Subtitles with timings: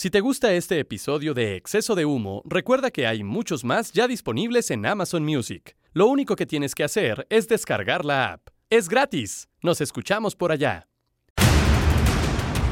[0.00, 4.06] Si te gusta este episodio de Exceso de Humo, recuerda que hay muchos más ya
[4.06, 5.76] disponibles en Amazon Music.
[5.92, 8.46] Lo único que tienes que hacer es descargar la app.
[8.70, 9.48] Es gratis.
[9.60, 10.86] Nos escuchamos por allá.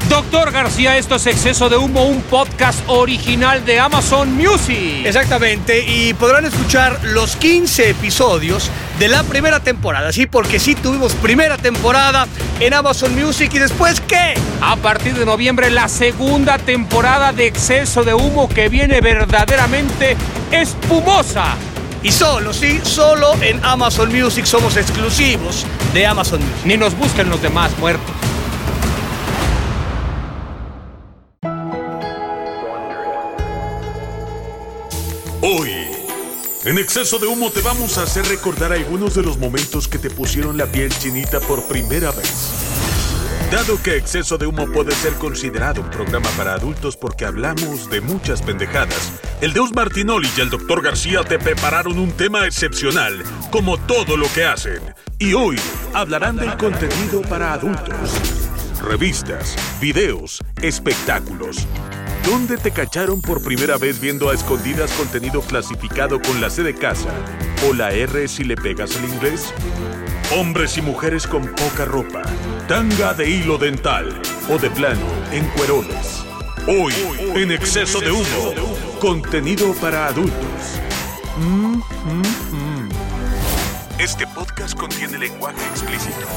[0.09, 5.05] Doctor García, esto es Exceso de Humo, un podcast original de Amazon Music.
[5.05, 11.13] Exactamente, y podrán escuchar los 15 episodios de la primera temporada, sí, porque sí tuvimos
[11.13, 12.25] primera temporada
[12.61, 14.35] en Amazon Music y después ¿qué?
[14.61, 20.15] A partir de noviembre, la segunda temporada de Exceso de Humo que viene verdaderamente
[20.51, 21.55] espumosa.
[22.01, 26.65] Y solo, sí, solo en Amazon Music somos exclusivos de Amazon Music.
[26.65, 28.15] Ni nos busquen los demás muertos.
[36.67, 40.09] En exceso de humo te vamos a hacer recordar algunos de los momentos que te
[40.09, 42.51] pusieron la piel chinita por primera vez.
[43.49, 48.01] Dado que exceso de humo puede ser considerado un programa para adultos porque hablamos de
[48.01, 50.81] muchas pendejadas, el Deus Martinoli y el Dr.
[50.81, 54.81] García te prepararon un tema excepcional, como todo lo que hacen.
[55.19, 55.55] Y hoy
[55.93, 58.11] hablarán del contenido para adultos.
[58.81, 61.65] Revistas, videos, espectáculos.
[62.27, 66.75] ¿Dónde te cacharon por primera vez viendo a escondidas contenido clasificado con la C de
[66.75, 67.07] casa
[67.65, 69.53] o la R si le pegas el inglés?
[70.37, 72.23] Hombres y mujeres con poca ropa,
[72.67, 76.25] tanga de hilo dental o de plano en cuerones.
[76.67, 76.93] Hoy,
[77.33, 78.53] en exceso de humo,
[78.99, 80.81] contenido para adultos.
[81.37, 82.89] Mm, mm, mm.
[83.99, 86.27] Este podcast contiene lenguaje explícito.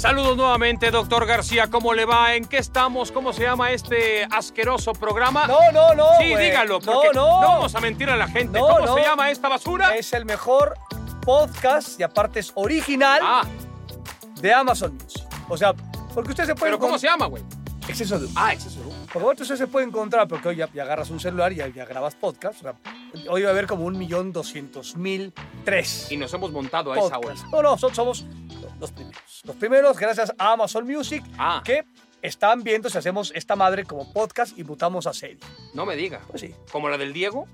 [0.00, 1.68] Saludos nuevamente, doctor García.
[1.70, 2.34] ¿Cómo le va?
[2.34, 3.12] ¿En qué estamos?
[3.12, 5.46] ¿Cómo se llama este asqueroso programa?
[5.46, 6.06] No, no, no.
[6.18, 6.46] Sí, güey.
[6.46, 7.26] dígalo, No, porque no.
[7.40, 8.58] vamos a mentir a la gente.
[8.58, 8.94] No, ¿Cómo no.
[8.94, 9.94] se llama esta basura?
[9.96, 10.74] Es el mejor
[11.22, 13.42] podcast y aparte es original Ah,
[14.40, 15.22] de Amazon Music.
[15.50, 15.74] O sea,
[16.14, 17.42] porque ustedes se pueden pero ¿cómo se llama, güey?
[17.86, 18.96] Exceso de Ah, exceso de humo.
[19.12, 21.68] Por favor, usted se puede encontrar, porque hoy ya, ya agarras un celular y ya,
[21.68, 22.60] ya grabas podcast.
[22.60, 22.74] O sea,
[23.28, 25.34] hoy va a haber como un millón doscientos mil
[25.64, 26.06] tres.
[26.10, 27.34] Y nos hemos montado a esa hora.
[27.52, 28.24] No, no, so- somos
[28.80, 29.22] los primeros.
[29.44, 31.62] Los primeros, gracias a Amazon Music, Ah.
[31.64, 31.84] que
[32.22, 35.38] están viendo si hacemos esta madre como podcast y mutamos a serie.
[35.74, 36.20] No me diga.
[36.28, 37.46] Pues sí, ¿Como la del Diego?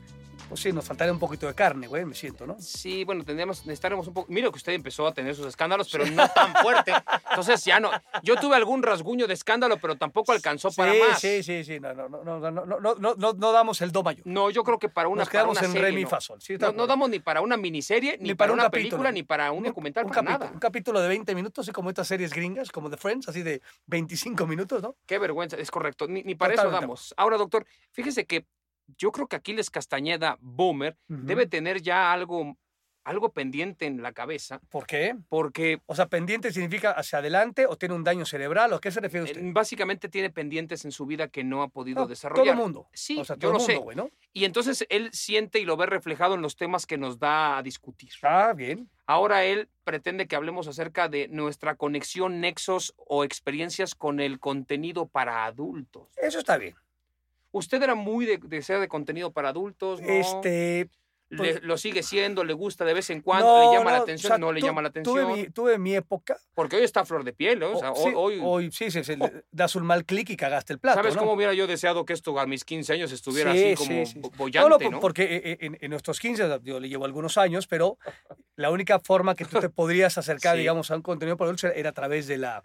[0.48, 2.56] Pues sí, nos faltaría un poquito de carne, güey, me siento, ¿no?
[2.60, 4.32] Sí, bueno, tendríamos, necesitaremos un poco.
[4.32, 6.92] Miro que usted empezó a tener sus escándalos, pero no tan fuerte.
[7.30, 7.90] Entonces ya no.
[8.22, 11.20] Yo tuve algún rasguño de escándalo, pero tampoco alcanzó para sí, más.
[11.20, 14.26] sí, sí, sí, no, no, no, no, no, no, no, no, damos el do mayor.
[14.26, 15.22] No, yo creo que para una.
[15.22, 16.08] Nos quedamos para una en re, serie, mi, no.
[16.08, 16.40] fa, sol.
[16.40, 20.04] Sí, No, damos ni para una miniserie, ni, para, una película, ni para un, documental,
[20.04, 20.52] un para capítulo, nada.
[20.52, 23.60] Un capítulo de 20 minutos, así como estas series gringas, como The Friends, así de
[23.86, 24.96] 25 minutos, ¿no?
[25.06, 26.06] Qué vergüenza, es correcto.
[26.06, 27.14] Ni, ni para eso damos.
[27.16, 28.46] Ahora, doctor, fíjese que
[28.98, 32.56] yo creo que Aquiles Castañeda, Boomer, debe tener ya algo,
[33.04, 35.14] algo pendiente en la cabeza, ¿Por qué?
[35.28, 38.90] porque O sea, pendiente significa hacia adelante o tiene un daño cerebral o a qué
[38.90, 39.40] se refiere usted?
[39.52, 42.44] básicamente tiene pendientes en su vida que no ha podido No, desarrollar.
[42.44, 42.88] Todo el mundo.
[42.92, 43.72] Sí, o sea, yo todo lo el sé.
[43.74, 44.10] mundo, güey, ¿no?
[44.32, 47.62] Y entonces él siente y lo ve reflejado en los temas que nos da a
[47.62, 48.10] discutir.
[48.22, 48.90] Ah, bien.
[49.06, 55.06] Ahora él pretende que hablemos acerca de nuestra conexión, nexos o experiencias con el contenido
[55.06, 56.08] para adultos.
[56.16, 56.74] Eso está bien.
[57.56, 60.08] Usted era muy de, de ser de contenido para adultos, ¿no?
[60.08, 60.90] Este.
[61.28, 63.96] Le- pues- lo sigue siendo, le gusta de vez en cuando, no, le llama la
[63.96, 65.32] no, atención, o sea, no le tu- llama la Tuve atención.
[65.32, 66.38] mi, tuve mi época.
[66.54, 67.66] Porque hoy está flor de piel, ¿eh?
[67.66, 70.30] O sea, o- hoy, sí, hoy- hoy sí, sí, sí, le das un mal clic
[70.30, 70.98] y cagaste el plato.
[71.00, 71.22] ¿sabes ¿no?
[71.22, 74.12] cómo hubiera yo deseado que esto a mis 15 años estuviera Sí, así como sí,
[74.12, 74.18] sí.
[74.20, 74.96] bo- No, bollante, no, ¿no?
[74.98, 77.98] por- porque eh, eh, en, en nuestros 15, yo le llevo algunos años, pero
[78.54, 81.90] la única forma que tú te podrías acercar, digamos, a un contenido para adultos era
[81.90, 82.62] a través de la,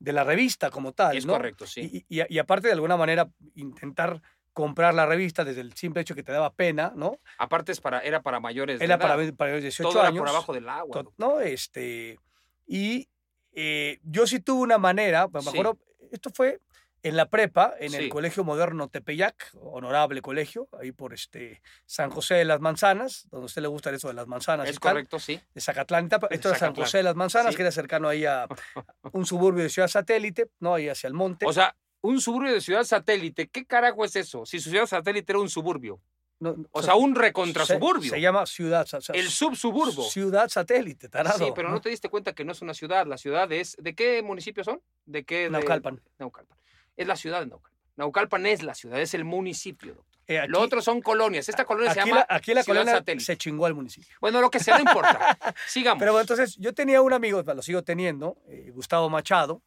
[0.00, 1.34] de la revista como tal, Es ¿no?
[1.34, 2.04] correcto, sí.
[2.08, 4.20] Y, y- y aparte, de alguna manera, intentar
[4.52, 7.18] comprar la revista desde el simple hecho que te daba pena, ¿no?
[7.38, 9.02] Aparte es para, era para mayores de Era edad.
[9.16, 10.18] para, para los 18 Todo era años.
[10.20, 10.92] por abajo del agua.
[11.02, 11.12] to-.
[11.18, 11.40] ¿no?
[11.40, 12.18] Este,
[12.66, 13.08] y
[13.52, 15.48] eh, yo sí tuve una manera, me Sí.
[15.50, 15.78] acuerdo,
[16.10, 16.58] esto fue
[17.02, 17.96] en la prepa, en Sí.
[17.96, 23.44] el Colegio Moderno Tepeyac, honorable colegio, ahí por este San José de las Manzanas, donde
[23.44, 25.40] a usted le gusta eso de las manzanas Es y tal, correcto, sí.
[25.54, 26.74] de Zacatlán, tal, De esto era San.
[26.74, 27.56] José de las Manzanas, Sí.
[27.56, 28.46] que era cercano ahí a
[29.12, 30.74] un suburbio de Ciudad Satélite, ¿no?
[30.74, 31.46] Ahí hacia el monte.
[31.46, 33.48] O sea, un suburbio de ciudad satélite.
[33.48, 34.46] ¿Qué carajo es eso?
[34.46, 36.00] Si su ciudad satélite era un suburbio.
[36.38, 37.78] No, O sea, un recontra se-.
[38.08, 40.04] Se, llama Ciudad, sa- El subsuburbo.
[40.04, 41.36] Ciudad Satélite, tarado.
[41.36, 43.06] Sí, pero no te diste cuenta que no es una ciudad.
[43.06, 43.76] La ciudad es.
[43.78, 44.80] ¿De qué municipio son?
[45.04, 45.40] ¿De qué?
[45.40, 46.00] de- Naucalpan.
[47.00, 47.80] Es la ciudad de Naucalpan.
[47.96, 50.10] Naucalpan es la ciudad, es el municipio, doctor.
[50.26, 51.48] Eh, aquí- Lo otro son colonias.
[51.48, 53.24] Esta colonia se llama la, aquí la colonia Satélite.
[53.24, 54.16] se chingó al municipio.
[54.20, 55.36] Bueno, lo que sea, no importa.
[55.66, 55.98] Sigamos.
[55.98, 59.60] Pero bueno, entonces yo tenía un amigo, lo sigo teniendo, eh, Gustavo Machado.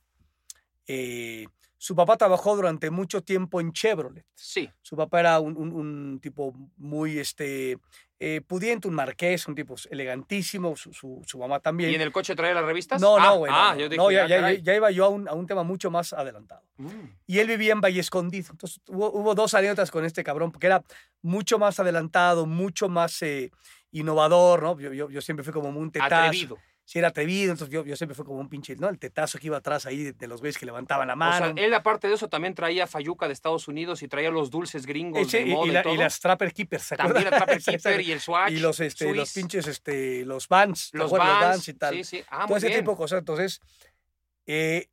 [0.88, 1.45] eh,
[1.77, 4.25] su papá trabajó durante mucho tiempo en Chevrolet.
[4.36, 7.77] Sí, Su papá era un, un- un tipo muy este,
[8.25, 11.91] eh, pudiente, un marqués, un tipo elegantísimo, su, su, su mamá también.
[11.91, 13.01] ¿Y en el coche traía las revistas?
[13.01, 13.51] No, Ah, no, güey.
[13.53, 15.45] Ah, no, yo dije, no, ya, ah, ya- ya iba yo a un, a un
[15.45, 16.63] tema mucho más adelantado.
[16.77, 16.87] Mm.
[17.27, 18.47] Y él vivía en Valle Escondido.
[18.51, 20.83] Entonces hubo, hubo dos anécdotas con este cabrón, porque era
[21.21, 23.51] mucho más adelantado, mucho más eh,
[23.91, 24.79] innovador, ¿no?
[24.79, 26.15] Yo, yo, yo siempre fui como un tetazo.
[26.15, 26.57] Atrevido.
[26.85, 28.89] Sí, era atrevido, entonces yo, yo siempre fui como un pinche, ¿no?
[28.89, 31.53] El tetazo que iba atrás ahí de, de los güeyes que levantaban la O mano.
[31.56, 34.85] sea, él aparte de eso también traía fayuca de Estados Unidos y traía los dulces
[34.85, 35.94] gringos de y, moda y y, la- todo.
[35.94, 37.30] y las Trapper Keepers, ¿se También la?
[37.31, 38.51] Trapper Keeper y el Swatch.
[38.51, 41.39] Y los, este, los pinches, este, los Vans, ¿te los acuerdas?
[41.39, 41.94] Vans, y tal.
[41.95, 42.24] Sí, sí.
[42.30, 42.80] Ah, todo ese bien.
[42.81, 43.19] tipo de cosas.
[43.19, 43.62] Entonces,
[44.45, 44.89] eh,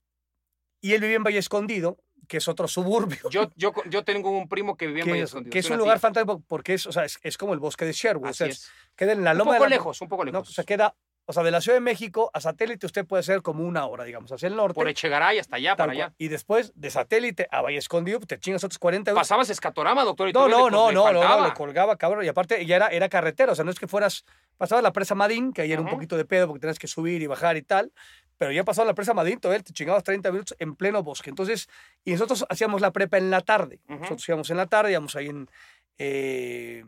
[0.80, 1.98] y él vivía en Valle Escondido,
[2.28, 3.28] que es otro suburbio.
[3.30, 5.52] Yo, yo, yo tengo un primo que vivía en Valle es, Escondido.
[5.52, 7.92] que es un lugar fantástico porque es, o sea, es, es como el bosque de
[7.92, 8.26] Sherwood.
[8.26, 8.70] o Así sea, es.
[8.94, 10.48] queda en la Un loma poco de la, lejos, un poco No, lejos.
[10.48, 10.94] o sea, queda,
[11.30, 14.02] o sea, de la Ciudad de México a satélite usted puede hacer como una hora,
[14.02, 14.74] digamos, hacia el norte.
[14.74, 16.12] Por Echegaray hasta allá, para allá.
[16.18, 19.20] Y después de satélite a Valle Escondido, te chingas otros 40 euros.
[19.20, 20.28] Pasabas escatorama, doctor.
[20.28, 22.24] Y No, no, no, no, no, le colgaba, cabrón.
[22.24, 24.24] Y aparte ya era, era carretera, o sea, no es que fueras,
[24.56, 27.22] pasabas la presa Madín, que ahí era un poquito de pedo porque tenías que subir
[27.22, 27.92] y bajar y tal,
[28.36, 31.30] pero ya pasado la presa Madín, todavía te chingabas 30 minutos en pleno bosque.
[31.30, 31.68] Entonces,
[32.04, 33.78] y nosotros hacíamos la prepa en la tarde.
[33.86, 35.48] Nosotros íbamos en la tarde, íbamos ahí en,
[35.96, 36.84] eh,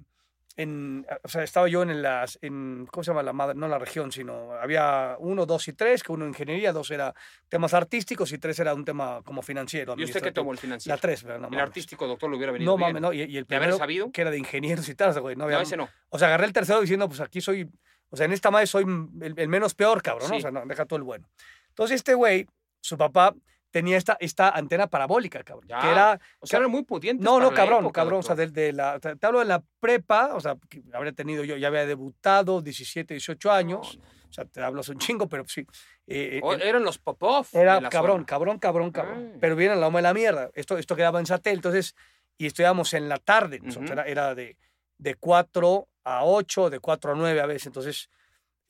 [0.57, 3.55] en, o sea, estaba yo en las, en, ¿cómo se llama la madre?
[3.55, 7.15] No la región, sino había uno, dos y tres, que uno ingeniería, dos era
[7.49, 9.95] temas artísticos y tres era un tema como financiero.
[9.97, 10.95] ¿Y usted qué tomó el financiero?
[10.97, 11.61] La tres, no el mames.
[11.61, 12.89] artístico, doctor, le hubiera venido No bien.
[12.89, 13.13] mames, no.
[13.13, 14.13] Y, y el ¿De haber primero, sabido?
[14.13, 15.37] que era de ingenieros y tal, güey.
[15.37, 15.89] No, había- No, ese no.
[16.11, 17.71] O sea, agarré el tercero diciendo, pues aquí soy,
[18.11, 18.85] o sea, en esta madre soy
[19.23, 20.37] el, el menos peor, cabrón, ¿no?
[20.37, 21.29] O sea, no, deja todo el bueno.
[21.71, 22.47] Entonces, este güey,
[22.81, 23.35] su papá
[23.73, 25.67] tenía esta, esta antena parabólica, cabrón.
[25.69, 25.81] Ya.
[25.81, 26.21] Que era.
[26.39, 28.21] O sea, eran muy pudientes No, no, cabrón, época, cabrón.
[28.21, 28.53] O sea, doctor.
[28.55, 31.57] de, de la, te te hablo de la prepa, o sea, que habría tenido yo,
[31.57, 33.97] ya había debutado, 17, 18 años.
[33.99, 34.11] No, no.
[34.31, 35.67] O sea, te hablo hace un chingo, pero sí.
[36.07, 37.47] eh, O- eh, eran los Popov.
[37.53, 39.33] era cabrón, cabrón, cabrón, cabrón.
[39.35, 39.39] Ah.
[39.41, 40.51] Pero viene la loma de la mierda.
[40.55, 41.95] Esto, esto quedaba en satélite, entonces,
[42.39, 43.59] y estudiábamos en la tarde.
[43.61, 43.93] nosotros, Ujú.
[44.01, 44.57] era, era de,
[44.99, 47.67] de 4 a 8, de 4 a 9 a veces.
[47.67, 48.09] Entonces,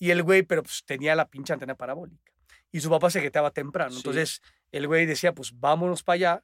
[0.00, 2.32] y el güey, pero pues tenía la pinche antena parabólica.
[2.72, 3.90] Y su papá se quedaba temprano.
[3.92, 3.98] Sí.
[3.98, 4.40] Entonces,
[4.72, 6.42] el güey decía, pues vámonos para allá.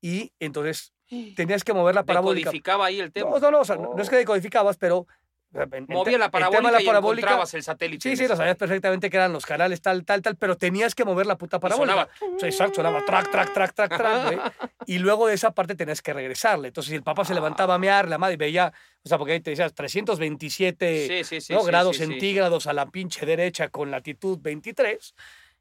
[0.00, 0.92] Y entonces
[1.36, 2.50] tenías que mover la parabólica.
[2.50, 3.30] Decodificaba ahí el tema.
[3.30, 4.18] No, no, no, o sea, no- no es que Oh.
[4.18, 5.06] decodificabas, pero.
[5.50, 8.02] te- Movía la el tema parabólica de la y parabólica- encontrabas el satélite.
[8.10, 11.06] Sí, sí, lo sabías perfectamente que eran los canales tal, tal, tal, pero tenías que
[11.06, 12.06] mover la puta parabólica.
[12.20, 12.36] sonaba.
[12.36, 14.38] O sea, exacto, sonaba track, track, track, track, track, güey.
[14.84, 16.68] Y luego de esa parte tenías que regresarle.
[16.68, 18.70] Entonces, si el papá se levantaba a mear, la madre veía,
[19.02, 21.60] o sea, porque ahí te decías 327 Sí, sí, sí, ¿no?
[21.60, 22.10] sí, grados sí, sí.
[22.10, 25.14] centígrados a la pinche derecha con latitud 23.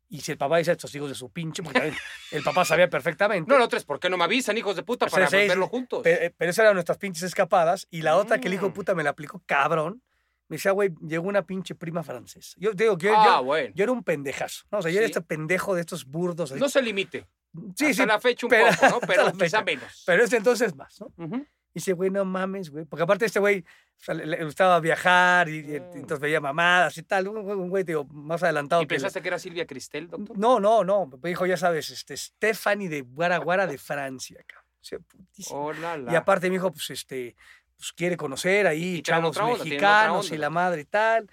[0.09, 1.91] Y si el papá dice estos hijos de su pinche, porque
[2.31, 3.51] el papá sabía perfectamente.
[3.51, 6.01] No, no, tres, ¿por qué no me avisan, hijos de puta, para verlo juntos?
[6.03, 7.87] Pe- Pero, esas eran nuestras pinches escapadas.
[7.91, 8.75] Y la otra que el hijo de Mm.
[8.75, 10.01] puta me la aplicó, cabrón.
[10.49, 12.53] Me decía, güey, llegó una pinche prima francesa.
[12.57, 13.73] Yo digo que yo, ah, yo- bueno.
[13.75, 14.63] yo era un pendejazo.
[14.71, 14.77] ¿no?
[14.77, 16.53] O sea, yo era este pendejo de estos burdos.
[16.53, 17.27] No se limite.
[17.75, 18.07] sí, Hasta sí.
[18.07, 18.99] la fecha un pero- poco, ¿no?
[19.11, 19.61] Pero la quizá fecha.
[19.63, 20.03] menos.
[20.05, 21.11] Pero este entonces más, ¿no?
[21.17, 21.45] Ujú.
[21.77, 22.85] Y dice, güey, no mames, güey.
[22.85, 25.93] Porque aparte este güey o sea, le, le gustaba viajar y, y Mm.
[25.97, 27.27] entonces veía mamadas y tal.
[27.27, 28.95] Un, güey- un güey, digo, más adelantado ¿Y que...
[28.95, 30.37] la- pensaste que era Silvia Cristel, doctor?
[30.37, 31.05] No, no, no.
[31.21, 34.65] Me dijo, ya sabes, este, Stephanie de Guaraguara de Francia, cabrón.
[34.81, 35.65] O sea, putísimo.
[35.67, 36.13] Oh, la, la.
[36.13, 37.35] Y aparte me dijo, pues, este,
[37.75, 41.29] pues quiere conocer ahí chavos onda, mexicanos y la madre y tal.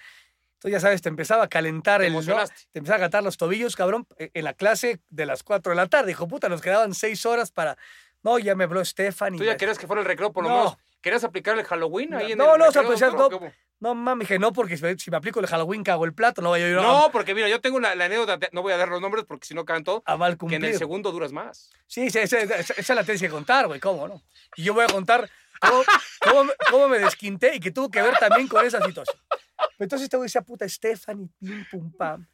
[0.55, 2.13] Entonces, ya sabes, te empezaba a calentar Te el...
[2.15, 2.21] ¿no?
[2.23, 5.77] Te empezaba a calentar los tobillos, cabrón, e- en la clase de las 4 de
[5.77, 6.09] la tarde.
[6.09, 7.77] Dijo, puta, nos quedaban 6 horas para...
[8.25, 9.39] No, ya me habló Stephanie.
[9.39, 10.57] ¿Tú ya querías que fuera el recreo por lo No.
[10.57, 10.77] menos?
[11.01, 13.29] ¿Querías aplicar el Halloween ahí en No, el no, o sea, recreo, pues, no- o
[13.29, 13.53] qué hubo?
[13.81, 16.65] No, mami, dije, no, porque si, me aplico el Halloween cago el plato, no vaya
[16.65, 19.03] a a- No, porque mira, yo tengo la, la anécdota, no voy a dar los
[19.03, 21.71] nombres porque si no canto, a mal que en el segundo duras más.
[21.87, 24.23] Sí, sí, esa, esa- esa la tienes que contar, güey, ¿cómo no?
[24.57, 25.29] Y yo voy a contar
[25.61, 25.83] cómo,
[26.23, 29.19] cómo, me- cómo me desquinté y que tuvo que ver también con esa situación.
[29.29, 32.27] Pero entonces este güey decía, puta, Stephanie, pim, pum, pam.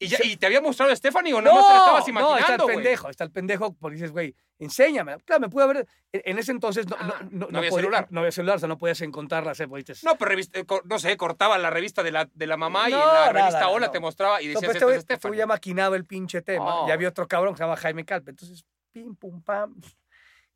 [0.00, 2.08] ¿Y, ya- y te había mostrado a Stephanie o No, no, te la estabas no,
[2.10, 5.16] imaginando, está el pendejo, está el pendejo, porque dices, güey, enséñame.
[5.24, 8.06] Claro, me pude haber, en, ese entonces no, no, Ah, no, no había podía- celular.
[8.10, 9.66] No había celular, o sea, no podías encontrarlas, ¿eh?
[10.04, 12.92] No, pero revista- eh, no sé, cortaba la revista de la, de la mamá y
[12.92, 13.92] en No, la revista Hola no.
[13.92, 15.32] te mostraba y No, decías, pero este esto güey es Stephanie.
[15.32, 16.82] tú ya maquinaba el pinche tema.
[16.82, 16.88] Oh.
[16.88, 18.30] Y había otro cabrón que se llama Jaime Calpe.
[18.30, 19.74] Entonces, pim, pum, pam.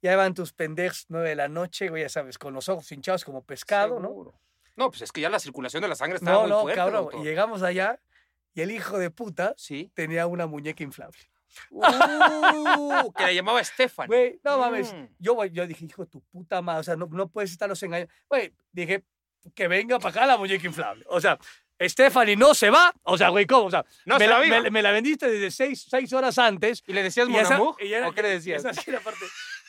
[0.02, 3.24] Ya van tus pendejos nueve de la noche, güey, ya sabes, con los ojos hinchados
[3.24, 4.08] como pescado, ¿no?
[4.08, 4.34] Seguro.
[4.74, 6.76] No, pues es que ya la circulación de la sangre estaba No, muy no, fuerte,
[6.78, 7.08] cabrón.
[7.20, 8.00] Y llegamos allá
[8.54, 9.90] y el hijo de puta Sí.
[9.94, 11.18] tenía una muñeca inflable.
[11.70, 14.06] Uh, que la llamaba Stephanie.
[14.08, 14.92] Güey, no mames.
[14.92, 15.06] Mm.
[15.18, 18.12] Yo, yo dije, hijo de tu puta madre, o sea, no, no puedes estarlos engañando.
[18.28, 19.04] Güey, dije,
[19.54, 21.04] que venga para acá la muñeca inflable.
[21.08, 21.38] O sea,
[21.80, 22.92] Stephanie no se va.
[23.02, 23.66] O sea, güey, ¿cómo?
[23.66, 26.82] O sea, No me, se la, me- me la vendiste desde seis, seis horas antes.
[26.86, 28.64] ¿Y le decías era- ¿O qué le decías?
[28.64, 29.24] Esa sí era parte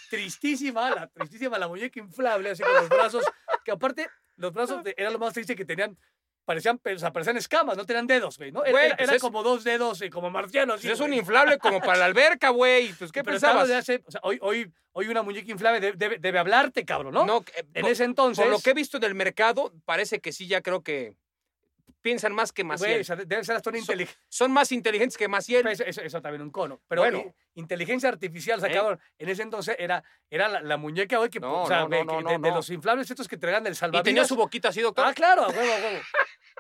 [0.09, 3.25] tristísima, la tristísima la muñeca inflable, así con los brazos,
[3.65, 5.97] que aparte los brazos de- era lo más triste que tenían
[6.45, 8.63] parecían, o sea, parecían escamas, no tenían dedos, güey, ¿no?
[8.63, 10.81] Era, Güey, era- pues era es- como dos dedos, eh, como marcianos.
[10.81, 12.93] Pues es un inflable como para la alberca, güey.
[12.93, 13.67] Pues, ¿qué Pero pensabas?
[13.67, 17.25] de hace- o sea, hoy, hoy, hoy una muñeca inflable debe, debe- hablarte, cabrón, ¿no?
[17.25, 18.43] No, eh, en por- ese entonces...
[18.43, 21.15] Por lo que he visto en el mercado, parece que sí, ya creo que
[22.01, 22.99] piensan más que güey, Maciel.
[22.99, 24.07] o sea, debe ser hasta Son-.
[24.27, 25.65] Son más inteligentes que Maciel.
[25.67, 26.81] Eso, eso- eso también un cono.
[26.89, 27.19] Pero Bueno.
[27.19, 28.73] eh, inteligencia artificial, o sea, ¿Eh?
[28.73, 31.87] cabrón, en ese entonces era, era la, la muñeca hoy que, No, o sea, no,
[31.87, 34.03] de, no, los inflables estos que te regalan del Y salvavidas.
[34.03, 35.05] tenía su boquita así, doctor.
[35.07, 35.99] Ah, claro, a huevo, a huevo.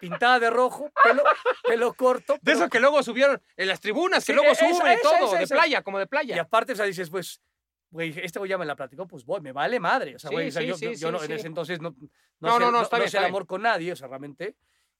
[0.09, 1.23] Pintada de rojo, pelo,
[1.63, 2.37] pelo corto.
[2.41, 5.27] de eso que luego subieron en las tribunas, que Sí, luego esa, suben y todo,
[5.27, 5.55] esa, de esa.
[5.55, 6.41] playa, como de Y playa.
[6.41, 7.41] aparte, o sea, dices, pues,
[7.89, 10.15] güey, este güey ya me la platicó, pues voy, me vale madre.
[10.15, 11.33] O sea, Sí, güey, o sea, sí, yo, sí, yo- sí, no, en sí.
[11.33, 12.07] ese entonces no, no,
[12.39, 14.55] No, hacía- no, no, está bien, hacía está el amor con nadie, o sea, realmente.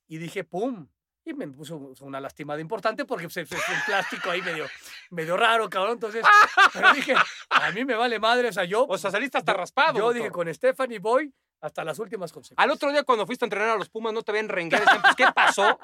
[0.08, 0.88] Y dije, pum.
[1.26, 4.66] Y me puso una lastimada importante porque pues, es un plástico ahí medio,
[5.10, 5.94] medio raro, cabrón.
[5.94, 6.22] Entonces,
[6.74, 7.16] pero dije,
[7.50, 8.50] a mí me vale madre.
[8.50, 9.94] O sea, yo, O sea, saliste hasta raspado.
[9.94, 10.16] yo doctor.
[10.16, 11.34] dije, con Stephanie voy
[11.64, 12.64] hasta las últimas consecuencias.
[12.64, 14.86] Al otro día cuando fuiste a entrenar a los Pumas no te ven rengueres.
[15.02, 15.80] Pues, ¿Qué pasó?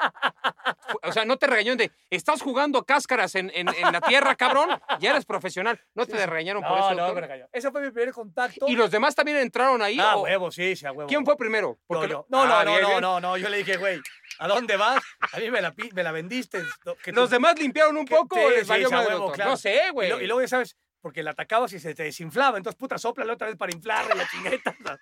[1.03, 4.69] O sea, no te regañaron de, estás jugando cáscaras en, en- en la tierra, cabrón.
[4.99, 5.79] Ya eres profesional.
[5.95, 6.89] No te regañaron por no, eso.
[6.95, 7.15] no, doctor?
[7.15, 7.45] me regañó.
[7.51, 8.65] Ese fue mi primer contacto.
[8.67, 9.97] ¿Y los demás también entraron ahí?
[9.99, 11.07] Ah, o- huevo, sí, sí, a huevo.
[11.07, 11.79] ¿Quién fue primero?
[11.87, 12.25] Porque yo.
[12.29, 13.37] No, no, Ah, no, bien, no, no, no.
[13.37, 14.01] Yo le dije, güey,
[14.39, 15.01] ¿a dónde vas?
[15.31, 16.61] A mí me la, me la vendiste.
[16.85, 19.51] no, que ¿Los tú- demás limpiaron un poco o les valió sí, madre, huevo, claro.
[19.51, 20.11] No sé, güey.
[20.23, 22.57] y luego ya sabes, porque la atacabas y se te desinflaba.
[22.57, 24.75] Entonces, puta, sopla otra vez para inflarle la chingueta.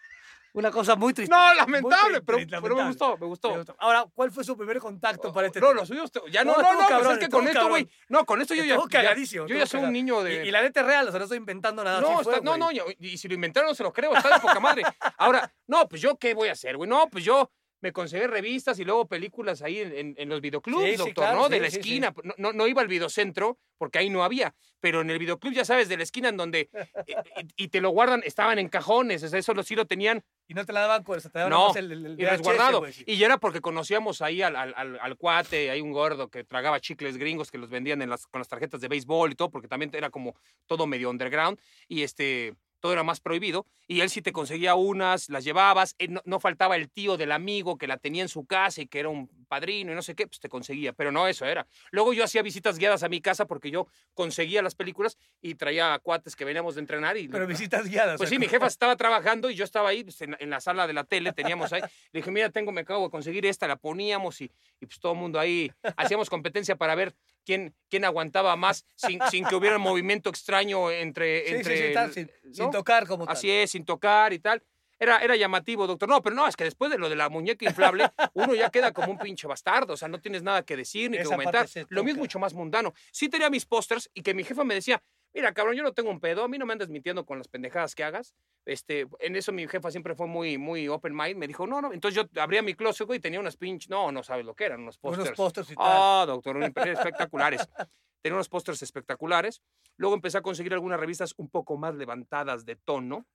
[0.58, 1.34] Una cosa muy triste.
[1.34, 2.62] No, lamentable, triste, pero, lamentable.
[2.64, 3.52] pero me gustó, me gustó.
[3.52, 3.76] Me gustó.
[3.78, 5.82] Ahora, ¿cuál fue su primer contacto para este no, tema?
[5.82, 8.42] los suyos, ya no, No, no, no, pues es que con esto, güey, no, con
[8.42, 10.48] esto yo ya, yo ya soy un niño de...
[10.48, 12.02] y la neta es real, o sea, no estoy inventando nada.
[12.02, 14.34] No, así fue, está- no, no, y y si lo inventaron se lo creo, está
[14.34, 14.84] de poca madre.
[15.18, 16.90] Ahora, no, pues yo qué voy a hacer, güey.
[16.90, 20.84] No, pues yo me conseguí revistas y luego películas ahí en, en- en los videoclubs,
[20.84, 21.50] Sí, sí, doctor, claro, ¿no?
[21.50, 22.14] de la esquina.
[22.38, 25.88] No, no, iba al videocentro porque ahí no había, pero en el videoclub, ya sabes,
[25.88, 26.70] de la esquina en donde.
[27.08, 27.16] eh,
[27.58, 30.56] y, y te lo guardan, estaban en cajones, o sea, eso sí lo tenían Y
[30.56, 32.84] no te la daban, pues, te daban No, el, el, el y resguardado.
[33.06, 36.80] Y era porque conocíamos ahí al, al, al- al cuate, hay un gordo que tragaba
[36.80, 39.68] chicles gringos que los vendían en las, con las tarjetas de béisbol y todo, porque
[39.68, 42.56] también era como todo medio underground y este
[42.88, 43.66] todo era más prohibido.
[43.86, 47.34] Y él sí te conseguía unas, las llevabas, eh, no, no faltaba el tío del
[47.34, 50.16] amigo que la tenía en su casa y que era un padrino y no sé
[50.16, 51.68] qué, pues te conseguía, pero no, eso era.
[51.92, 55.94] Luego yo hacía visitas guiadas a mi casa porque yo conseguía las películas y traía
[55.94, 58.18] a cuates que veníamos de entrenar y Pero visitas guiadas.
[58.18, 60.62] pues sí, mi jefa estaba trabajando y yo estaba ahí pues, en, la- en la
[60.62, 61.82] sala de la tele, teníamos ahí.
[62.12, 65.12] Le dije, mira, tengo, me acabo de conseguir esta, la poníamos y, y pues todo
[65.14, 67.14] el mundo ahí hacíamos competencia para ver
[67.48, 71.48] quién, quién aguantaba más sin, sin que hubiera un movimiento extraño entre.
[71.48, 72.54] Sí, entre sí, tal, el- sin, ¿no?
[72.54, 73.34] sin tocar como tal.
[73.34, 74.62] Así es, sin tocar y tal.
[75.00, 76.10] Era, era llamativo, doctor.
[76.10, 78.92] No, pero no, es que después de lo de la muñeca inflable, uno ya queda
[78.92, 79.94] como un pinche bastardo.
[79.94, 81.68] O sea, no tienes nada que decir ni que Esa comentar.
[81.90, 82.94] Lo mismo mucho más mundano.
[83.12, 85.02] Sí tenía mis pósters y que mi jefa me decía,
[85.38, 87.48] mira, cabrón, yo no tengo un pedo, a mí no me andas mintiendo con las
[87.48, 88.34] pendejadas que hagas.
[88.66, 91.38] Este, en eso mi jefa siempre fue muy, muy open mind.
[91.38, 91.94] Me dijo, no, no.
[91.94, 94.66] Entonces yo abría mi closet güey, y tenía unas pinches, no, no sabes lo que
[94.66, 95.38] eran, unos Unos pósters.
[95.38, 95.86] pósters y tal.
[95.88, 97.62] Ah, doctor, unos espectaculares.
[98.24, 99.62] Tenía unos pósters espectaculares.
[99.96, 103.28] Luego empecé a conseguir algunas revistas un poco más levantadas de tono,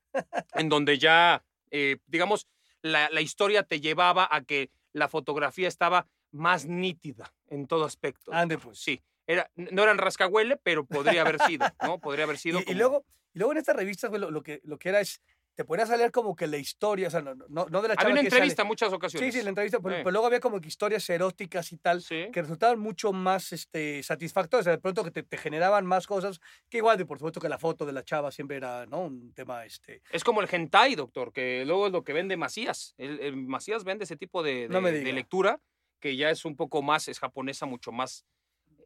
[0.55, 2.49] en donde ya, eh, digamos,
[2.83, 8.33] la, la historia te llevaba a que la fotografía estaba más nítida en todo aspecto.
[8.35, 8.81] Ande, pues.
[8.81, 11.99] Sí, era, no eran rascahuele, pero podría haber sido, ¿no?
[12.01, 14.79] Podría haber sido Y, luego, y luego en estas revistas, güey, lo, lo que, lo
[14.79, 15.21] que era es,
[15.55, 17.95] te ponías a leer como que la historia, o sea, no, no, no de la
[17.95, 19.35] chava Había una que sale- entrevista en muchas Sí, ocasiones.
[19.35, 20.01] sí, la entrevista, pero, Sí.
[20.03, 22.29] pero luego había como que historias eróticas y tal, Sí.
[22.33, 26.07] que resultaban mucho más este, satisfactorias, o sea, de pronto que te, te generaban más
[26.07, 29.03] cosas, que igual, y por supuesto que la foto de la chava siempre era, ¿no?
[29.03, 30.01] Un tema, este...
[30.11, 32.95] Es como el hentai, doctor, que luego es lo que vende Macías.
[32.97, 35.61] El, el Macías vende ese tipo de, No de- lectura
[36.01, 38.25] que ya es un poco más, es japonesa, mucho más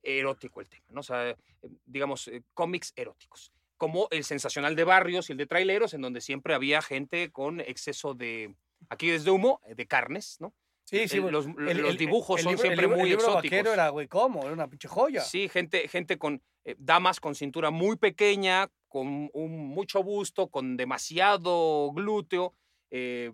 [0.07, 1.01] erótico el tema, ¿no?
[1.01, 1.37] O sea, eh,
[1.85, 3.53] digamos, eh, cómics eróticos.
[3.77, 7.61] Como el sensacional de barrios y el de traileros, en donde siempre había gente con
[7.61, 8.55] exceso de,
[8.89, 10.55] aquí desde humo, eh, de carnes, ¿no?
[10.85, 13.51] Sí, sí, El- los, los dibujos son siempre muy el libro exóticos.
[13.59, 14.45] vaquero era, güey, ¿cómo?
[14.45, 15.21] Era una pinche joya.
[15.21, 20.77] Sí, gente, gente con eh, damas con cintura muy pequeña, con un, mucho busto, con
[20.77, 22.55] demasiado glúteo,
[22.91, 23.33] eh,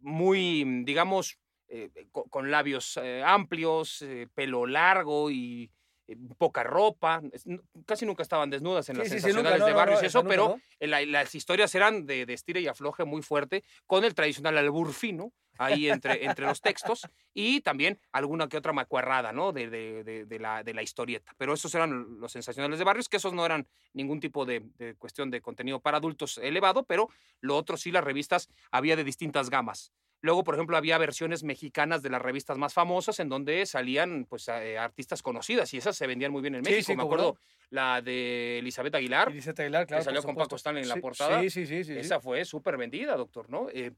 [0.00, 5.70] muy, mm, digamos, eh, co- con, labios amplios, pelo largo y
[6.08, 7.22] eh, poca ropa.
[7.32, 7.44] Es-
[7.86, 10.04] Casi nunca estaban desnudas en Sí, las sí, sí, sensacionales nunca, de no, barrios no,
[10.04, 14.14] y eso, pero las historias eran de, de estira y afloje muy fuerte, con el
[14.14, 19.52] tradicional albur fino ahí entre, entre los textos y también alguna que otra macuarrada, ¿no?
[19.52, 21.34] De, de- de- de la, de la historieta.
[21.36, 24.94] Pero esos eran los sensacionales de barrios, que esos no eran ningún tipo de, de
[24.94, 27.08] cuestión de contenido para adultos elevado, pero
[27.40, 29.92] lo otro sí, las revistas había de distintas gamas.
[30.20, 34.48] Luego, por ejemplo, había versiones mexicanas de las revistas más famosas en donde salían pues,
[34.48, 36.86] eh, artistas conocidas y esas se vendían muy bien en Sí, México.
[36.86, 37.40] sí, Me cómo acuerdo no.
[37.70, 39.28] la de Elizabeth Aguilar.
[39.30, 40.02] Eliseta Aguilar, claro.
[40.02, 40.56] salió por con Paco.
[40.56, 41.40] Stanley en la Sí, portada.
[41.42, 41.84] Sí, sí, sí.
[41.84, 41.98] sí, sí.
[42.00, 43.68] Esa fue súper vendida, doctor, ¿no?
[43.72, 43.92] Eh,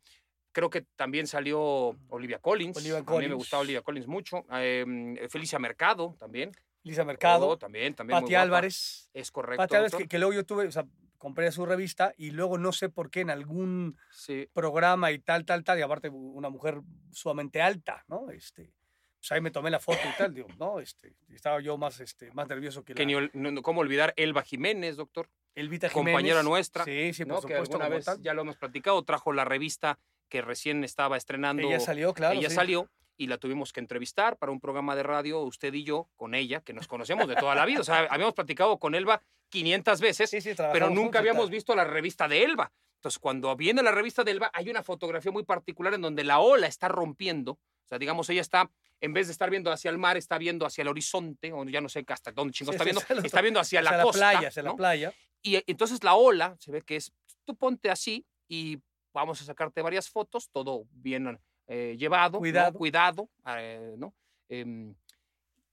[0.53, 2.77] creo que también salió Olivia Collins.
[2.77, 3.35] Olivia A mí me Collins.
[3.35, 4.45] gustaba Olivia Collins mucho.
[4.50, 6.50] em, Felicia Mercado también.
[6.83, 8.21] Lisa Mercado, Oh, también, también.
[8.21, 8.35] Pati.
[8.35, 9.09] Álvarez.
[9.12, 9.62] Es correcto.
[9.62, 10.85] Pati Álvarez, que, que luego yo tuve, o sea,
[11.21, 14.49] compré su revista y luego no sé por qué en algún Sí.
[14.55, 16.81] programa y tal, tal, tal, y aparte una mujer
[17.12, 18.31] sumamente alta, ¿no?
[18.31, 18.73] Este,
[19.19, 22.33] pues ahí me tomé la foto y tal, digo, no, este, estaba yo más, este,
[22.33, 25.29] más nervioso que, Que la, ni no- ¿Cómo olvidar Elba Jiménez, doctor?
[25.55, 26.12] Elvita Jiménez.
[26.15, 27.35] compañera nuestra, Sí, sí, por ¿no?
[27.37, 28.23] que supuesto, alguna como vez tal.
[28.23, 29.99] ya lo hemos platicado, trajo la revista
[30.31, 31.69] que recién estaba estrenando.
[31.69, 32.39] Ella salió, claro.
[32.39, 32.55] ella sí.
[32.55, 32.89] salió
[33.21, 36.62] y la tuvimos que entrevistar para un programa de radio, usted y yo, con ella,
[36.62, 37.81] que nos conocemos de toda la vida.
[37.81, 41.50] O sea, habíamos platicado con Elba 500 veces, Sí, sí, pero nunca habíamos tal.
[41.50, 42.73] visto la revista de Elba.
[42.95, 46.39] Entonces, cuando viene la revista de Elba, hay una fotografía muy particular en donde la
[46.39, 47.53] ola está rompiendo.
[47.53, 48.71] O sea, digamos, ella está,
[49.03, 51.83] en vez de estar viendo hacia el mar, está viendo hacia el horizonte, o ya
[51.83, 54.19] no sé hasta dónde chingo Sí, está viendo, está viendo hacia, Hacia la, la costa.
[54.31, 55.12] playa, hacia la playa.
[55.43, 57.12] Y eh, entonces la ola se ve que es,
[57.45, 58.79] tú ponte así y
[59.12, 61.39] vamos a sacarte varias fotos, todo bien
[61.73, 62.39] eh, llevado, ¿no?
[62.41, 62.73] Cuidado.
[62.73, 64.12] cuidado, eh, ¿no?
[64.49, 64.93] Em,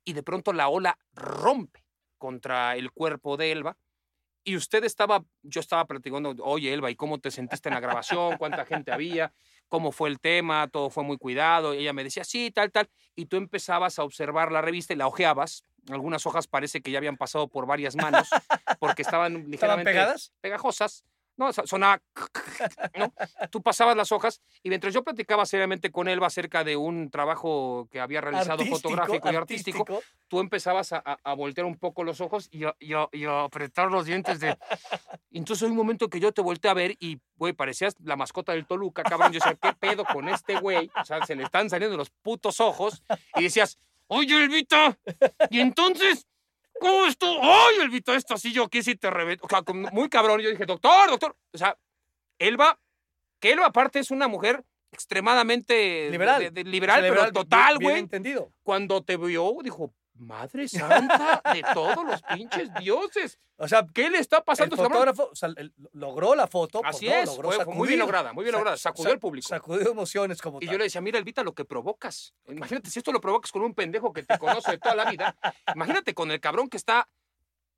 [0.06, 1.84] y de pronto la ola rompe
[2.20, 3.78] contra el cuerpo de Elba.
[4.44, 8.38] Y usted estaba, yo estaba platicando, oye Elba, ¿y cómo te sentiste en la grabación?
[8.38, 9.34] ¿Cuánta gente había?
[9.68, 10.68] ¿Cómo fue el tema?
[10.68, 11.74] Todo fue muy cuidado.
[11.74, 12.88] Y ella me decía, sí, tal, tal.
[13.16, 15.64] Y tú empezabas a observar la revista y la ojeabas.
[15.90, 18.30] Algunas hojas parece que ya habían pasado por varias manos
[18.80, 20.32] porque estaban ¿Estaban ligeramente pegadas?
[20.42, 21.04] pegajosas.
[21.38, 22.02] No, so- sonaba.
[22.98, 23.14] ¿no?
[23.52, 27.88] Tú pasabas las hojas y mientras yo platicaba seriamente con Elba acerca de un trabajo
[27.92, 29.86] que había realizado Artístico, fotográfico y artístico,
[30.28, 33.26] tú empezabas a, a- a voltear un poco los ojos y a, y a- y
[33.26, 34.58] a apretar los dientes de...
[35.32, 38.54] Entonces hay un momento que yo te volteé a ver y, güey, parecías la mascota
[38.54, 39.32] del Toluca, cabrón.
[39.32, 40.90] Yo decía, ¿qué pedo con este güey?
[41.00, 43.04] O sea, se le están saliendo los putos ojos
[43.36, 43.78] y decías,
[44.08, 44.98] oye, Elvita,
[45.52, 46.26] y entonces...
[46.80, 47.26] ¿Cómo esto?
[47.42, 49.46] ¡Ay, Elvita, esto así yo aquí sí te reviento!
[49.46, 50.40] O sea, muy cabrón.
[50.42, 51.36] Yo dije, doctor, doctor.
[51.54, 51.78] O sea,
[52.40, 52.80] Elba,
[53.40, 56.42] que Elba aparte es una mujer extremadamente Liberal.
[56.42, 58.52] de- de- liberal, Liberal, pero total, güey entendido.
[58.64, 63.40] cuando te vio, dijo, Madre Santa de todos los pinches dioses.
[63.58, 66.46] O sea, ¿Qué le está el pasando a este fotógrafo o sea, el- logró la
[66.48, 66.82] foto.
[66.82, 67.14] pues, Así ¿no?
[67.16, 69.48] es, logró fue- fue muy bien sacudir, lograda, muy bien lograda, sacudió sa- al público.
[69.48, 70.74] Sacudió emociones como Y tal.
[70.74, 72.34] yo le decía, mira, Elvita, lo que provocas.
[72.48, 75.36] Imagínate, si esto lo provocas con un pendejo que te conoce de toda la vida,
[75.74, 77.10] imagínate con el cabrón que está,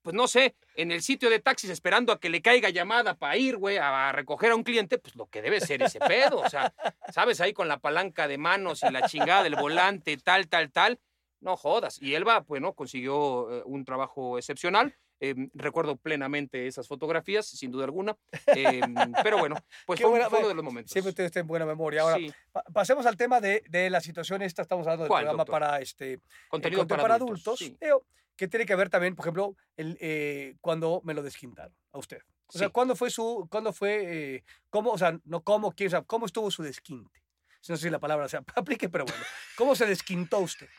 [0.02, 3.36] pues no sé, en el sitio de taxis esperando a que le caiga llamada para
[3.38, 6.40] ir, güey, a recoger a un cliente, pues lo que debe ser ese pedo.
[6.40, 6.74] O sea,
[7.14, 7.40] ¿sabes?
[7.42, 11.00] Ahí con la palanca de manos y la chingada del volante, tal, tal, tal.
[11.42, 12.02] No jodas.
[12.02, 14.96] Y Elba, bueno, consiguió eh, un trabajo excepcional.
[15.22, 18.16] Eh, recuerdo plenamente esas fotografías, sin duda alguna.
[18.56, 18.80] Eh,
[19.22, 20.92] pero bueno, pues fue, buena- fue uno de los momentos.
[20.94, 22.04] Siempre usted está en buena memoria.
[22.04, 24.62] Ahora, Sí, pa- pasemos al tema de, de la situación esta.
[24.62, 25.60] Estamos hablando del ¿Cuál, programa doctor?
[25.60, 27.60] para este contenido contenido para, adultos.
[27.60, 27.78] sí.
[27.82, 28.06] Digo,
[28.38, 32.20] que tiene que ver también, por ejemplo, el, eh, cuando me lo desquintaron a usted.
[32.48, 32.72] O sea, Sí.
[32.72, 36.26] ¿cuándo fue su, cuándo fue, eh, cómo, o sea, no cómo, quién, o sea, cómo
[36.26, 37.22] estuvo su desquinte?
[37.68, 39.22] No sé si la palabra se aplique, pero bueno,
[39.58, 40.70] ¿cómo se desquintó usted?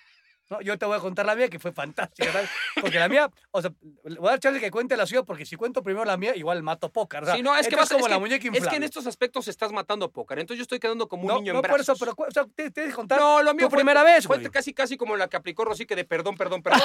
[0.51, 0.61] ¿No?
[0.63, 2.51] Yo te voy a contar la mía, que fue fantástica, ¿sabes?
[2.81, 5.47] Porque la mía, o sea, le voy a dar chance que cuente la suya, porque
[5.47, 7.23] si cuento primero la mía, igual mato pócar.
[7.23, 8.83] O sea, Sí, no, es que vas- como es la que- muñeca Es que en
[8.83, 10.41] estos aspectos estás matando póker.
[10.41, 12.31] Entonces yo estoy quedando como un no, niño no en por eso, pero cu- o
[12.33, 14.51] sea, te, contar No, lo mío tu fue- primera vez, Fue güey.
[14.51, 16.83] casi, casi como la que aplicó Rosique de perdón, perdón, perdón.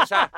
[0.00, 0.30] O sea,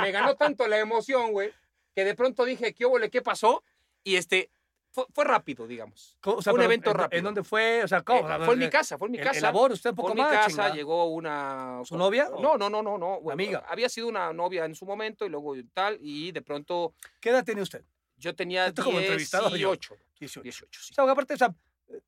[0.00, 1.52] me ganó tanto la emoción, güey,
[1.94, 3.64] que de pronto dije, ¿qué óvole, qué pasó?
[4.04, 4.48] Y este,
[4.92, 6.16] fue, fue rápido, digamos.
[6.24, 7.18] O sea, un pero evento ¿en- rápido.
[7.18, 7.82] ¿En dónde fue?
[7.82, 8.28] O sea, ¿cómo?
[8.30, 9.38] Eh, fue en mi casa, fue en mi el- casa.
[9.38, 10.74] Elabora usted un Fue poco en mi más, casa, chingada.
[10.74, 11.80] llegó una...
[11.84, 13.16] ¿Su novia No, no, no, no, no.
[13.20, 13.64] güey, Amiga.
[13.68, 17.44] Había sido una novia en su momento y luego tal, y de pronto ¿Qué edad
[17.44, 17.82] tiene usted?
[18.16, 19.70] yo tenía Esto como entrevistado yo.
[19.72, 19.96] 18.
[20.20, 20.42] 18.
[20.42, 20.92] 18, sí.
[20.92, 21.52] O sea, aparte, o sea,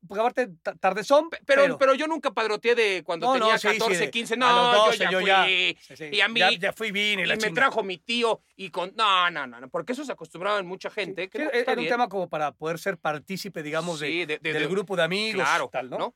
[0.07, 3.57] porque aparte ta- tardezón, Pe- Pero, pero, yo nunca padroteé de cuando No, no, tenía
[3.57, 4.33] sí, sí, 14, de- 15.
[4.33, 5.27] a No, los 12 yo ya yo fui.
[5.27, 7.67] ya- Y, Sí, sí, y a mí- Ya, ya fui bien y la me chingada.
[7.67, 8.93] trajo mi tío y con...
[8.95, 11.29] No, no, no, no, porque eso se acostumbraba en mucha gente.
[11.29, 11.89] que Sí, no, era un bien.
[11.89, 15.03] tema como para poder ser partícipe, digamos, de, Sí, de- de- del de- grupo de
[15.03, 15.97] amigos, Claro, tal, ¿no?
[15.97, 16.15] ¿no?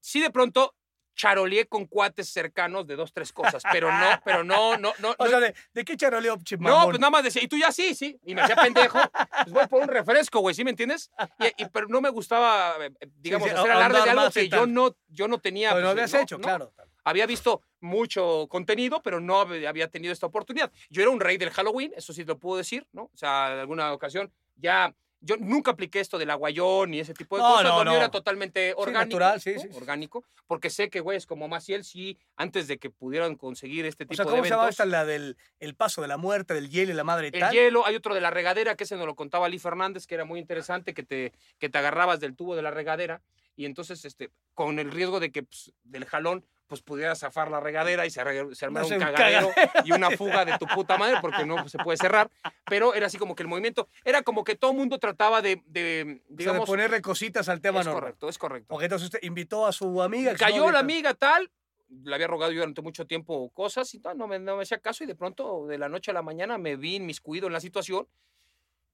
[0.00, 0.74] Sí, de pronto
[1.14, 5.10] charoleé con cuates cercanos de dos, tres cosas, pero no, pero no, no, no.
[5.18, 7.70] O no, sea, ¿de, de qué charoleo, no, pues nada más decía, y tú ya
[7.72, 8.18] sí, sí.
[8.24, 8.98] Y me hacía pendejo.
[9.44, 11.10] Pues voy por un refresco, güey, ¿sí me entiendes?
[11.38, 14.48] Y, y- pero no me gustaba, eh, eh, digamos, sí, hacer alarde de algo que
[14.48, 15.70] yo no, yo no tenía.
[15.70, 16.42] Pero no pues, habías hecho, no.
[16.42, 16.72] claro.
[17.04, 20.70] había visto mucho contenido, pero no hab- había tenido esta oportunidad.
[20.90, 23.04] Yo era un rey del Halloween, eso sí lo puedo decir, ¿no?
[23.04, 24.94] O sea, en alguna ocasión ya...
[25.22, 27.64] Yo nunca apliqué esto del aguayón y ese tipo de No, cosas.
[27.64, 27.92] no, no.
[27.94, 29.18] era totalmente orgánico.
[29.18, 29.76] natural, sí, sí, sí.
[29.76, 30.24] Orgánico.
[30.46, 34.16] Porque sé que, güeyes como Maciel, sí, antes de que pudieran conseguir este O tipo
[34.16, 34.86] sea, de ¿cómo se llama esta?
[34.86, 37.52] La del el paso de la muerte, del hielo y la madre y El tal.
[37.52, 40.24] hielo, hay otro de la regadera, que ese nos lo contaba Lee Fernández, que era
[40.24, 43.20] muy interesante, que te, que te agarrabas del tubo de la regadera
[43.56, 47.58] y entonces, este, con el riesgo de que, pues, del jalón, pues pudiera zafar la
[47.58, 48.22] regadera y se,
[48.54, 49.50] se armara No un un cagadero
[49.84, 52.30] y una fuga de tu puta madre porque no se puede cerrar.
[52.64, 55.60] Pero era así como que el movimiento, era como que todo el mundo trataba de,
[55.66, 58.02] de O sea, de digamos, ponerle cositas al tema es normal.
[58.02, 58.72] correcto, es correcto.
[58.72, 60.32] Ok, entonces usted invitó a su amiga.
[60.36, 61.50] Cayó la amiga tal,
[61.88, 64.78] le había rogado yo durante mucho tiempo cosas y tal, no me, no me hacía
[64.78, 67.60] caso y de pronto de la noche a la mañana me vi inmiscuido en la
[67.60, 68.06] situación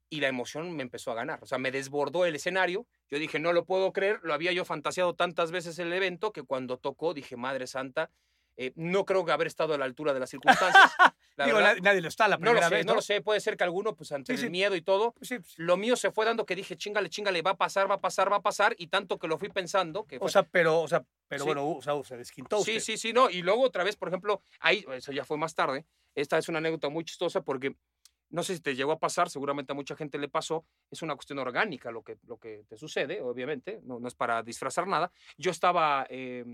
[0.08, 3.38] y la emoción me empezó a ganar, o sea, me desbordó el escenario, yo dije,
[3.38, 7.12] no lo puedo creer, lo había yo fantaseado tantas veces el evento que cuando tocó
[7.14, 8.10] dije, Madre Santa,
[8.58, 10.92] eh, no creo que haber estado a la altura de las circunstancias.
[11.36, 11.74] la Digo, verdad.
[11.74, 12.86] na- nadie lo está la no primera lo sé, vez.
[12.86, 14.50] no lo sé, puede ser que alguno, pues ante Sí, el sí.
[14.50, 15.54] miedo y todo, Sí, sí.
[15.58, 18.32] lo mío se fue dando que dije, chingale, chingale, va a pasar, va a pasar,
[18.32, 20.88] va a pasar, y tanto que lo fui pensando, que O fue- sea, pero, o
[20.88, 22.80] sea, pero bueno, o sea, se desquintó Sí, usted.
[22.80, 23.28] sí, sí, no.
[23.28, 25.84] Y luego otra vez, por ejemplo, ahí, eso ya fue más tarde.
[26.14, 27.76] Esta es una anécdota muy chistosa porque
[28.30, 30.64] no sé si te llegó a pasar, seguramente a mucha gente le pasó.
[30.90, 34.42] Es una cuestión orgánica lo que, lo que te sucede, obviamente, no, no es para
[34.42, 35.10] disfrazar nada.
[35.38, 36.44] Yo estaba eh,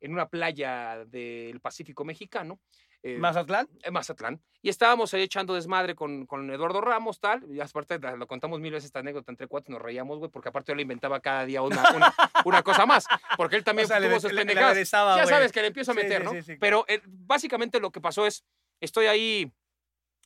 [0.00, 2.58] en una playa del Pacífico mexicano.
[3.04, 3.68] eh, Mazatlán.
[3.82, 4.42] en Mazatlán.
[4.62, 7.44] Y estábamos ahí echando desmadre con, con Eduardo Ramos, tal.
[7.52, 10.70] Y aparte, lo contamos mil veces esta anécdota entre cuatro, nos reíamos, güey, porque aparte
[10.72, 13.06] yo le inventaba cada día una, una, una cosa más.
[13.36, 15.94] Porque él también O sea, tuvo sus le- le ya sabes que le empiezo a
[15.94, 16.32] meter, sí, ¿no?
[16.32, 18.44] sí, sí, Pero eh, básicamente lo que pasó es,
[18.80, 19.52] estoy ahí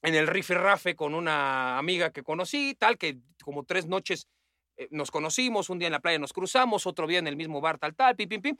[0.03, 4.29] en el rifirrafe con una amiga que conocí, tal, que como tres noches
[4.77, 7.61] eh, nos conocimos, un día en la playa nos cruzamos, otro día en el mismo
[7.61, 8.57] bar, tal, tal, pim, pim, pim.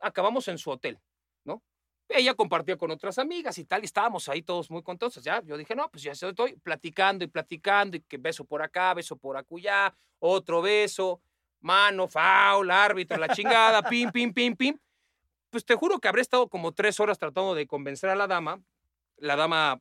[0.00, 0.98] Acabamos en su hotel,
[1.44, 1.62] ¿no?
[2.08, 5.22] Ella compartió con otras amigas y tal, y estábamos ahí todos muy contentos.
[5.22, 8.92] Ya, yo dije, no, pues ya estoy platicando y platicando, y que beso por acá,
[8.94, 11.20] beso por acullá, otro beso,
[11.60, 14.78] mano, foul, árbitro, la chingada, pim, pim, pim, pim.
[15.48, 18.60] Pues te juro que habré estado como tres horas tratando de convencer a la dama.
[19.16, 19.80] La dama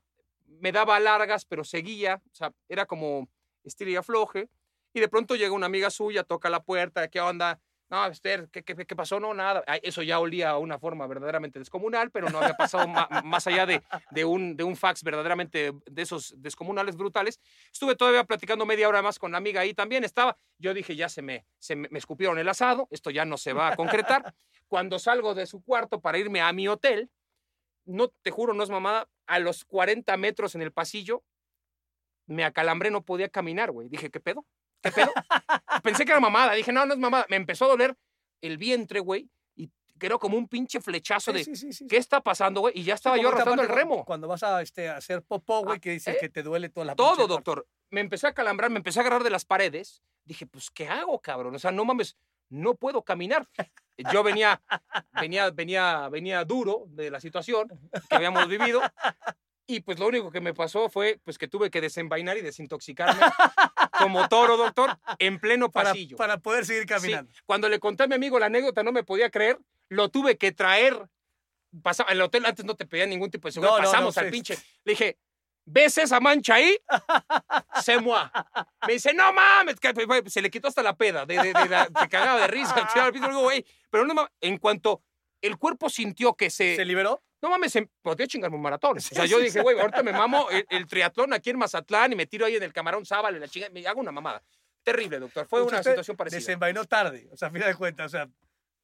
[0.59, 3.29] me daba largas, pero seguía, o sea, era como
[3.63, 4.49] estira y afloje.
[4.93, 7.59] Y de pronto llega una amiga suya, toca la puerta, ¿qué onda?
[7.89, 9.19] No, Esther, ¿qué, qué, qué pasó?
[9.19, 9.63] No, nada.
[9.83, 12.87] Eso ya olía a una forma verdaderamente descomunal, pero no había pasado
[13.23, 17.39] más allá de, de, un, de un fax verdaderamente de esos descomunales brutales.
[17.71, 20.03] Estuve todavía platicando media hora más con la amiga ahí también.
[20.03, 23.37] Estaba, yo dije, ya se me, se me, me escupieron el asado, esto ya no
[23.37, 24.33] se va a concretar.
[24.67, 27.11] Cuando salgo de su cuarto para irme a mi hotel,
[27.85, 31.23] no te juro, no es mamada, a los 40 metros en el pasillo,
[32.25, 33.89] me acalambré, no podía caminar, güey.
[33.89, 34.45] Dije, ¿qué pedo?
[34.81, 35.11] ¿Qué pedo?
[35.83, 36.53] Pensé que era mamada.
[36.53, 37.25] Dije, no, no es mamada.
[37.29, 37.97] Me empezó a doler
[38.41, 41.87] el vientre, güey, y quedó como un pinche flechazo Sí, de, sí, sí, sí.
[41.87, 42.73] ¿qué está pasando, güey?
[42.77, 44.03] Y ya estaba yo arrastrando el remo.
[44.05, 46.17] Cuando vas a, este, a hacer popó, güey, Ah, que dices ¿eh?
[46.19, 47.27] que te duele toda la Todo, parte.
[47.27, 47.67] doctor.
[47.89, 50.01] Me empecé a calambrar, me empecé a agarrar de las paredes.
[50.25, 51.55] Dije, pues, ¿qué hago, cabrón?
[51.55, 52.17] O sea, no mames,
[52.53, 53.47] no puedo caminar.
[54.11, 54.61] Yo venía,
[55.19, 57.67] venía, venía, venía duro de la situación
[58.09, 58.81] que habíamos vivido.
[59.65, 63.21] Y pues lo único que me pasó fue pues que tuve que desenvainar y desintoxicarme
[63.97, 66.17] como toro, doctor, en pleno Para, pasillo.
[66.17, 67.31] para poder seguir Sí, caminando.
[67.45, 69.57] cuando le conté a mi amigo la anécdota, no me podía creer.
[69.89, 71.07] Lo tuve que traer.
[71.81, 73.77] Pasa, el hotel antes no te pedía ningún tipo de seguridad.
[73.77, 74.31] No, no, no, Pasamos al sí.
[74.31, 74.55] pinche.
[74.83, 75.17] Le dije,
[75.65, 76.77] ¿ves esa mancha ahí?
[77.83, 78.23] Se moi.
[78.87, 79.75] Me dice, no mames.
[80.27, 81.25] Se le quitó hasta la peda.
[81.25, 82.87] De, de- de la- se cagaba de risa.
[83.41, 84.31] güey, pero no mames.
[84.41, 85.01] En cuanto
[85.41, 86.75] el cuerpo sintió que se.
[86.75, 87.21] ¿Se liberó?
[87.41, 88.97] no mames, se- podía chingarme un maratón.
[88.97, 92.13] O sea, yo sí, dije, güey, ahorita me mamo el, el triatlón aquí en Mazatlán
[92.13, 93.69] y me tiro ahí en el camarón sábalo y la chinga.
[93.69, 94.41] Me hago una mamada.
[94.81, 95.45] Terrible, doctor.
[95.47, 96.39] Fue una situación parecida.
[96.39, 97.27] Desenvainó tarde.
[97.33, 98.29] O sea, a final de cuentas, o sea,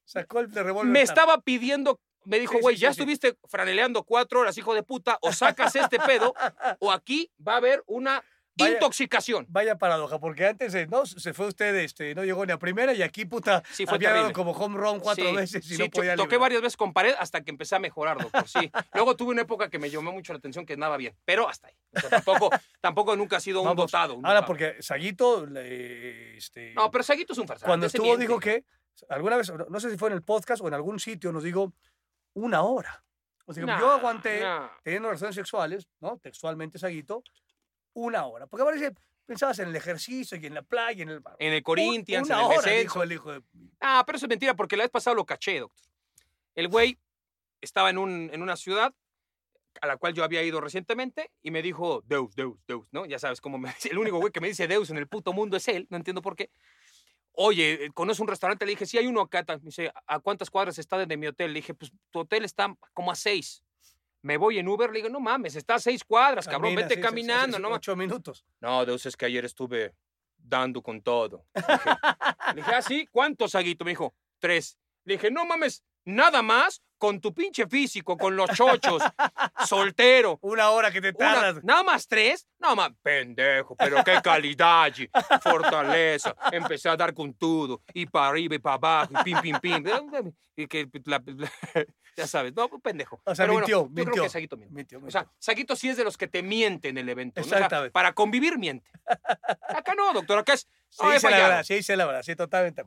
[0.04, 0.84] sacó el revólver.
[0.92, 1.04] me tarde.
[1.04, 3.00] estaba pidiendo, me dijo, sí, güey, sí, ya sí.
[3.00, 6.34] estuviste franeleando cuatro horas, hijo de puta, o sacas este pedo,
[6.78, 8.22] o aquí va a haber una
[8.56, 9.46] Vaya- intoxicación.
[9.48, 12.92] Vaya paradoja, porque antes eh, no se fue usted, este, no llegó ni a primera
[12.92, 15.82] y aquí, puta, Sí, fue había dado como home run cuatro Sí, veces y sí,
[15.82, 16.40] no podía Toqué liberar.
[16.40, 18.46] varias veces con pared hasta que empecé a mejorar, doctor.
[18.46, 18.70] Sí.
[18.92, 21.68] Luego tuve una época que me llamó mucho la atención que nada bien, pero hasta
[21.68, 21.74] ahí.
[21.96, 22.50] O sea, tampoco,
[22.82, 24.14] tampoco nunca ha sido un dotado.
[24.16, 24.46] un Ahora, dotado.
[24.48, 27.66] porque Saguito, este, No, pero Saguito es un farsante.
[27.66, 28.26] cuando estuvo miente.
[28.26, 28.64] dijo que,
[29.08, 31.72] alguna vez, no sé si fue en el podcast o en algún sitio, nos dijo
[32.34, 33.04] una hora.
[33.46, 34.68] O sea, yo aguanté nah.
[34.82, 36.18] teniendo relaciones sexuales, ¿no?
[36.18, 37.22] Textualmente, Saguito,
[37.94, 38.46] una hora.
[38.46, 38.94] Porque parece,
[39.26, 41.22] pensabas en el ejercicio y en la playa, en el...
[41.38, 43.42] En el Corinthians, una en el hora, dijo el hijo de...
[43.80, 45.86] Ah, pero eso es mentira, porque la vez pasada lo caché, doctor.
[46.54, 46.98] El güey
[47.60, 48.94] estaba en, un, en una ciudad
[49.80, 53.06] a la cual yo había ido recientemente y me dijo, Deus, Deus, Deus, ¿no?
[53.06, 55.32] Ya sabes cómo me dice, el único güey que me dice Deus en el puto
[55.32, 56.50] mundo es él, no entiendo por qué.
[57.42, 58.66] Oye, eh, ¿conoces un restaurante?
[58.66, 59.42] Le dije, sí, hay uno acá.
[59.48, 61.54] Me dice, ¿a cuántas cuadras está de mi hotel?
[61.54, 63.64] Le dije, pues tu hotel está como a seis.
[64.20, 66.96] Me voy en Uber, le digo, no mames, está a seis cuadras, cabrón, Camina, vete
[66.96, 67.70] sí, sí, sí, caminando, sí, ¿no?
[67.70, 68.44] Ocho minutos.
[68.60, 69.94] No, Deus, es que ayer estuve
[70.36, 71.46] dando con todo.
[71.54, 71.90] Le dije,
[72.48, 73.08] le dije, ¿ah, sí?
[73.10, 73.86] ¿Cuántos, Aguito?
[73.86, 74.76] Me dijo, tres.
[75.04, 76.82] Le dije, no mames, nada más.
[77.00, 79.02] Con tu pinche físico, con los chochos,
[79.66, 80.38] soltero.
[80.42, 81.64] Una hora que te una- tardas.
[81.64, 84.92] nada más tres, nada más, pendejo, pero qué calidad,
[85.42, 86.36] fortaleza.
[86.52, 89.84] Empecé a dar con todo, y para arriba y para abajo, y pim, pim, pim.
[90.56, 91.22] Y que la-
[92.16, 93.18] ya sabes, no, pendejo.
[93.24, 94.22] O sea, Pero bueno, mintió, Yo creo mintió.
[94.24, 94.74] que Saguito miente.
[94.74, 95.36] Mintió, O sea, mintió.
[95.38, 97.40] Saguito sí es de los que te mienten en el evento.
[97.40, 97.46] ¿no?
[97.46, 97.92] O sea, Exactamente.
[97.92, 98.90] para convivir miente.
[99.68, 100.68] Acá no, doctor, acá es.
[100.90, 101.48] Sí, "No, he dice la fallado".
[101.50, 102.82] verdad, sí, dice la verdad, sí, totalmente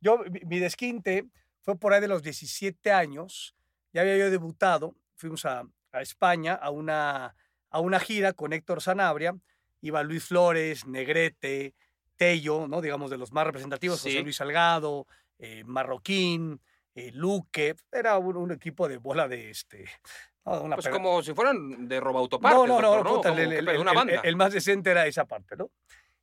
[0.00, 1.26] Yo, mi- desquinte
[1.62, 3.54] fue por ahí de los 17 años,
[3.92, 7.34] ya había yo debutado, fuimos a, a España a una,
[7.70, 9.34] a una gira con Héctor Sanabria,
[9.82, 11.74] iba Luis Flores, Negrete,
[12.16, 12.80] Tello, ¿no?
[12.80, 14.10] digamos de los más representativos, Sí.
[14.10, 15.06] José Luis Salgado,
[15.38, 16.60] eh, Marroquín,
[16.94, 19.84] eh, Luque, era un, un equipo de bola de este...
[20.46, 22.58] no, una Pues pega- como si fueran de robautopartes.
[22.58, 25.56] no, no, no, doctor, puta, Como el, el- el- el más decente era esa parte,
[25.56, 25.70] ¿no?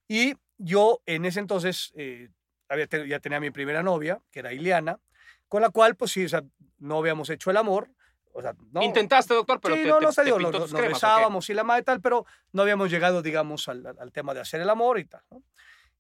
[0.07, 2.29] Y yo en ese entonces eh,
[2.69, 4.99] había ya tenía mi primera novia, que era Ileana,
[5.47, 6.43] con la cual, pues sí, o sea,
[6.79, 7.89] no habíamos hecho el amor.
[8.33, 11.49] O sea, no, Intentaste, doctor, pero sí, te, no, no pintó nos, nos cremas, besábamos
[11.49, 14.69] y la madre tal, pero no habíamos llegado, digamos, al, al- tema de hacer el
[14.69, 15.41] amor y tal, ¿no?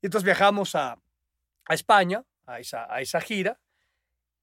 [0.01, 0.91] Y entonces viajamos a,
[1.65, 3.59] a España, a esa, a esa gira,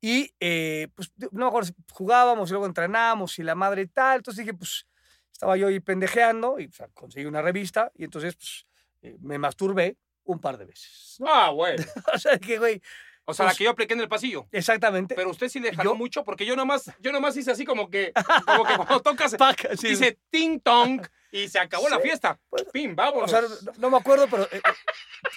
[0.01, 1.53] y eh, pues no
[1.93, 4.87] jugábamos y luego entrenábamos y la madre y tal, entonces dije, pues
[5.33, 8.67] estaba yo ahí pendejeando y o sea, conseguí una revista y entonces pues
[9.03, 11.17] eh, me masturbé un par de veces.
[11.19, 11.27] ¿no?
[11.33, 11.83] Ah, bueno.
[12.15, 12.81] o sea, que güey,
[13.27, 14.47] O sea, la Pues- que yo apliqué en el pasillo.
[14.53, 15.15] exactamente.
[15.15, 17.89] Pero usted sí le jaló Yo- mucho porque yo nomás, yo nomás hice así como
[17.89, 18.13] que,
[18.47, 21.01] como que cuando tocas, Paca, sí, dice ting tong
[21.33, 22.39] y se acabó la fiesta.
[22.51, 23.31] pues, Pim, O vámonos.
[23.31, 24.61] sea, no, no me acuerdo, pero eh,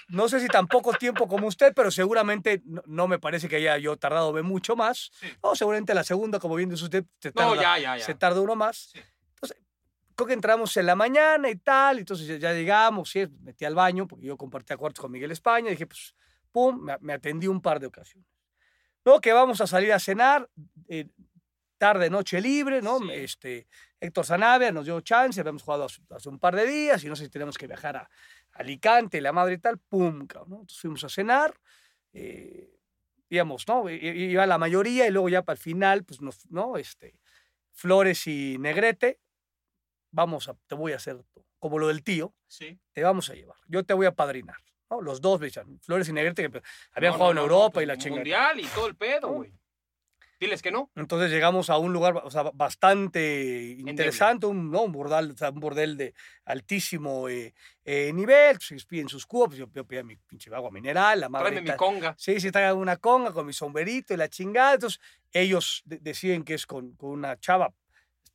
[0.09, 3.55] no sé si tan poco tiempo como usted, pero seguramente no, no me parece que
[3.55, 5.09] haya yo tardado mucho más.
[5.19, 5.27] Sí.
[5.41, 8.05] No, seguramente la segunda, como bien dice usted, se no, tarda, ya, ya, ya.
[8.05, 8.91] se tarda uno más.
[10.17, 14.07] Creo que entramos en la mañana y tal, entonces ya- llegamos, sí, metí al baño,
[14.07, 16.15] porque yo compartía cuartos con Miguel España, y dije, pues,
[16.51, 18.27] pum, me, me atendí un par de ocasiones.
[19.05, 20.49] Luego que vamos a salir a cenar,
[20.89, 21.07] eh,
[21.77, 22.97] tarde, noche libre, ¿no?
[22.97, 23.09] Sí.
[23.11, 23.67] Este,
[23.99, 27.15] Héctor Sanabria nos dio chance, habíamos jugado hace, hace un par de días y no
[27.15, 28.09] sé si tenemos que viajar a
[28.53, 30.55] Alicante, la madre y tal, pum, cabrón, ¿no?
[30.61, 31.53] Entonces fuimos a cenar,
[32.13, 32.71] eh,
[33.29, 33.87] íbamos, ¿no?
[33.87, 36.75] Iba la mayoría y luego ya para el final, pues, nos, ¿no?
[36.77, 37.19] Este,
[37.71, 39.19] Flores y Negrete,
[40.11, 41.23] vamos a, te voy a hacer
[41.59, 42.79] como lo del tío, Sí.
[42.93, 44.57] te vamos a llevar, yo te voy a padrinar,
[44.89, 45.01] ¿no?
[45.01, 47.83] Los dos, dicen, Flores y Negrete, que pues, habían No, jugado no, en Europa pues,
[47.83, 48.19] y la chingada.
[48.19, 49.53] Mundial y todo el pedo, güey.
[50.39, 50.91] Diles que no.
[50.95, 54.83] Entonces llegamos a un lugar o sea, bastante interesante, un, ¿no?
[54.83, 56.13] un, bordal, o sea, un bordel de
[56.45, 58.59] altísimo eh, eh, nivel.
[58.59, 61.51] Se piden sus cubos, pues yo, yo pedía mi pinche agua mineral, la madre.
[61.51, 62.15] Tráeme mi conga.
[62.19, 64.75] Sí, sí, traigan una conga con mi sombrerito y la chingada.
[64.75, 64.99] Entonces,
[65.31, 67.73] ellos de- deciden que es con, con una chava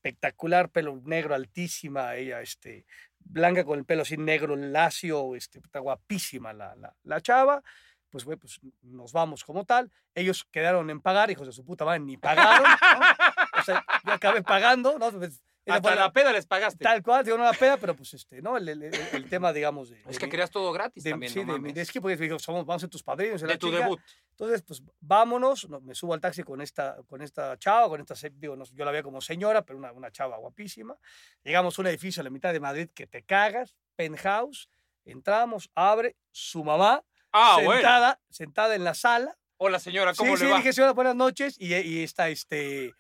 [0.03, 2.85] espectacular, pelo negro, altísima, ella, este,
[3.21, 7.63] blanca con el pelo así negro, lacio, este, está guapísima la, la, la chava.
[8.11, 9.91] Pues, güey, pues nos vamos como tal.
[10.15, 12.63] Ellos quedaron en pagar, hijos de su puta madre, ni pagaron.
[12.69, 13.61] ¿no?
[13.61, 15.11] O sea, yo acabé pagando, ¿no?
[15.13, 16.83] Pues, Hasta fue la peda les pagaste.
[16.85, 18.57] Tal cual, digo, no la pena, pero pues este, ¿no?
[18.59, 19.97] El, el- el- el tema, digamos, de.
[20.01, 21.75] Es de que querías todo gratis de, también, sí, no de mames.
[21.75, 23.41] de esquí, porque digo, somos, vamos a ser tus padrinos.
[23.41, 23.79] y la De tu chinga.
[23.81, 24.01] debut.
[24.33, 28.15] Entonces, pues vámonos, no- me subo al taxi con esta, con esta chava, con esta,
[28.33, 30.97] digo, yo la veía como señora, pero una, una chava guapísima.
[31.45, 34.69] Llegamos a un edificio a la mitad de Madrid que te cagas, penthouse,
[35.05, 37.73] entramos, abre, su mamá, Ah, bueno.
[37.81, 39.37] sentada, sentada en la sala.
[39.59, 40.59] Hola, señora, ¿cómo sí, le sí, va?
[40.59, 42.93] dije, señora, buenas noches, y, y está este...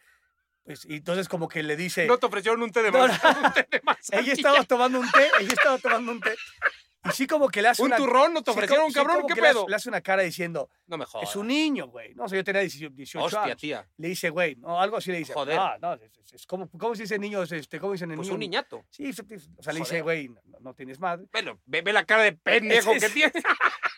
[0.64, 2.06] Pues, y entonces como que le dice...
[2.06, 3.20] No te ofrecieron un té de No, más.
[3.42, 4.22] un té de manzanilla.
[4.22, 6.36] ella estaba tomando un té, ella estaba tomando un té.
[7.04, 7.96] Y sí como que le hace ¿Un una...
[7.96, 8.32] turrón?
[8.32, 9.24] ¿No te ofrecieron, sí, cabrón?
[9.26, 9.68] ¿Qué que le hace- pedo?
[9.68, 11.28] Le hace una cara diciendo, No me jodas.
[11.28, 12.14] es un niño, güey.
[12.14, 13.56] No, o sea, yo tenía 18, 18 Hostia, años.
[13.56, 13.88] tía.
[13.96, 15.32] Le dice, güey, no, algo así le dice.
[15.34, 15.58] Joder.
[15.58, 17.42] Ah, no, es, es- es como, ¿cómo se dice niño?
[17.42, 18.34] Este, ¿Cómo dicen el Pues niño?
[18.34, 18.84] un niñato.
[18.90, 21.26] Sí, o sea, le dice, güey, no, no tienes madre.
[21.32, 22.32] Bueno, ve, ve la cara de
[22.84, 23.32] pendejo que tiene.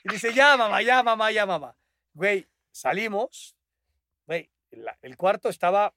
[0.05, 1.77] Y dice, ya, mamá, ya, mamá, ya, mamá.
[2.15, 3.55] Güey, salimos.
[4.27, 4.51] Güey,
[5.03, 5.95] el cuarto estaba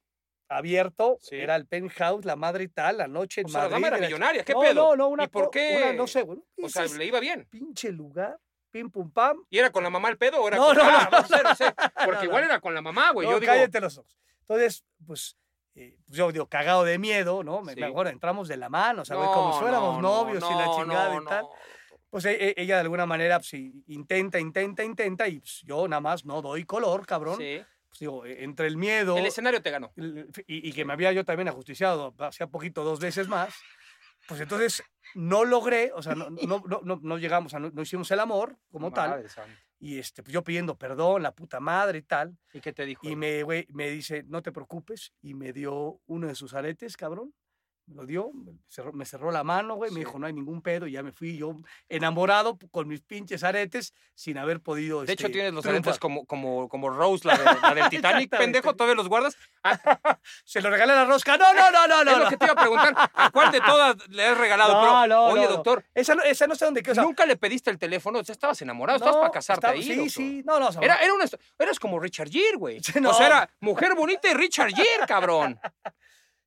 [0.50, 1.18] abierto.
[1.22, 1.36] Sí.
[1.36, 3.98] Era el penthouse, la madre y tal, la noche en O sea, la dama era
[3.98, 4.44] millonaria.
[4.44, 4.74] ¿Qué no, pedo?
[4.74, 5.82] No, no, una ¿Y por qué?
[5.84, 6.26] una, no sé.
[6.62, 7.46] O sea, le iba bien.
[7.50, 8.38] pinche lugar,
[8.72, 9.44] pim, pum, pam.
[9.50, 11.28] ¿Y era con la mamá el pedo o era No, con no, Ah, no, no
[11.28, 11.66] sé, no sé.
[12.06, 13.28] Porque igual era con la mamá, güey.
[13.28, 14.18] Yo digo, cállate los ojos.
[14.42, 15.38] Entonces, pues,
[15.76, 17.62] eh, pues yo digo, cagado de miedo, ¿no?
[17.62, 17.82] Me, Sí.
[17.82, 20.72] entramos de la mano, o sea, güey, no, como si fuéramos no, novios y la
[20.76, 21.46] chingada y tal.
[22.10, 23.54] Pues e- e- ella de alguna manera, pues,
[23.88, 27.38] intenta, intenta, intenta, y pues, yo nada más no doy color, cabrón.
[27.38, 27.62] Sí.
[27.98, 29.92] Pues digo, e- entre el miedo El escenario te ganó.
[29.96, 33.56] y, y que me había yo también ajusticiado hacía poquito dos veces más,
[34.28, 34.84] pues entonces
[35.16, 38.92] no logré, o sea, no, no, no, llegamos, a, no, no hicimos el amor como
[38.92, 39.52] tal, santa.
[39.80, 43.08] y este, pues yo pidiendo perdón, la puta madre y tal, ¿Y qué te dijo?
[43.08, 46.98] y me, güey, me dice, no te preocupes, y me dio uno de sus aretes,
[46.98, 47.34] cabrón,
[47.88, 50.62] me lo dio, me cerró, me cerró la mano, güey, me dijo, no hay ningún
[50.62, 51.56] pedo, y ya me fui yo
[51.90, 55.06] enamorado con mis pinches aretes sin haber podido.
[55.06, 55.84] De hecho, este, tienes los triunfar.
[55.92, 59.38] aretes como, como, como Rose, la, de- la del Titanic, pendejo, todavía los guardas.
[59.64, 59.80] Ah,
[60.44, 61.38] Se lo regalé a la rosca.
[61.38, 62.18] No, no, no, no, es no.
[62.18, 62.30] lo no.
[62.30, 64.74] que te iba a preguntar, ¿a cuál de todas le has regalado?
[64.74, 65.56] No, Pero, no, oye, no, no.
[65.56, 66.92] doctor, Esa no, esa no sé dónde quedó.
[66.92, 69.84] o sea, nunca le pediste el teléfono, ya estabas enamorado, estabas para casarte estaba- ahí.
[69.84, 70.10] Sí, doctor.
[70.12, 70.44] sí.
[70.46, 71.26] No, no, Era, era una,
[71.60, 72.80] eras como Richard Gere, güey.
[73.08, 75.58] O sea, era mujer bonita y Richard Gere, cabrón.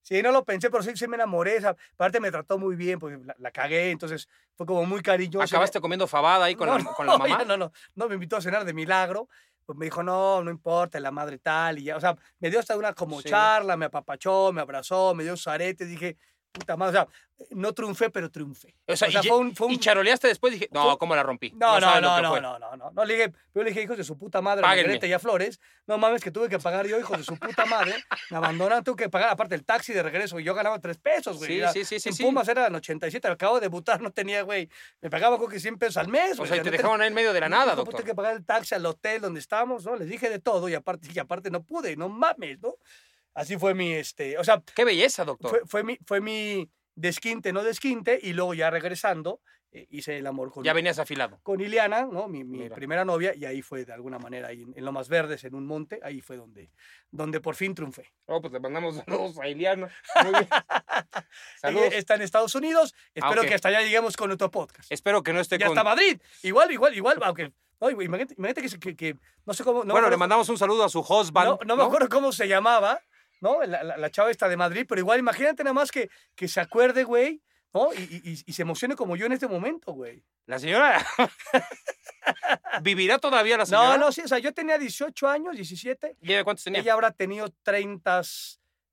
[0.03, 1.57] Sí, no lo pensé, pero sí, sí me enamoré.
[1.57, 5.45] Esa parte me trató muy bien, porque la, la cagué, entonces fue como muy cariñoso.
[5.45, 7.39] Acabaste comiendo fabada ahí con, no, la, no, con la mamá.
[7.39, 9.29] ya No, no, no, me invitó a cenar de milagro.
[9.67, 11.79] Pues me dijo, no, no importa, la madre tal.
[11.79, 13.29] Y ya, o sea, me dio hasta una como Sí.
[13.29, 15.87] charla, me apapachó, me abrazó, me dio sus aretes.
[15.89, 16.17] Dije,
[16.53, 18.75] puta madre, o sea, no triunfé, pero triunfé.
[18.87, 19.55] O sea, y, fue un.
[19.57, 21.51] Fue un y charoleaste después dije, no, ¿cómo la rompí?
[21.53, 23.05] no, no, no, no, no, no, no, no.
[23.05, 24.63] Le dije, yo le dije, hijos de su puta madre.
[24.63, 25.61] Margarita y a Flores.
[25.87, 27.95] No mames, que tuve que pagar yo, hijos de su puta madre.
[28.31, 30.39] Me abandonaron, tuve que pagar aparte el taxi de regreso.
[30.39, 31.51] Y yo ganaba tres pesos, güey.
[31.51, 32.23] Sí, Era- sí, sí, sí, En sí.
[32.23, 34.69] Pumas eran 87, acabo de debutar, no tenía, güey.
[35.01, 36.49] Me pagaba creo que 100 pesos al mes, O güey.
[36.49, 38.01] sea, y no te tenía- dejaban ahí en medio de la no, nada, pues, doctor.
[38.01, 39.97] Tuve que pagar el taxi al hotel donde estábamos, ¿no?
[39.97, 42.75] Les dije de todo y aparte, y aparte no pude, no mames, ¿no?
[43.35, 45.51] Así fue mi, este, o sea, Qué belleza, doctor.
[45.51, 49.41] fue, fue mi, fue mi desquinte, no desquinte, y luego ya regresando
[49.73, 51.39] eh, hice el amor con, Ya venías afilado.
[51.45, 52.27] con Iliana, ¿no?
[52.27, 55.45] Mi, mi primera novia, y ahí fue de alguna manera, ahí en, en Lomas Verdes,
[55.45, 56.73] en un monte, ahí fue donde,
[57.13, 58.13] donde por fin triunfé.
[58.27, 59.89] Oh, pues le mandamos saludos a Iliana.
[60.25, 60.49] Muy bien.
[61.61, 61.87] Saludos.
[61.87, 63.47] Ella está en Estados Unidos, espero ok.
[63.49, 64.91] que hasta allá lleguemos con nuestro podcast.
[64.91, 65.77] Espero que no esté ya con...
[65.79, 67.53] está Madrid, igual, igual, igual, aunque...
[67.81, 69.17] No, imagínate, imagínate que, que, que-
[69.47, 69.85] no sé cómo...
[69.85, 71.49] No bueno, le mandamos un saludo a su husband.
[71.49, 73.01] No, no me acuerdo cómo se llamaba,
[73.41, 73.63] ¿no?
[73.65, 76.61] La, la- la chava esta de Madrid, pero igual imagínate nada más que, que se
[76.61, 77.43] acuerde, güey,
[77.75, 77.93] ¿no?
[77.95, 80.23] Y, y- y- y se emocione como yo en este momento, güey.
[80.47, 81.05] La señora...
[82.83, 83.97] ¿Vivirá todavía la señora?
[83.97, 86.81] No, no, sí, o sea, yo tenía 18 años, 17, ¿Y ella cuántos tenía?
[86.81, 88.21] ella habrá tenido 30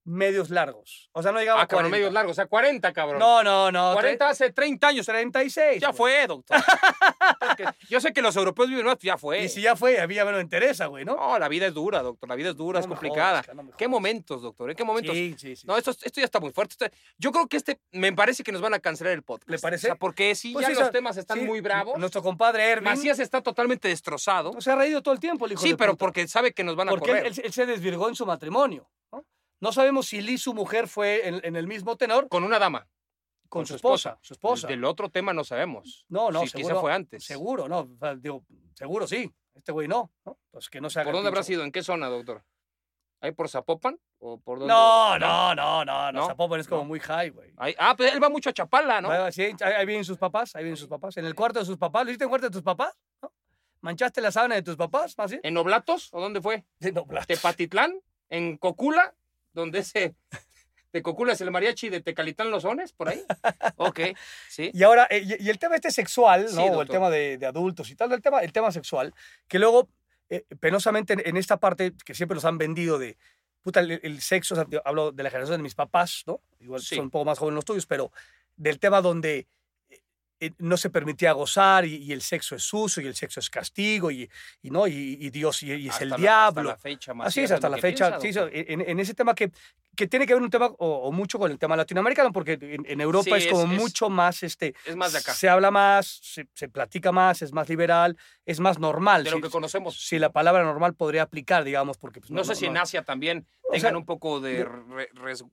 [0.07, 1.09] medios largos.
[1.11, 1.97] O sea, no llegaba ah, a cabrón, 40.
[1.97, 2.31] medios largos.
[2.31, 3.19] O sea, 40, cabrón.
[3.19, 3.93] No, no, no.
[3.93, 5.05] 40 hace 30 años.
[5.05, 5.81] 36.
[5.81, 5.97] Ya güey.
[5.97, 6.57] fue, doctor.
[7.39, 9.43] Porque yo sé que los europeos viven más, ya fue.
[9.43, 11.15] Y si ya fue, a mí ya me lo interesa, güey, ¿no?
[11.15, 12.29] No, la vida es dura, doctor.
[12.29, 13.41] La vida es dura, No es complicada.
[13.43, 14.69] jodas, no me ¿Qué momentos, doctor?
[14.71, 15.13] ¿En qué momentos?
[15.13, 15.67] Sí, sí, sí.
[15.67, 16.73] No, esto, esto ya está muy fuerte.
[16.85, 19.49] Esto- Yo creo que este, me parece que nos van a cancelar el podcast.
[19.49, 19.87] ¿Le parece?
[19.87, 21.97] O sea, porque sí, Pues ya los o temas están sí, muy bravos.
[21.99, 22.85] Nuestro compadre Erwin.
[22.85, 24.53] Macías está totalmente destrozado.
[24.53, 26.05] no se ha reído todo el tiempo, el hijo Sí, de pero puta.
[26.05, 27.31] porque sabe que nos van a Porque él, correr.
[27.33, 28.89] él- él se desvirgó en su matrimonio.
[29.11, 29.25] ¿no?
[29.59, 32.87] No sabemos si Liz, su mujer, fue en, en el mismo tenor Con una dama.
[33.49, 34.19] con, su esposa.
[34.21, 34.67] Su esposa.
[34.67, 36.05] Del otro tema no sabemos.
[36.09, 36.67] No, no, Sí, seguro.
[36.69, 37.23] quizá fue antes.
[37.25, 37.87] Seguro, no.
[38.17, 38.43] digo,
[38.73, 39.31] seguro sí.
[39.55, 40.11] Este güey no.
[40.25, 40.37] ¿no?
[40.51, 41.63] Pues que no se haga ¿Por dónde habrá sido?
[41.63, 42.43] ¿En qué zona, doctor?
[43.19, 43.99] ¿Ahí por Zapopan?
[44.19, 44.71] ¿O por dónde?
[44.71, 46.11] No, no, no, no.
[46.11, 46.11] ¿No?
[46.11, 46.27] no.
[46.27, 47.51] Zapopan es como muy high, güey.
[47.79, 49.31] Ah, pues él va mucho a Chapala, ¿no?
[49.31, 51.17] Sí, ahí vienen sus papás, ahí vienen sus papás.
[51.17, 52.03] En el cuarto de sus papás.
[52.05, 52.93] ¿Lo hiciste en el cuarto de tus papás?
[53.23, 53.33] ¿No?
[53.81, 55.17] ¿Manchaste la sábana de tus papás?
[55.17, 56.09] ¿Más ¿En Oblatos?
[56.11, 56.63] ¿O dónde fue?
[56.93, 57.99] No, bla- ¿Tepatitlán?
[58.29, 59.15] ¿En Cocula?
[59.57, 60.15] ¿Donde ese...
[60.93, 62.93] De Cocula es el mariachi de Tecalitán Los Sones?
[62.93, 63.21] ¿Por ahí?
[63.75, 63.99] Ok,
[64.49, 64.71] sí.
[64.73, 66.63] Y ahora, eh, y, y el tema este sexual, Sí, ¿no?
[66.65, 69.13] o el tema de, de adultos y tal, el tema, el tema sexual,
[69.49, 69.89] que luego,
[70.29, 73.17] eh, penosamente en, en esta parte que siempre nos han vendido de,
[73.63, 76.39] puta, el, el sexo, o sea, yo hablo de la generación de mis papás, ¿no?
[76.61, 76.95] Igual Sí.
[76.95, 78.11] son un poco más jóvenes los tuyos, pero
[78.55, 79.47] del tema donde
[80.59, 84.11] no se permitía gozar y, y el sexo es sucio y el sexo es castigo
[84.11, 84.29] y,
[84.61, 86.69] y no, y, y Dios y, es el la- diablo.
[86.71, 88.19] Hasta la fecha, Así Macías, es, hasta la fecha.
[88.19, 89.51] piensa, sí, so- en, en ese tema que,
[89.95, 90.75] que tiene que ver un tema o,
[91.07, 94.09] o mucho con el tema latinoamericano, porque en, en Europa Sí, es como es- mucho
[94.09, 97.67] más, este, Es más de acá, se habla más, se, se platica más, es más
[97.67, 99.23] liberal, es más normal.
[99.23, 99.99] de lo si, que conocemos.
[99.99, 102.19] si la palabra normal podría aplicar, digamos, porque...
[102.19, 104.53] pues, No, sé si en Asia también O tengan sea, un poco de...
[104.53, 105.43] de- re- res-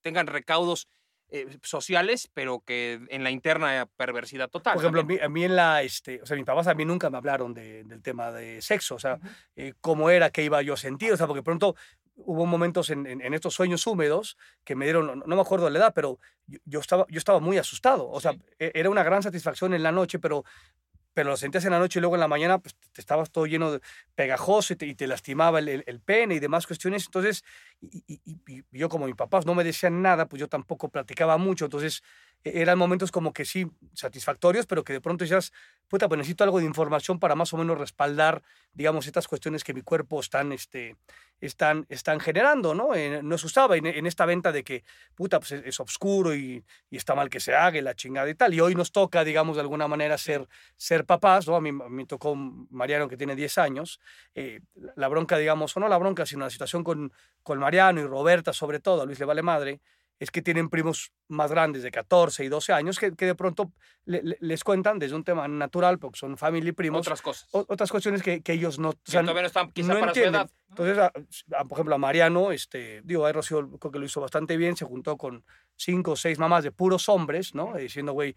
[0.00, 0.88] tengan recaudos
[1.30, 4.74] eh, sociales, pero que en la interna perversidad total.
[4.74, 5.20] Por ejemplo, a también.
[5.20, 7.54] mí, a mí en la, este, o sea, mis papás a mí nunca me hablaron
[7.54, 9.18] de- del tema de sexo, o sea,
[9.56, 11.74] eh, cómo era, qué iba yo a sentir, o sea, porque pronto
[12.22, 15.64] hubo momentos en, en- en estos sueños húmedos que me dieron, no, no me acuerdo
[15.66, 18.40] de la edad, pero yo, yo estaba, yo estaba muy asustado, o sea, Sí.
[18.58, 20.44] e- era una gran satisfacción en la noche, pero,
[21.14, 23.46] pero lo sentías en la noche y luego en la mañana pues, te estabas todo
[23.46, 23.80] lleno de
[24.14, 27.42] pegajoso y te, lastimaba el, el- el pene y demás cuestiones, entonces,
[27.80, 31.64] y, y- yo como mis papás no me decían nada, pues yo tampoco platicaba mucho,
[31.66, 32.02] entonces
[32.44, 35.52] eran momentos como que sí, satisfactorios, pero que de pronto decías,
[35.88, 39.74] puta, pues necesito algo de información para más o menos respaldar, digamos, estas cuestiones que
[39.74, 40.96] mi cuerpo están, este,
[41.40, 42.94] están, están generando, ¿no?
[42.94, 46.34] Eh, no se usaba en, en esta venta de que, puta, pues es, es oscuro
[46.34, 48.54] y, y está mal que se haga y la chingada y tal.
[48.54, 51.56] Y hoy nos toca, digamos, de alguna manera ser, ser papás, ¿no?
[51.56, 54.00] A mí me tocó Mariano que tiene 10 años.
[54.34, 58.00] eh, la- la bronca, digamos, o no la bronca, sino la situación con, con Mariano
[58.00, 59.80] y Roberta, sobre todo, a Luis le vale madre,
[60.20, 63.72] es que tienen primos más grandes de 14 y 12 años que, que de pronto
[64.04, 67.48] le- le- les cuentan desde un tema natural, porque son family primos, Otras cosas.
[67.52, 70.12] o- otras cuestiones que, que ellos no, o sea, todavía no están quizá no para
[70.14, 70.40] su entienden.
[70.42, 70.50] edad.
[70.68, 71.12] Entonces, a-
[71.58, 74.76] a- por ejemplo, a Mariano, este, digo, ahí Rocío creo que lo hizo bastante bien,
[74.76, 75.42] se juntó con
[75.74, 77.76] cinco o seis mamás de puros hombres, ¿no?
[77.76, 78.36] Eh, Diciendo, güey,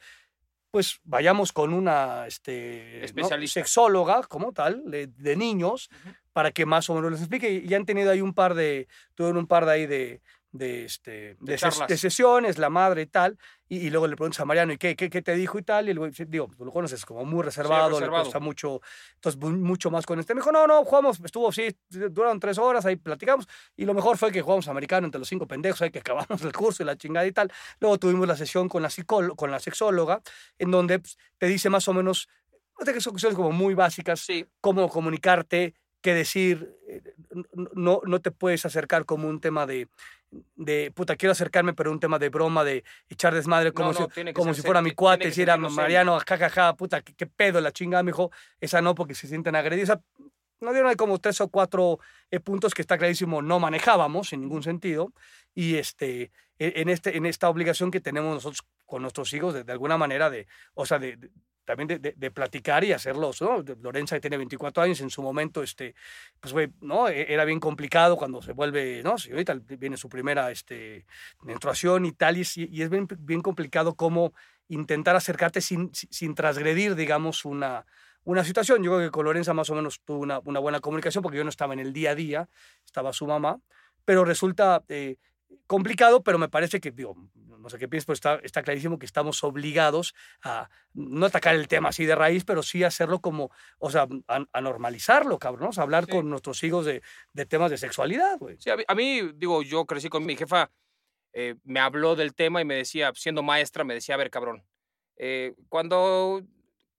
[0.71, 3.05] pues vayamos con una este, ¿no?
[3.05, 3.59] Especialista.
[3.59, 5.89] sexóloga como tal, de, de niños,
[6.31, 7.51] para que más o menos les explique.
[7.51, 10.21] Y, y han tenido ahí un par de, tuvieron un par de ahí de,
[10.53, 11.87] de, este, de, ses- charlas.
[11.89, 13.37] de sesiones, la madre y tal,
[13.67, 15.89] y, y luego le preguntas a Mariano, ¿y qué, qué, qué te dijo y tal?
[15.89, 18.23] Y sí, digo, tú lo conoces como muy reservado, le reservado.
[18.25, 18.79] cuesta mucho,
[19.15, 20.35] entonces mu- mucho más con este.
[20.35, 24.15] Me dijo, no, no, jugamos, estuvo, sí, duraron tres horas, ahí platicamos, y lo mejor
[24.17, 26.95] fue que jugamos americano entre los cinco pendejos, ahí que acabamos el curso y la
[26.95, 27.51] chingada y tal.
[27.79, 28.89] Luego tuvimos la sesión con la,
[29.35, 30.21] con la sexóloga,
[30.59, 32.29] en donde pues, te dice más o menos,
[32.79, 37.01] no sé que son cuestiones como muy básicas, Sí, cómo comunicarte, qué decir, eh,
[37.73, 39.87] no, no te puedes acercar como un tema de,
[40.55, 44.09] de, puta, quiero acercarme, pero un tema de broma, de echar desmadre, como, No, no,
[44.13, 45.81] si, como si fuera mi cuate, que decir ser a algo serio.
[45.81, 49.55] Mariano, jajaja, puta, qué, qué pedo la chingada, me dijo, esa no, porque se sienten
[49.55, 49.89] agredidos.
[49.89, 50.01] O sea,
[50.61, 51.99] no dieron ahí como tres o cuatro
[52.31, 55.11] eh, puntos que está clarísimo no manejábamos en ningún sentido
[55.53, 59.65] y este e- en este en esta obligación que tenemos nosotros con nuestros hijos de,
[59.65, 61.17] de alguna manera de o sea de-
[61.65, 63.63] también de, de- de platicar y hacerlos, ¿no?
[63.81, 65.95] Lorenza tiene 24 años, en su momento, este,
[66.39, 67.07] pues, güey, ¿no?
[67.09, 69.17] E- Era bien complicado cuando se vuelve, ¿no?
[69.17, 71.05] Si ahorita viene su primera, este,
[71.41, 74.33] menstruación y tal, y y es bien, bien complicado cómo
[74.67, 77.85] intentar acercarte sin, sin- transgredir, digamos, una,
[78.23, 78.83] una situación.
[78.83, 81.43] Yo creo que con Lorenza más o menos tuvo una, una buena comunicación porque yo
[81.43, 82.49] no estaba en el día a día,
[82.85, 83.59] estaba su mamá,
[84.05, 85.17] pero resulta eh,
[85.67, 89.05] complicado, pero me parece que, digo, no sé qué piensas, pero está, está clarísimo que
[89.05, 93.89] estamos obligados a no atacar el tema así de raíz, pero sí hacerlo como, o
[93.89, 95.69] sea, a, a normalizarlo, cabrón, ¿no?
[95.69, 96.11] O sea, hablar Sí.
[96.11, 97.01] con nuestros hijos de,
[97.31, 98.57] de temas de sexualidad, güey.
[98.59, 100.69] Sí, a mí, a mí, digo, yo crecí con mi jefa,
[101.31, 104.63] eh, me habló del tema y me decía, siendo maestra, me decía, a ver, cabrón,
[105.15, 106.41] eh, cuando,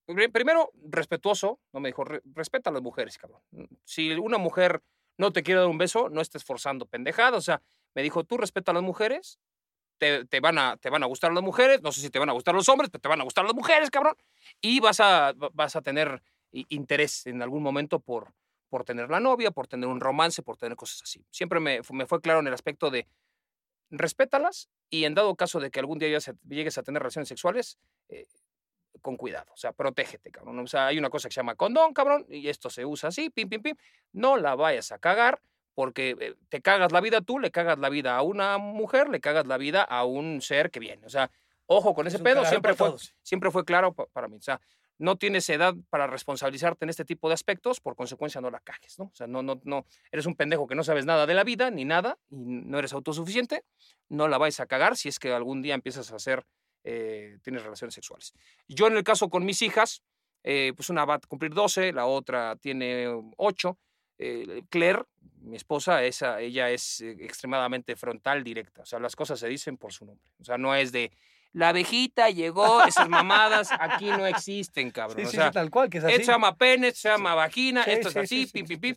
[0.07, 3.43] pri- primero, respetuoso, no me dijo, "Re- respeta a las mujeres, cabrón.
[3.85, 4.83] Si una mujer
[5.19, 7.61] no te quiere dar un beso, no estés forzando pendejada, o sea,
[7.95, 9.39] me dijo, tú respeta a las mujeres,
[9.99, 12.33] te, van a, te van a gustar las mujeres, no sé si te van a
[12.33, 14.17] gustar los hombres, pero te van a gustar las mujeres, cabrón,
[14.61, 16.23] y vas a, va- vas a tener
[16.53, 18.35] interés en algún momento por,
[18.69, 21.25] por tener la novia, por tener un romance, por tener cosas así.
[21.31, 23.07] Siempre me, me fue claro en el aspecto de
[23.91, 26.09] respétalas y en dado caso de que algún día
[26.49, 27.79] llegues a tener relaciones sexuales,
[28.09, 28.27] eh,
[29.01, 30.59] con cuidado, o sea, protégete, cabrón.
[30.61, 33.29] O sea, hay una cosa que se llama condón, cabrón, y esto se usa así,
[33.29, 33.77] pim, pim, pim.
[34.13, 35.41] No la vayas a cagar
[35.75, 39.21] porque eh, te cagas la vida tú, le cagas la vida a una mujer, le
[39.21, 41.05] cagas la vida a un ser que viene.
[41.07, 41.31] O sea,
[41.67, 43.15] ojo con ese Es pedo, siempre fue, todos.
[43.23, 44.37] siempre fue claro pa- para mí.
[44.37, 44.61] O sea,
[44.99, 48.97] no tienes edad para responsabilizarte en este tipo de aspectos, por consecuencia no la cagues,
[48.99, 49.07] ¿no?
[49.07, 51.71] O sea, no, no, no, eres un pendejo que no sabes nada de la vida,
[51.73, 53.65] ni nada, y no eres autosuficiente,
[54.09, 56.45] no la vais a cagar si es que algún día empiezas a hacer,
[56.85, 58.35] eh, tienes relaciones sexuales.
[58.69, 60.05] Yo en el caso con mis hijas,
[60.45, 63.77] eh, pues una va a cumplir 12, la otra tiene 8.
[64.71, 65.03] Claire,
[65.41, 68.83] mi esposa, esa, ella es eh, extremadamente frontal, directa.
[68.83, 70.33] O sea, las cosas se dicen por su nombre.
[70.41, 71.13] O sea, no es de
[71.53, 75.19] la abejita llegó, esas mamadas aquí no existen, cabrón.
[75.19, 76.15] Sí, o sea, sí, tal cual, que es así.
[76.15, 78.81] esto se llama pene, esto se llama vagina, esto es sí, así, sí, pim, pim,
[78.81, 78.97] pim.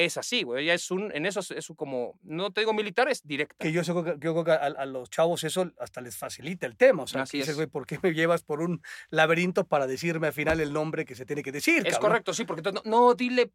[0.00, 0.62] Es así, güey.
[0.62, 3.56] Ella es un, en eso es, es como, no te digo militar, es directa.
[3.58, 6.66] Que yo, sé que- yo creo que a, a los chavos eso hasta les facilita
[6.66, 7.02] el tema.
[7.02, 7.56] O sea, Así dices, es.
[7.56, 8.80] güey, ¿por qué me llevas por un
[9.10, 11.78] laberinto para decirme al final el nombre que se tiene que decir?
[11.78, 12.10] Es cabrón?
[12.10, 13.50] correcto, sí, porque entonces, no, no, dile,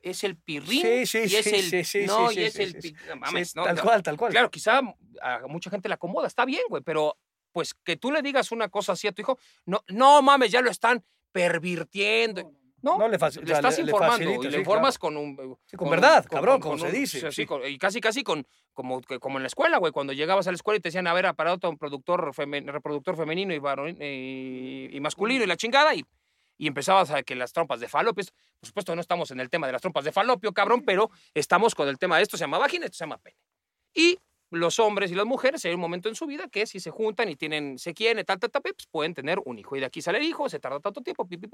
[0.00, 2.94] es el pirrín Sí, sí, y es sí, el, sí, sí, no, y es el,
[3.08, 3.64] no mames, ¿no?
[3.64, 4.30] tal No, cual, tal cual.
[4.30, 4.80] Claro, quizá
[5.20, 7.18] a mucha gente le acomoda, está bien, güey, pero
[7.50, 10.60] pues que tú le digas una cosa así a tu hijo, no, no mames, ya
[10.62, 12.52] lo están pervirtiendo.
[12.82, 13.50] No, No, le estás le- le
[13.90, 15.14] informando facilita, y le sí, informas claro.
[15.14, 15.58] con un...
[15.66, 17.46] Sí, con verdad, cabrón, como con se un- dice, sí, sí.
[17.46, 20.50] con- y casi, casi con, como, que- como en la escuela, güey, cuando llegabas a
[20.50, 23.98] la escuela y te decían, a ver, aparato un productor femen- reproductor femenino y, varonil-
[24.00, 26.04] y, y masculino y la chingada, y,
[26.58, 28.24] y empezabas a que las trompas de falopio,
[28.60, 31.74] por supuesto no estamos en el tema de las trompas de falopio, cabrón, pero estamos
[31.74, 33.36] con el tema de esto se llama vagina, esto se llama pene.
[33.94, 34.18] Y
[34.50, 37.28] los hombres y las mujeres hay un momento en su vida que si se juntan
[37.28, 39.76] y tienen, se quieren, tal, tal, tal, pues pueden tener un hijo.
[39.76, 41.48] Y de aquí sale el hijo, se tarda tanto tiempo, pi, pi,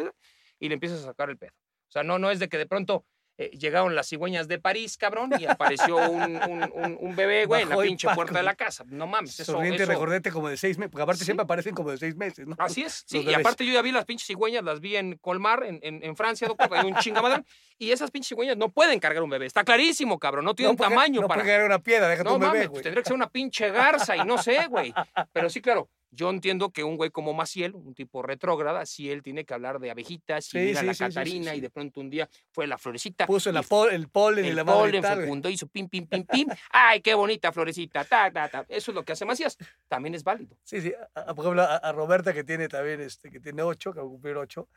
[0.58, 1.52] y le empiezas a sacar el pedo.
[1.88, 3.04] O sea, no, no es de que de pronto
[3.38, 7.62] eh, llegaron las cigüeñas de París, cabrón, y apareció un, un- un- un bebé, güey,
[7.62, 8.16] en la pinche Paco.
[8.16, 8.84] puerta de la casa.
[8.88, 11.24] No mames, eso, Sonriente eso- recordete como de seis meses, porque aparte Sí.
[11.26, 12.56] siempre aparecen como de seis meses, ¿no?
[12.58, 13.16] Así es, sí.
[13.18, 13.40] Los Y bebés.
[13.40, 16.48] aparte yo ya vi las pinches cigüeñas, las vi en Colmar, en, en, en Francia,
[16.48, 17.42] doctor, hay un chingamadre.
[17.78, 19.44] Y esas pinches cigüeñas no pueden cargar un bebé.
[19.46, 20.44] Está clarísimo, cabrón.
[20.46, 21.42] No tienen puede- tamaño no para...
[21.42, 23.70] puede caer una piedra, déjate No un bebé, mames, pues tendría que ser una pinche
[23.70, 24.94] garza y no sé, güey.
[25.32, 29.22] Pero sí, claro, Yo entiendo que un güey como Maciel, un tipo retrógrada, si él
[29.22, 32.00] tiene que hablar de abejitas y Sí, mira sí, la sí, Catarina y de pronto
[32.00, 33.26] un día fue la florecita.
[33.26, 36.48] Puso la pol- el polen y la madre polen fecundó, hizo pim, pim, pim, pim.
[36.70, 38.04] ¡Ay, qué bonita florecita!
[38.04, 38.64] Ta, ta, ta.
[38.68, 39.56] Eso es lo que hace Macías.
[39.88, 40.56] También es válido.
[40.64, 40.92] Sí, sí.
[41.14, 44.00] a- a- por ejemplo, a, a Roberta que tiene también, este, que tiene ocho, que
[44.00, 44.68] va a cumplir ocho,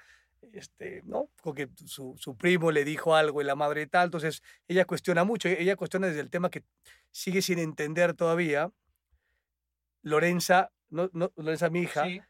[0.54, 1.30] este, ¿no?
[1.42, 5.24] Porque su, su primo le dijo algo y la madre y tal, entonces ella cuestiona
[5.24, 6.64] mucho, ella cuestiona desde el tema que
[7.12, 8.72] sigue sin entender todavía.
[10.02, 12.22] Lorenza, no, no, Lorenza, mi hija, Sí.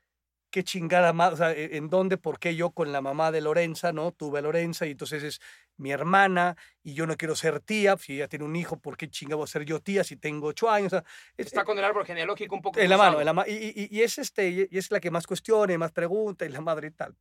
[0.52, 3.42] qué chingada más, o sea, e- en dónde, por qué yo con la mamá de
[3.42, 4.12] Lorenza, ¿no?
[4.12, 5.42] Tuve a Lorenza y entonces es
[5.78, 9.10] mi hermana y yo no quiero ser tía, si ella tiene un hijo, ¿por qué
[9.10, 10.94] chingado voy a ser yo tía si tengo ocho años?
[10.94, 11.06] O sea,
[11.38, 13.54] es- Está con el árbol genealógico un poco en la mano, en la ma- y,
[13.76, 16.62] y- y es este, y es la que más cuestiona y más pregunta, y la
[16.62, 17.16] madre y tal.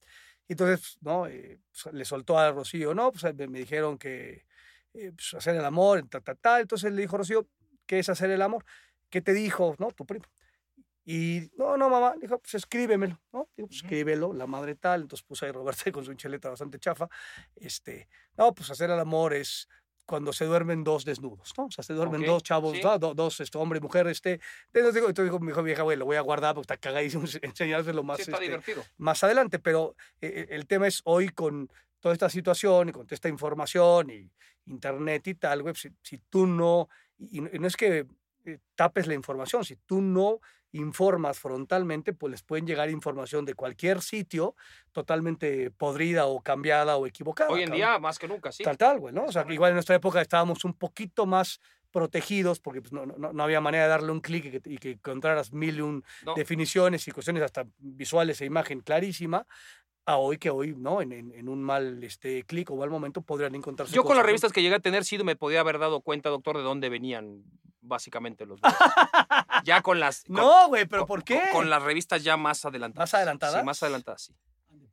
[0.48, 1.26] Entonces, ¿no?
[1.26, 3.12] Eh, pues, le soltó a Rocío, ¿no?
[3.12, 4.46] Pues me, me dijeron que
[4.94, 6.60] eh, pues, hacer el amor, ta, ta, ta.
[6.60, 7.46] Entonces le dijo Rocío,
[7.86, 8.64] ¿qué es hacer el amor?
[9.10, 9.88] ¿Qué te dijo, no?
[9.92, 10.24] Tu primo.
[11.10, 13.48] Y no, no, mamá, dijo, pues escríbemelo, ¿no?
[13.56, 13.86] Digo, pues Ujú.
[13.86, 15.00] escríbelo, la madre tal.
[15.02, 17.08] Entonces puso ahí Roberta con su cheleta bastante chafa.
[17.56, 19.68] Este, no, pues hacer el amor es
[20.04, 21.64] cuando se duermen dos desnudos, ¿no?
[21.66, 22.82] O sea, se duermen Ok, dos chavos, sí.
[22.82, 22.98] ¿no?
[22.98, 24.38] Do- dos, este, hombre y mujer, este.
[24.66, 27.24] Entonces digo, entonces dijo mi hijo vieja, güey, lo voy a guardar porque está cagadísimo
[27.42, 28.84] enseñárselo más, Sí, está este, divertido.
[28.98, 33.14] más adelante, pero eh, el tema es hoy con toda esta situación y con toda
[33.14, 34.30] esta información y
[34.66, 36.88] internet y tal, güey, si, si tú no,
[37.18, 38.06] y, y no es que
[38.74, 40.40] tapes la información, si tú no
[40.72, 44.54] informas frontalmente, pues les pueden llegar información de cualquier sitio
[44.92, 47.50] totalmente podrida o cambiada o equivocada.
[47.50, 47.76] Hoy en cabrón.
[47.78, 48.62] día, más que nunca, sí.
[48.62, 49.24] Tal, tal, güey, ¿no?
[49.24, 49.54] O sea, correcto.
[49.54, 53.62] igual en nuestra época estábamos un poquito más protegidos porque pues, no, no, no había
[53.62, 56.34] manera de darle un clic y que, y que encontraras mil y un No.
[56.34, 59.46] definiciones y cuestiones hasta visuales e imagen clarísima
[60.08, 61.02] a hoy que hoy, ¿no?
[61.02, 64.24] En, en, en un mal este, clic o mal momento podrían encontrarse Yo con las
[64.24, 67.42] revistas que llegué a tener, sí me podía haber dado cuenta, doctor, de dónde venían
[67.82, 68.76] básicamente los videos.
[69.64, 70.24] ya con las...
[70.24, 71.40] con- No, güey, pero con- ¿por qué?
[71.52, 73.06] Con, con las revistas ya más adelantadas.
[73.08, 73.60] ¿Más adelantadas?
[73.60, 74.34] Sí, más adelantadas, sí.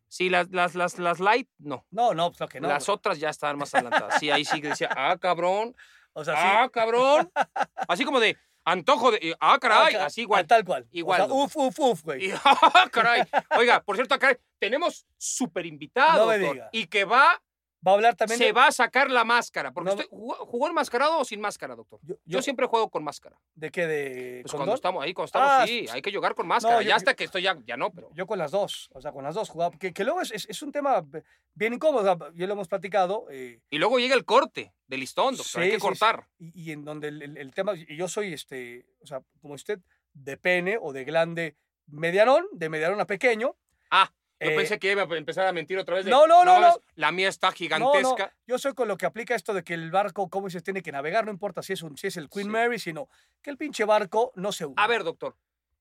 [0.07, 1.85] Sí, las, las, las, las light, no.
[1.91, 2.67] No, no, pues lo que no.
[2.67, 4.19] las otras ya estaban más adelantadas.
[4.19, 5.75] Sí, ahí sí que decía, ah, cabrón,
[6.13, 6.41] O sea, sí.
[6.43, 7.31] ah, cabrón.
[7.87, 10.45] Así como de antojo de, eh, ah, caray, así igual.
[10.47, 10.87] Tal cual.
[10.91, 12.25] Igual, O sea, uf, uf, uf, güey.
[12.25, 13.23] Y, ah, caray.
[13.57, 16.69] Oiga, por cierto, caray, tenemos súper invitado, No me diga.
[16.71, 17.41] y que va,
[17.85, 19.71] Va a hablar también se de- va a sacar la máscara.
[19.71, 21.99] Porque No- usted jugó, enmascarado o sin máscara, doctor.
[22.03, 23.37] Yo, Yo yo- siempre juego con máscara.
[23.53, 23.85] ¿De qué?
[23.85, 26.81] ¿De Pues cuando estamos ahí, cuando estamos, Ah, sí, hay que jugar con máscara.
[26.81, 28.09] yo- ya hasta que estoy ya, ya no, pero.
[28.13, 29.77] Yo con las dos, o sea, con las dos jugaba.
[29.77, 31.05] Que, que luego es, es, es un tema
[31.53, 33.27] bien incómodo, ya lo hemos platicado.
[33.29, 35.61] eh, Y luego llega el corte del listón, doctor.
[35.61, 35.81] hay que sí.
[35.81, 36.27] cortar.
[36.39, 39.53] y, y en donde el, el- el tema, y yo soy, este, o sea, como
[39.53, 39.79] usted,
[40.13, 41.55] de pene o de glande
[41.87, 43.55] medianón, de medianón a pequeño.
[43.91, 44.11] Ah,
[44.45, 46.05] yo Eh, pensé que iba a empezar a mentir otra vez.
[46.05, 46.75] de, no, no, no, no.
[46.95, 48.33] La mía está No, no, gigantesca.
[48.47, 50.91] yo soy con lo que aplica esto de que el barco, como se tiene que
[50.91, 52.51] navegar, no importa si es, un, si es el Queen Sí.
[52.51, 53.09] Mary, sino
[53.41, 54.81] que el pinche barco no se hunde.
[54.81, 55.35] A ver, doctor.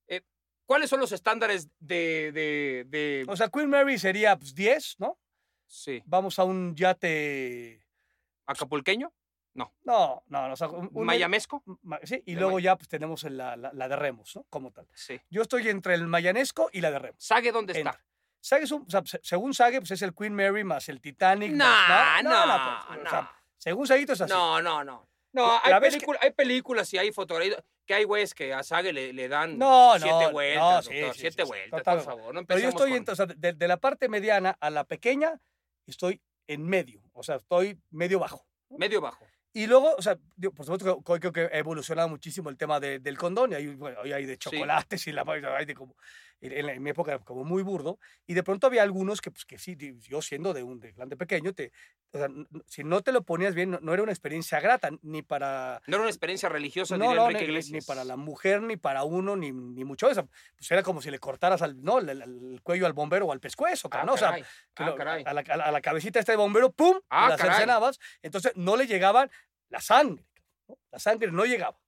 [0.09, 0.23] eh,
[0.67, 2.33] ¿Cuáles son los estándares de.
[2.33, 5.19] de, de- O sea, Queen Mary sería pues, 10, ¿no?
[5.67, 7.85] sí, Vamos a un yate.
[8.47, 9.13] acapulqueño?
[9.55, 10.53] No, no, no.
[10.53, 11.63] O sea, un, un- ¿Mayamesco?
[11.83, 14.45] ma- Sí, y de luego ya pues tenemos la, la, la de Remos, ¿no?
[14.51, 14.89] Como tal.
[14.95, 15.21] Sí.
[15.31, 17.23] Yo estoy entre el mayanesco y la de Remos.
[17.25, 17.91] ¿Sague dónde está?
[17.91, 18.05] Entra.
[18.45, 21.01] Sage es un, o sea, se- según Sage, pues es el Queen Mary más el
[21.01, 21.53] Titanic.
[21.53, 23.31] No, más, no, pues, o sea, no.
[23.57, 24.33] según Saguito es así.
[24.33, 25.09] No, no, no.
[25.33, 28.53] No, hay, la vez que- película- hay películas y hay fotografías que hay güeyes que
[28.55, 31.49] a Sague le, le dan No, no, siete no, vueltas, sí, doctor, sí, siete sí,
[31.49, 31.97] vueltas, total.
[31.97, 32.35] por favor.
[32.35, 34.85] No Pero yo estoy con- en- o sea, de, de la parte mediana a la
[34.85, 35.41] pequeña,
[35.87, 37.03] estoy en medio.
[37.15, 38.47] O sea, estoy medio bajo.
[38.71, 39.27] medio bajo.
[39.57, 42.99] Y luego, o sea, digo, por supuesto creo que ha evolucionado muchísimo el tema de-
[42.99, 43.53] del condón.
[43.53, 45.25] Y hay, bueno, hoy hay de chocolates y la
[45.57, 45.95] hay de como.
[46.41, 47.99] En, en mi época era como muy burdo.
[48.27, 51.17] Y de pronto había algunos que, pues, que sí, yo siendo de un de grande
[51.17, 51.73] pequeño, te,
[52.13, 52.29] o sea,
[52.67, 55.81] si no te lo ponías bien, no, no era una experiencia grata, ni para.
[55.87, 59.37] No era una experiencia religiosa, No, no, ni, ni- para la mujer, ni para uno,
[59.37, 60.29] ni, ni mucho eso.
[60.57, 63.33] Pues era como si le cortaras al, no, el, el- el cuello al bombero o
[63.33, 64.13] al pescuezo, Ah, ¿no?
[64.15, 64.45] O sea, caray.
[64.77, 65.23] Ah, lo- caray.
[65.27, 67.01] a, la, a la- a la cabecita esta de bombero, ¡pum!
[67.09, 67.53] Ah, la caray.
[67.53, 69.31] cercenabas, entonces no le llegaban
[69.71, 70.27] la sangre.
[70.69, 70.79] ¿no?
[70.91, 71.79] La sangre no llegaba.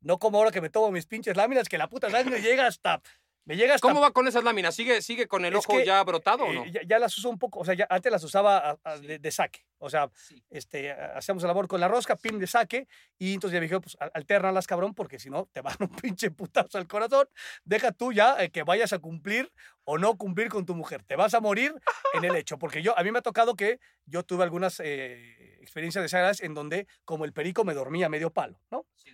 [0.00, 3.00] No como ahora que me tomo mis pinches láminas, que la puta sangre llega hasta.
[3.46, 3.86] Me llega hasta.
[3.86, 4.74] ¿Cómo va con esas láminas?
[4.74, 6.64] ¿Sigue, sigue con el Es ojo que, ya brotado o eh, no?
[6.66, 9.06] ya, ya las uso un poco, o sea, ya antes las usaba a- a- Sí.
[9.06, 9.66] de, de saque.
[9.78, 10.42] O sea, Sí.
[10.48, 12.88] este, hacíamos el amor con la rosca, pim de saque,
[13.18, 15.88] y entonces ya me dijeron, pues al- alternalas, cabrón, porque si no te van un
[16.16, 17.28] pinche putazo al corazón.
[17.64, 19.52] Deja tú ya eh, que vayas a cumplir
[19.84, 21.02] o no cumplir con tu mujer.
[21.02, 21.74] Te vas a morir
[22.14, 22.58] en el hecho.
[22.58, 26.54] Porque yo, a mí me ha tocado que yo tuve algunas eh, experiencias desagradables en
[26.54, 28.86] donde, como el perico, me dormía medio palo, ¿no?
[28.96, 29.10] Sí.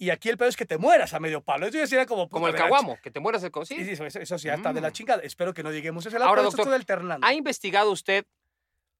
[0.00, 1.66] Y aquí el peor es que te mueras a medio palo.
[1.66, 2.28] Eso ya sería como.
[2.28, 4.72] Como el caguamo, que te mueras el co- Sí, eso, eso- eso sí, ya está
[4.72, 4.92] de la Mm.
[4.92, 5.22] chingada.
[5.22, 6.28] Espero que no lleguemos a ese lado.
[6.30, 7.26] Ahora, doctor, estoy alternando.
[7.26, 8.24] ¿Ha investigado usted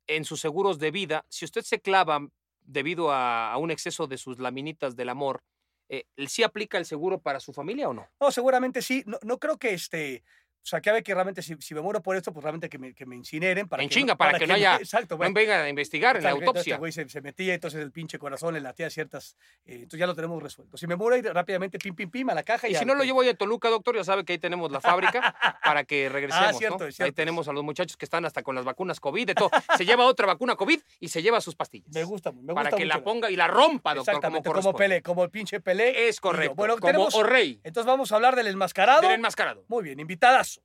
[0.09, 2.27] en sus seguros de vida si usted se clava
[2.63, 5.43] debido a, a un exceso de sus laminitas del amor
[5.91, 8.07] eh, ¿sí aplica el seguro para su familia o no?
[8.21, 9.03] No, seguramente sí.
[9.07, 10.23] No, no creo que este.
[10.61, 12.69] O sea, que a ver que realmente si, si me muero por esto, pues realmente
[12.69, 13.69] que me, que me incineren.
[13.69, 15.33] Para En que chinga, para que no me- haya- Exacto, No bueno.
[15.35, 16.75] vengan a investigar en la autopsia.
[16.75, 19.37] este güey se, se metía, entonces el pinche corazón le latía ciertas.
[19.65, 20.77] eh, entonces ya lo tenemos resuelto.
[20.77, 22.69] Si me muero, ir rápidamente, pim, pim, pim, a la caja.
[22.69, 24.81] Y si no lo llevo ahí a Toluca, doctor, ya sabe que ahí tenemos la
[24.81, 25.35] fábrica
[25.65, 26.49] para que regresemos.
[26.49, 26.85] Ah, cierto, ¿no?
[26.87, 27.09] es cierto.
[27.09, 29.51] Ahí tenemos a los muchachos que están hasta con las vacunas COVID, de todo.
[29.77, 31.95] Se lleva otra vacuna COVID y se lleva sus pastillas.
[31.95, 32.55] Me gusta, me gusta.
[32.55, 34.79] para que la ponga y la rompa, doctor, como Exactamente, como, corresponde.
[34.79, 36.09] Pelé, como el pinche Pelé.
[36.09, 36.21] Es yo.
[36.23, 36.55] correcto.
[36.57, 39.01] Bueno, como tenemos- O'Reilly, Entonces vamos a hablar del enmascarado.
[39.03, 39.65] del enmascarado.
[39.69, 40.58] Muy bien, invitadazo.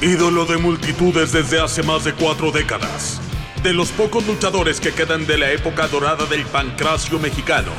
[0.00, 3.20] Ídolo de multitudes desde hace más de cuatro décadas.
[3.64, 7.72] De los pocos luchadores que quedan de la época dorada del pancracio mexicano.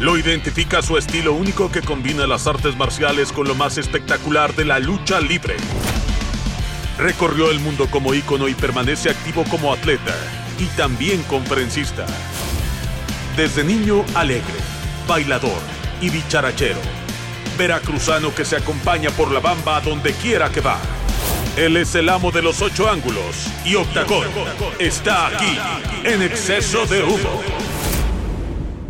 [0.00, 4.66] Lo identifica su estilo único que combina las artes marciales con lo más espectacular de
[4.66, 5.56] la lucha libre.
[6.98, 10.14] Recorrió el mundo como ícono y permanece activo como atleta
[10.58, 12.04] y también conferencista.
[13.34, 14.60] Desde niño alegre,
[15.08, 15.62] bailador
[16.02, 17.03] y bicharachero.
[17.56, 20.78] Veracruzano que se acompaña por la bamba a donde quiera que va.
[21.56, 24.26] Él es el amo de los ocho ángulos y Octagón
[24.78, 25.58] está aquí
[26.04, 27.63] en exceso de humo.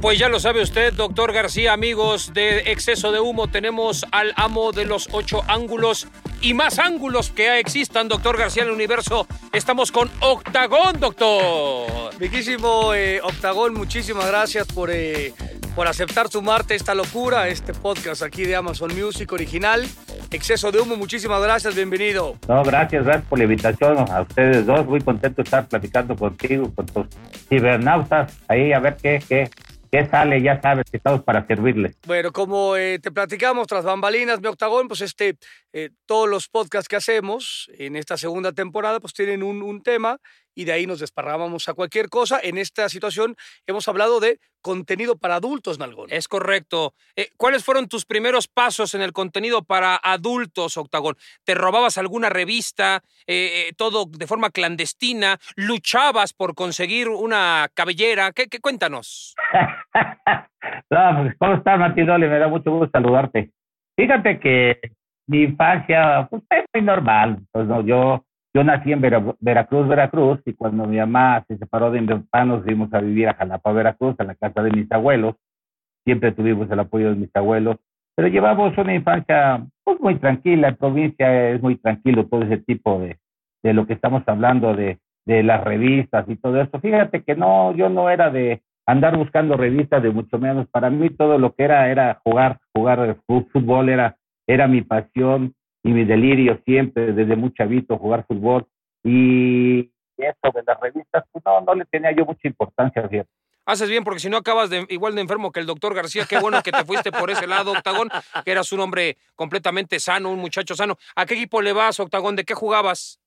[0.04, 4.70] Pues ya lo sabe usted, doctor García, amigos de Exceso de Humo, tenemos al amo
[4.70, 6.08] de los ocho ángulos
[6.42, 9.26] y más ángulos que existan, doctor García, en el universo.
[9.54, 12.14] Estamos con Octagón, doctor.
[12.18, 15.32] Riquísimo eh, Octagón, muchísimas gracias por, eh,
[15.74, 19.88] por aceptar sumarte a esta locura, a este podcast aquí de Amazon Music original.
[20.30, 22.36] Exceso de humo, muchísimas gracias, bienvenido.
[22.46, 24.84] No, gracias, gracias por la invitación a ustedes dos.
[24.84, 27.06] Muy contento de estar platicando contigo, con tus
[27.48, 28.36] cibernautas.
[28.48, 29.48] Ahí a ver qué, qué,
[29.94, 30.42] qué sale.
[30.42, 31.96] Ya sabes que estamos para servirles.
[32.06, 35.36] Bueno, como eh, te platicamos tras bambalinas, mi Octagón, pues este,
[35.72, 40.18] eh, todos los podcasts que hacemos en esta segunda temporada, pues tienen un, un tema
[40.54, 42.40] y de ahí nos desparrábamos a cualquier cosa.
[42.42, 43.36] En esta situación
[43.66, 46.08] hemos hablado de contenido para adultos, Nalgón.
[46.10, 46.94] Es correcto.
[47.16, 51.16] Eh, ¿Cuáles fueron tus primeros pasos en el contenido para adultos, Octagón?
[51.44, 55.36] ¿Te robabas alguna revista, eh, eh, todo de forma clandestina?
[55.56, 58.32] ¿Luchabas por conseguir una cabellera?
[58.32, 59.34] ¿Qué, qué cuéntanos?
[60.90, 62.26] no, pues, ¿Cómo estás, Martinoli?
[62.26, 63.50] Me da mucho gusto saludarte.
[63.96, 64.80] Fíjate que
[65.26, 67.38] mi infancia pues, es muy normal.
[67.52, 68.24] Pues, no, yo,
[68.54, 72.44] yo nací en Vera- Veracruz, Veracruz, y cuando mi mamá se separó de mi papá,
[72.44, 75.34] nos fuimos a vivir a Jalapa, Veracruz, a la casa de mis abuelos.
[76.04, 77.76] Siempre tuvimos el apoyo de mis abuelos,
[78.14, 80.68] pero llevamos una infancia pues, muy tranquila.
[80.68, 83.16] En provincia es muy tranquilo todo ese tipo de,
[83.62, 86.78] de lo que estamos hablando, de, de las revistas y todo eso.
[86.78, 90.68] Fíjate que no, yo no era de andar buscando revistas, de mucho menos.
[90.68, 95.54] Para mí todo lo que era era jugar, jugar fútbol era, era mi pasión
[95.84, 98.66] y mi delirio siempre, desde muy chavito, jugar fútbol.
[99.04, 99.80] Y
[100.16, 103.28] eso de las revistas, pues no, no le tenía yo mucha importancia, fíjate.
[103.66, 106.26] Haces bien porque si no acabas de, igual de enfermo que el doctor García.
[106.28, 108.08] Qué bueno que te fuiste por ese lado, Octagón,
[108.44, 110.96] que eras un hombre completamente sano, un muchacho sano.
[111.16, 112.36] ¿A qué equipo le vas, Octagón?
[112.36, 113.20] ¿De qué jugabas?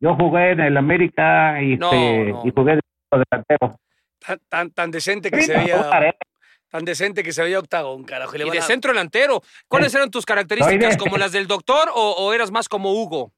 [0.00, 2.42] Yo jugué en el América y, No, este, no.
[2.44, 3.78] y jugué de delantero.
[4.24, 6.14] Tan, tan, tan decente que Sí, se veía.
[6.72, 6.76] ¿Eh?
[6.78, 8.34] Tan decente que se veía Octagón, carajo.
[8.34, 9.40] y le Y de a- centro delantero.
[9.68, 10.96] ¿Cuáles eran tus características?
[10.96, 13.32] ¿Como las del doctor o, o eras más como Hugo?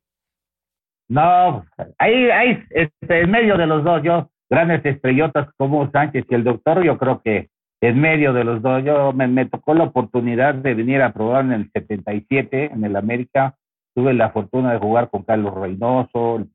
[1.08, 1.64] No,
[1.98, 6.44] ahí, ahí, este, en medio de los dos, yo, grandes estrellotas como Sánchez y el
[6.44, 7.50] doctor, yo creo que
[7.82, 11.44] en medio de los dos, yo me, me tocó la oportunidad de venir a probar
[11.44, 13.54] en el 77 en el América.
[13.94, 16.48] Tuve la fortuna de jugar con Carlos Reynoso, el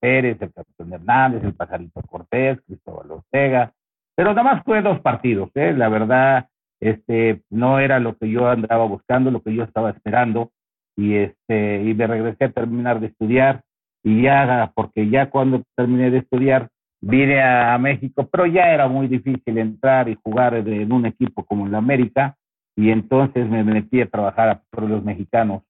[0.00, 3.72] Pérez, el Capitán Hernández, el Pajarito Cortés, Cristóbal Ortega,
[4.16, 5.74] pero nada más fue dos partidos, ¿eh?
[5.76, 6.48] la verdad,
[6.80, 10.50] este, no era lo que yo andaba buscando, lo que yo estaba esperando,
[10.96, 13.62] y este, y me regresé a terminar de estudiar,
[14.02, 16.70] y ya, porque ya cuando terminé de estudiar,
[17.02, 21.66] vine a México, pero ya era muy difícil entrar y jugar en un equipo como
[21.66, 22.36] el América,
[22.74, 25.62] y entonces me metí a trabajar a Petróleos Mexicanos.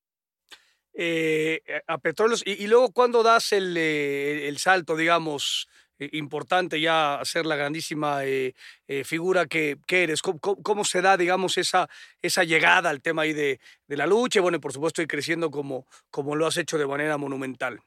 [0.98, 2.42] eh, a petróleos.
[2.46, 5.68] Y, luego, ¿cuándo das el, eh, el salto, digamos,
[6.12, 8.54] importante ya ser la grandísima eh,
[8.88, 10.22] eh, figura que, que eres?
[10.22, 11.88] ¿Cómo, cómo- se da, digamos, esa,
[12.22, 14.38] esa llegada al tema ahí de, de la lucha?
[14.38, 17.78] Y bueno, por supuesto, ir creciendo como, como lo has hecho de manera monumental.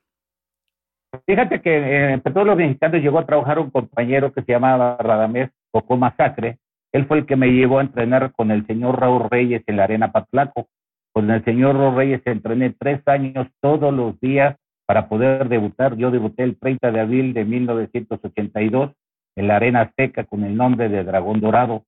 [1.26, 5.98] Fíjate que en Petróleos Mexicanos llegó a trabajar un compañero que se llamaba Radamés Coco
[5.98, 6.60] Masacre.
[6.92, 9.86] Él fue el que me llevó a entrenar con el señor Raúl Reyes en la
[9.86, 10.68] Arena Patlaco.
[11.12, 14.56] Con el señor Raúl Reyes entrené tres años todos los días
[14.90, 15.98] para poder debutar.
[15.98, 18.90] Yo debuté el 30 de abril de 1982
[19.36, 21.84] en la Arena Azteca con el nombre de Dragón Dorado.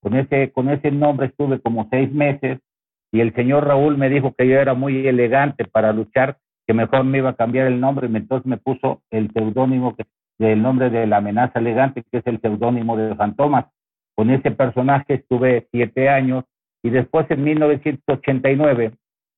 [0.00, 2.60] Con ese, con ese nombre estuve como seis meses
[3.10, 7.02] y el señor Raúl me dijo que yo era muy elegante para luchar que mejor
[7.02, 9.96] me iba a cambiar el nombre, entonces me puso el seudónimo
[10.38, 13.66] del nombre de la amenaza elegante, que es el seudónimo de Fantomas.
[14.14, 16.44] Con ese personaje estuve siete años
[16.84, 18.92] y después en 1989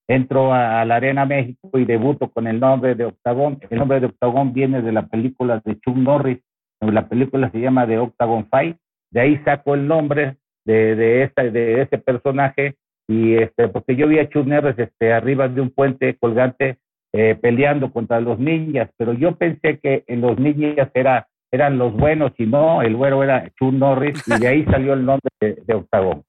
[0.08, 3.58] entro a, la Arena México y debuto con el nombre de Octagón.
[3.70, 6.38] El nombre de Octagón viene de la película de Chuck Norris,
[6.80, 8.76] la película se llama The Octagon Fight,
[9.10, 12.76] de ahí saco el nombre de, de, esta, de ese personaje
[13.08, 16.78] y este, porque yo vi a Chuck Norris este, arriba de un puente colgante
[17.12, 21.94] eh, peleando contra los ninjas, pero yo pensé que en los ninjas era, eran los
[21.94, 25.74] buenos y no, el güero era Chuck Norris y de ahí salió el nombre de,
[25.74, 26.24] Octagón.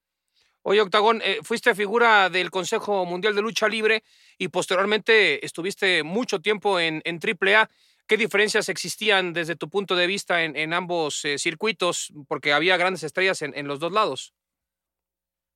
[0.70, 4.03] Oye, Octagón, eh, fuiste figura del Consejo Mundial de Lucha Libre
[4.38, 7.70] y posteriormente estuviste mucho tiempo en, en AAA.
[8.05, 12.13] ¿Qué diferencias existían desde tu punto de vista en, ambos eh, circuitos?
[12.28, 14.34] Porque había grandes estrellas en, los dos lados.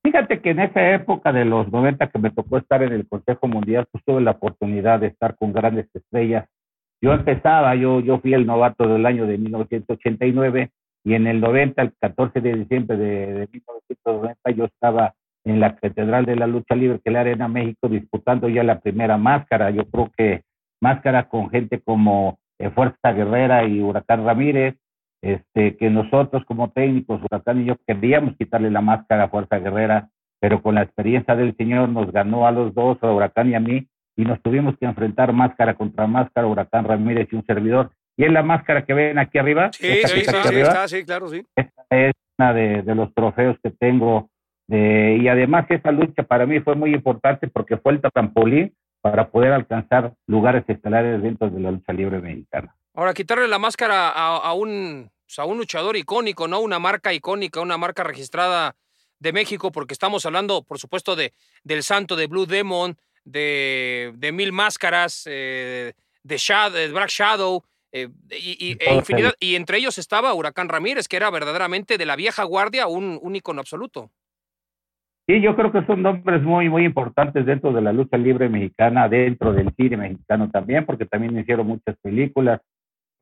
[0.02, 3.50] Fíjate que en esa época de los 90 que me tocó estar en el Consejo
[3.50, 6.48] Mundial, pues tuve la oportunidad de estar con grandes estrellas.
[7.02, 10.72] Yo empezaba, yo, yo fui el novato del año de 1989
[11.04, 15.76] y en el 90, el 14 de diciembre de, de 1990, yo estaba en la
[15.76, 19.72] Catedral de la Lucha Libre, que es la Arena México, disputando ya la primera máscara.
[19.72, 20.44] Yo creo que
[20.80, 24.76] máscara con gente como eh, Fuerza Guerrera y Huracán Ramírez,
[25.22, 30.10] este, que nosotros como técnicos, Huracán y yo, queríamos quitarle la máscara a Fuerza Guerrera,
[30.40, 33.60] pero con la experiencia del Señor nos ganó a los dos, a Huracán y a
[33.60, 37.92] mí, y nos tuvimos que enfrentar máscara contra máscara, Huracán Ramírez y un servidor.
[38.18, 39.72] Y es la máscara que ven aquí arriba.
[39.74, 41.46] Sí, sí, sí, está, sí, claro, sí.
[41.56, 44.30] Esta es una de, los trofeos que tengo.
[44.68, 49.52] y además esa lucha para mí fue muy importante porque fue el trampolín para poder
[49.52, 52.76] alcanzar lugares estelares dentro de la lucha libre mexicana.
[52.94, 56.60] Ahora, quitarle la máscara a, un, pues, a un luchador icónico, ¿no?
[56.60, 58.76] Una marca icónica, una marca registrada
[59.20, 61.34] de México, porque estamos hablando, por supuesto, de,
[61.64, 65.94] del santo, de Blue Demon, de, de Mil Máscaras, eh,
[66.24, 71.18] de, Shadow, Black Shadow, eh, y, e infinidad, y entre ellos estaba Huracán Ramírez, que
[71.18, 74.12] era verdaderamente de la vieja guardia un, un icono absoluto.
[75.28, 79.08] Sí, yo creo que son nombres muy, muy importantes dentro de la lucha libre mexicana,
[79.08, 82.60] dentro del cine mexicano también, porque también hicieron muchas películas.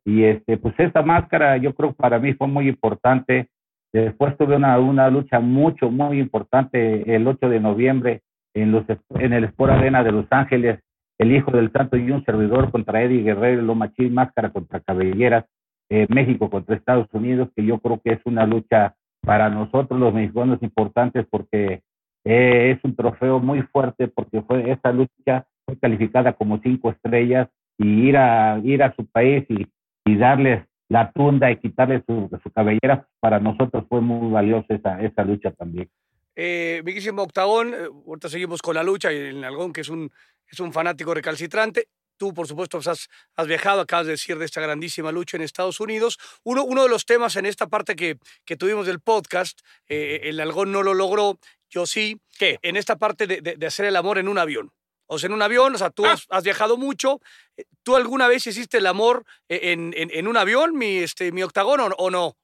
[0.05, 3.49] Y este, pues esta máscara yo creo para mí fue muy importante.
[3.91, 8.21] Después tuve una, una lucha mucho, muy importante el 8 de noviembre
[8.53, 10.79] en, los, en el Sport Arena de Los Ángeles,
[11.19, 15.45] el Hijo del Santo y un servidor contra Eddie Guerrero, Lomachín, máscara contra Cabelleras,
[15.89, 20.13] eh, México contra Estados Unidos, que yo creo que es una lucha para nosotros los
[20.13, 21.81] mexicanos importantes porque
[22.23, 27.49] eh, es un trofeo muy fuerte porque fue esta lucha fue calificada como cinco estrellas
[27.77, 29.67] y ir a ir a su país y,
[30.05, 35.01] y darles la tunda y quitarle su, su cabellera para nosotros fue muy valiosa esa,
[35.01, 35.89] esa lucha también.
[36.35, 36.81] Eh,
[37.17, 40.09] Octagón, eh, ahorita seguimos con la lucha y el Algón, que es un,
[40.49, 41.87] es un fanático recalcitrante.
[42.17, 45.79] Tú, por supuesto, has, has, viajado, acabas de decir de esta grandísima lucha en Estados
[45.79, 46.19] Unidos.
[46.43, 50.39] Uno, uno de los temas en esta parte que, que tuvimos del podcast, eh, el
[50.41, 51.39] Algón no lo logró
[51.69, 52.57] yo sí, ¿qué?
[52.61, 54.71] En esta parte de, de, hacer el amor en un avión.
[55.05, 56.15] O sea, en un avión, o sea, tú ah.
[56.29, 57.19] has, viajado mucho.
[57.57, 61.43] Eh, ¿Tú alguna vez hiciste el amor en, en, en un avión, mi, este, mi
[61.43, 62.35] octagono, o no?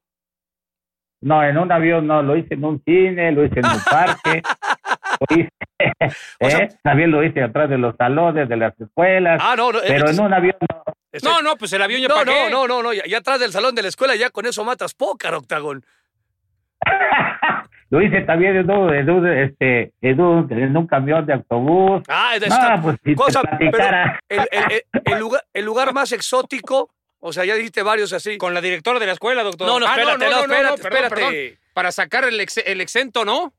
[1.21, 4.43] No, en un avión no, lo hice en un cine, lo hice en un parque,
[6.39, 6.69] ¿eh?
[6.83, 10.19] también lo hice atrás de los salones, de las escuelas, ah, no, no, pero en
[10.19, 10.83] un avión no.
[11.23, 13.73] No, no, pues el avión ya No, no, no, no, no, ya, atrás del salón
[13.73, 15.85] de la escuela ya con eso matas pócar, octagón.
[17.89, 22.03] lo hice también en un, en un, este, en un, en un camión de autobús.
[22.07, 23.71] Ah, es no, pues, si cosa, el,
[24.29, 28.37] el, el, lugar, el lugar más exótico, o sea, ya dijiste varios así.
[28.37, 29.67] Con la directora de la escuela, doctor.
[29.67, 31.59] No, no, ah, espérate, no, no, espérate, espérate.
[31.73, 33.53] Para sacar el, el exento, ¿no?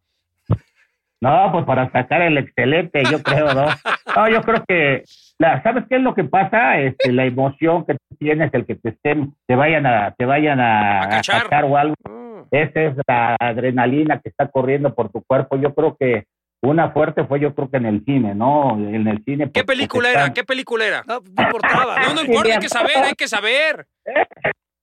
[1.27, 3.67] No, pues para sacar el excelente, yo creo, ¿no?
[4.15, 5.03] No, yo creo que,
[5.39, 6.79] la, ¿sabes qué es lo que pasa?
[6.79, 11.03] Este, la emoción que tienes, el que te estén, te vayan a, te vayan a,
[11.03, 11.95] a, cachar o algo.
[12.09, 12.43] Mm.
[12.53, 15.57] Esa es la adrenalina que está corriendo por tu cuerpo.
[15.57, 16.27] Yo creo que
[16.63, 18.77] una fuerte fue yo creo que en el cine, ¿no?
[18.79, 19.51] En el cine.
[19.53, 20.33] ¿Qué película era?
[20.33, 21.03] ¿Qué película era?
[21.07, 21.97] No, no importaba.
[22.07, 23.87] No, no importa, hay que saber, hay que saber.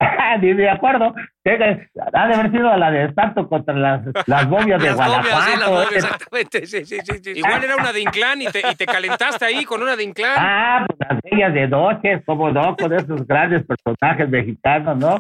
[0.42, 1.14] De acuerdo.
[1.46, 5.92] Ha de haber sido la de Espanto contra las, las bobias de Guanajuato.
[5.96, 9.66] exactamente, sí, sí, sí, Igual era una de Inclán y te, y te calentaste ahí
[9.66, 10.36] con una de Inclán.
[10.38, 15.20] Ah, pues las bellas de noche, como no, con esos grandes personajes mexicanos, ¿no?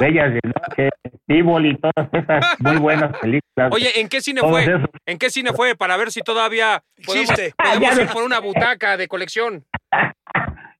[0.00, 0.88] Bellas de Noche,
[1.28, 3.70] y todas esas muy buenas películas.
[3.70, 4.66] Oye, ¿en qué cine fue?
[5.06, 5.76] ¿En qué cine fue?
[5.76, 9.64] Para ver si todavía podemos, podemos ir por una butaca de colección.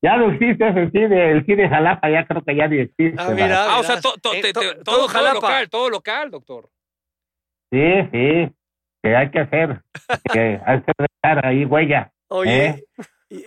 [0.05, 3.17] Ya no existe ese cine, el cine Jalapa ya creo que ya ni existe.
[3.17, 3.97] Ah, mira, ah, o sea,
[4.35, 4.53] eh,
[4.85, 5.35] todo, Jalapa.
[5.35, 6.69] local, todo local, doctor.
[7.73, 7.81] Sí,
[8.13, 8.53] sí,
[9.03, 9.81] que hay que hacer,
[10.33, 12.13] que hay que dejar ahí huella.
[12.29, 12.85] Oye, ¿eh?
[13.31, 13.39] y,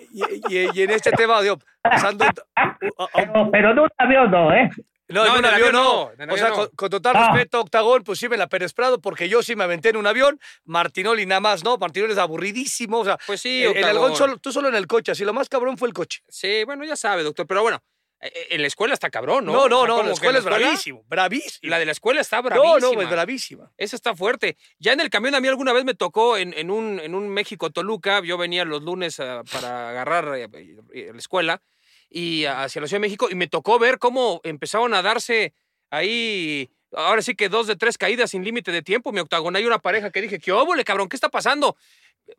[0.49, 2.25] y, y, en este tema, Dios, pasando...
[3.13, 4.71] pero, pero un avión no, ¿eh?
[5.09, 6.11] No, en No, un en el avión avión no.
[6.23, 6.71] en O sea, avión con, no.
[6.75, 7.31] con total Ah.
[7.31, 10.05] respeto, Octagón, pues sí me la Pérez Prado, porque yo sí me aventé en un
[10.07, 10.39] avión.
[10.65, 11.77] Martinoli nada más, ¿no?
[11.77, 12.99] Martinoli es aburridísimo.
[12.99, 15.11] O sea, Pues sí, el, el algón solo, tú solo en el coche.
[15.13, 16.21] Así lo más cabrón fue el coche.
[16.27, 17.47] Sí, bueno, ya sabe, doctor.
[17.47, 17.81] Pero bueno,
[18.19, 19.53] eh, eh, en la escuela está cabrón, ¿no?
[19.53, 20.03] No, no, O sea, no.
[20.03, 21.03] La escuela es bravísimo.
[21.07, 21.69] Bravísimo.
[21.69, 22.79] La de la escuela está bravísima.
[22.79, 23.71] no, no, es bravísima.
[23.77, 24.57] Esa está fuerte.
[24.79, 27.29] Ya en el camión a mí alguna vez me tocó en, en un, en un
[27.29, 28.21] México-Toluca.
[28.23, 31.61] Yo venía los lunes ah, para agarrar eh, la escuela
[32.09, 35.53] y hacia la Ciudad de México y me tocó ver cómo empezaron a darse
[35.89, 39.11] ahí, ahora sí que dos de tres caídas sin límite de tiempo.
[39.11, 41.09] Mi octagón, hay una pareja que dije, ¿qué óvole, cabrón?
[41.09, 41.75] ¿Qué está pasando?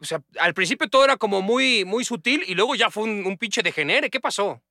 [0.01, 3.27] O sea, al principio todo era como muy, muy sutil y luego ya fue un,
[3.27, 4.11] un pinche degenere.
[4.11, 4.63] ¿Qué pasó?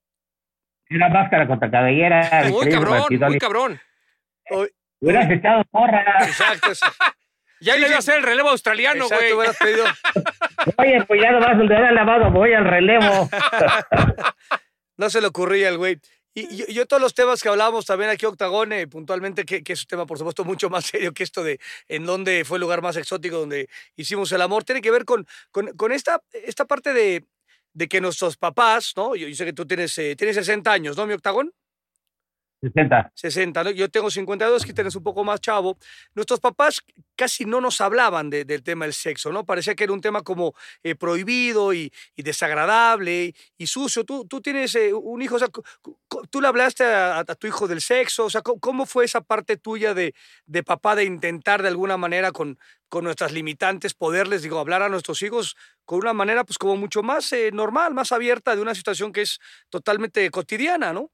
[0.89, 2.45] Una máscara contra cabellera.
[2.49, 3.81] Muy cabrón, muy cabrón.
[5.01, 6.03] Hubieras echado porra.
[6.21, 6.73] Exacto.
[6.75, 6.85] sí.
[7.59, 9.33] Ya le iba a hacer el relevo australiano, güey.
[10.77, 13.29] Oye, pues ya nomás el de lavado, voy al relevo.
[14.97, 15.99] No se le ocurría al güey.
[16.33, 19.81] Y, yo todos los temas que hablábamos también aquí, Octagón, eh, puntualmente, que, que es
[19.81, 22.81] un tema, por supuesto, mucho más serio que esto de en dónde fue el lugar
[22.81, 27.25] más exótico donde hicimos el amor, tiene que ver con, con, esta, esta parte de,
[27.73, 29.15] de que nuestros papás, ¿no?
[29.15, 31.53] Yo, yo sé que tú tienes, eh, tienes 60 años, ¿no, mi Octagón?
[32.61, 33.11] 60.
[33.13, 33.69] 60, ¿no?
[33.69, 35.77] Yo tengo 52, que tienes un poco más chavo.
[36.15, 36.81] Nuestros papás
[37.15, 39.45] casi no nos hablaban de- del tema del sexo, ¿no?
[39.45, 44.03] Parecía que era un tema como eh, prohibido y, y desagradable y, y sucio.
[44.05, 45.49] Tú, tú tienes eh, un hijo, o sea,
[46.31, 49.21] tú le hablaste a, a tu hijo del sexo, o sea, ¿cómo, cómo fue esa
[49.21, 50.15] parte tuya de,
[50.47, 52.57] de papá de intentar de alguna manera con,
[52.89, 55.55] con nuestras limitantes poderles, digo, hablar a nuestros hijos
[55.85, 59.21] con una manera pues como mucho más eh, normal, más abierta de una situación que
[59.21, 59.39] es
[59.69, 61.11] totalmente cotidiana, ¿no?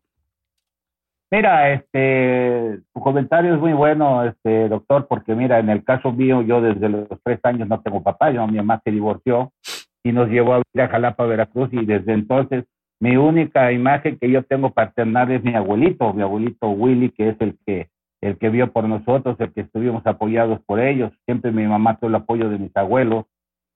[1.34, 6.44] Mira, este, tu comentario es muy bueno, este, doctor, porque mira, en el caso mío,
[6.44, 9.52] yo desde los tres años no tengo papá, yo, mi mamá se divorció
[10.04, 12.66] y nos llevó a vivir a Jalapa, Veracruz, y desde entonces
[13.00, 17.36] mi única imagen que yo tengo paternal es mi abuelito, mi abuelito Willy, que es
[17.40, 17.90] el que,
[18.22, 21.12] el que vio por nosotros, el que estuvimos apoyados por ellos.
[21.26, 23.26] Siempre mi mamá tuvo el apoyo de mis abuelos,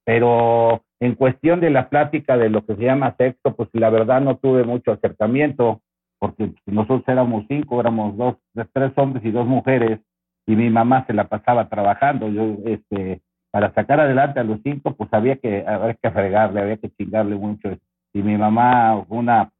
[0.05, 4.21] pero en cuestión de la plática de lo que se llama sexo, pues la verdad
[4.21, 5.81] no tuve mucho acercamiento
[6.19, 8.35] porque nosotros éramos cinco, éramos dos,
[8.73, 9.99] tres hombres y dos mujeres,
[10.45, 12.29] y mi mamá se la pasaba trabajando.
[12.29, 16.77] Yo, este, para sacar adelante a los cinco, pues había que, había que fregarle, había
[16.77, 17.69] que chingarle mucho.
[18.13, 19.51] Y mi mamá, una,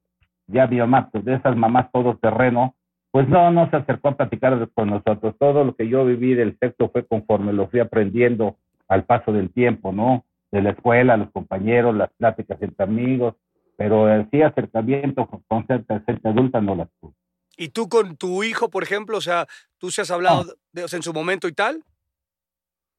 [0.47, 2.75] ya mi mamá, pues de esas mamás todo terreno,
[3.11, 5.35] pues no, no se acercó a platicar con nosotros.
[5.37, 8.55] Todo lo que yo viví del sexo fue conforme lo fui aprendiendo
[8.87, 10.23] al paso del tiempo, ¿no?
[10.51, 13.35] De la escuela, los compañeros, las pláticas entre amigos,
[13.77, 17.13] pero eh, sí acercamiento con, gente, gente adulta no las tuve.
[17.55, 19.47] ¿Y tú con tu hijo, por ejemplo, o sea,
[19.77, 21.81] tú se has hablado de, o sea, en su momento y tal?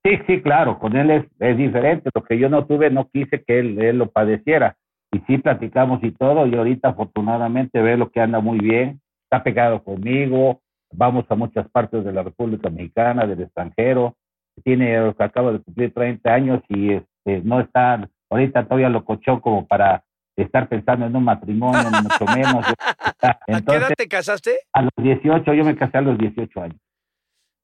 [0.04, 2.10] Sí, sí, claro, con él es, es diferente.
[2.14, 4.76] Lo que yo no tuve, no quise que él, él lo padeciera.
[5.12, 9.42] Y sí platicamos y todo, y ahorita afortunadamente ve lo que anda muy bien, está
[9.42, 10.60] pegado conmigo,
[10.92, 14.16] vamos a muchas partes de la República Mexicana, del extranjero,
[14.64, 19.66] tiene, acaba de cumplir 30 años y este, no está, ahorita todavía lo cochó como
[19.66, 20.04] para
[20.42, 22.64] estar pensando en un matrimonio, ni mucho menos.
[23.22, 24.58] ¿A qué edad Entonces, te casaste?
[24.72, 26.80] a los 18, yo me casé a los 18 años.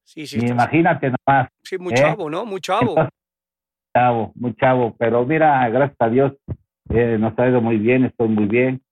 [0.05, 1.97] Sí, sí, Y imagínate nomás, sí, muy ¿eh?
[1.97, 2.45] chavo, ¿no?
[2.45, 2.91] Muy chavo.
[2.91, 3.13] Entonces,
[3.97, 6.33] chavo, muy chavo, pero mira, gracias a Dios
[6.91, 8.83] eh, nos ha ido muy bien, estoy muy bien.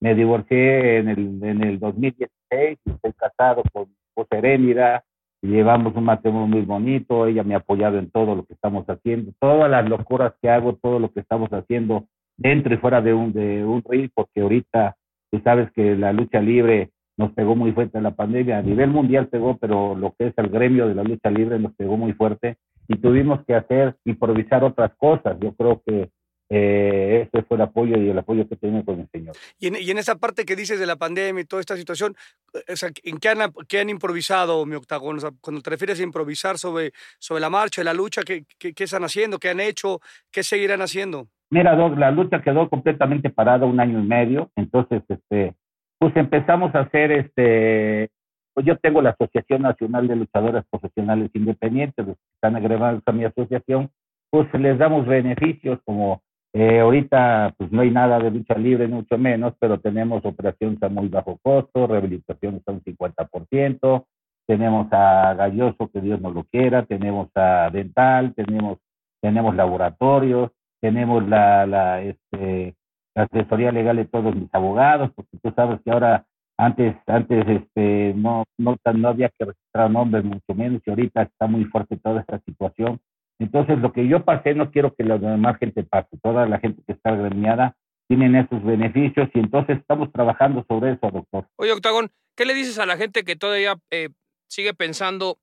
[0.00, 5.04] Me divorcié en el, en el 2016, y estoy casado con José Herénida,
[5.42, 9.32] llevamos un matrimonio muy bonito, ella me ha apoyado en todo lo que estamos haciendo,
[9.38, 12.06] todas las locuras que hago, todo lo que estamos haciendo
[12.36, 14.96] dentro y fuera de un, de un ring, porque ahorita
[15.30, 18.90] tú sabes que la lucha libre nos pegó muy fuerte en la pandemia, a nivel
[18.90, 22.12] mundial pegó, pero lo que es el gremio de la lucha libre nos pegó muy
[22.12, 22.56] fuerte
[22.88, 25.38] y tuvimos que hacer, improvisar otras cosas.
[25.40, 26.10] Yo creo que
[26.54, 29.34] eh, ese fue el apoyo y el apoyo que tengo con el Señor.
[29.58, 32.14] Y en, esa parte que dices de la pandemia y toda esta situación,
[32.54, 32.74] eh,
[33.04, 35.16] ¿en qué han, qué han improvisado, mi octagón?
[35.16, 38.74] O sea, cuando te refieres a improvisar sobre, sobre la marcha, la lucha, ¿qué, qué,
[38.74, 39.38] qué están haciendo?
[39.38, 40.00] ¿Qué han hecho?
[40.30, 41.28] ¿Qué seguirán haciendo?
[41.52, 45.52] Mira, Doc, la lucha quedó completamente parada un año y medio, entonces, este,
[45.98, 48.08] pues empezamos a hacer, este,
[48.54, 53.12] pues yo tengo la Asociación Nacional de Luchadoras Profesionales Independientes, los que están agregados a
[53.12, 53.90] mi asociación,
[54.30, 56.22] pues les damos beneficios como
[56.54, 60.88] eh, ahorita pues no hay nada de lucha libre, mucho menos, pero tenemos operaciones a
[60.88, 64.06] muy bajo costo, rehabilitación está un 50%,
[64.46, 68.78] tenemos a Galloso, que Dios no lo quiera, tenemos a Dental, tenemos,
[69.20, 70.50] tenemos laboratorios,
[70.82, 72.74] tenemos la, la, este,
[73.14, 76.26] la asesoría legal de todos mis abogados, porque tú sabes que ahora
[76.58, 81.46] antes, antes este, no, no, no había que registrar nombres, mucho menos, y ahorita está
[81.46, 83.00] muy fuerte toda esta situación.
[83.38, 86.16] Entonces, lo que yo pasé, no quiero que la demás gente pase.
[86.22, 87.74] Toda la gente que está gremiada
[88.08, 91.48] tienen esos beneficios y entonces estamos trabajando sobre eso, doctor.
[91.56, 94.10] Oye, Octagón, ¿qué le dices a la gente que todavía eh,
[94.48, 95.38] sigue pensando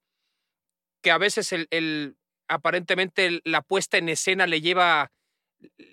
[1.01, 2.15] que a veces el, el
[2.47, 5.11] aparentemente la puesta en escena le lleva,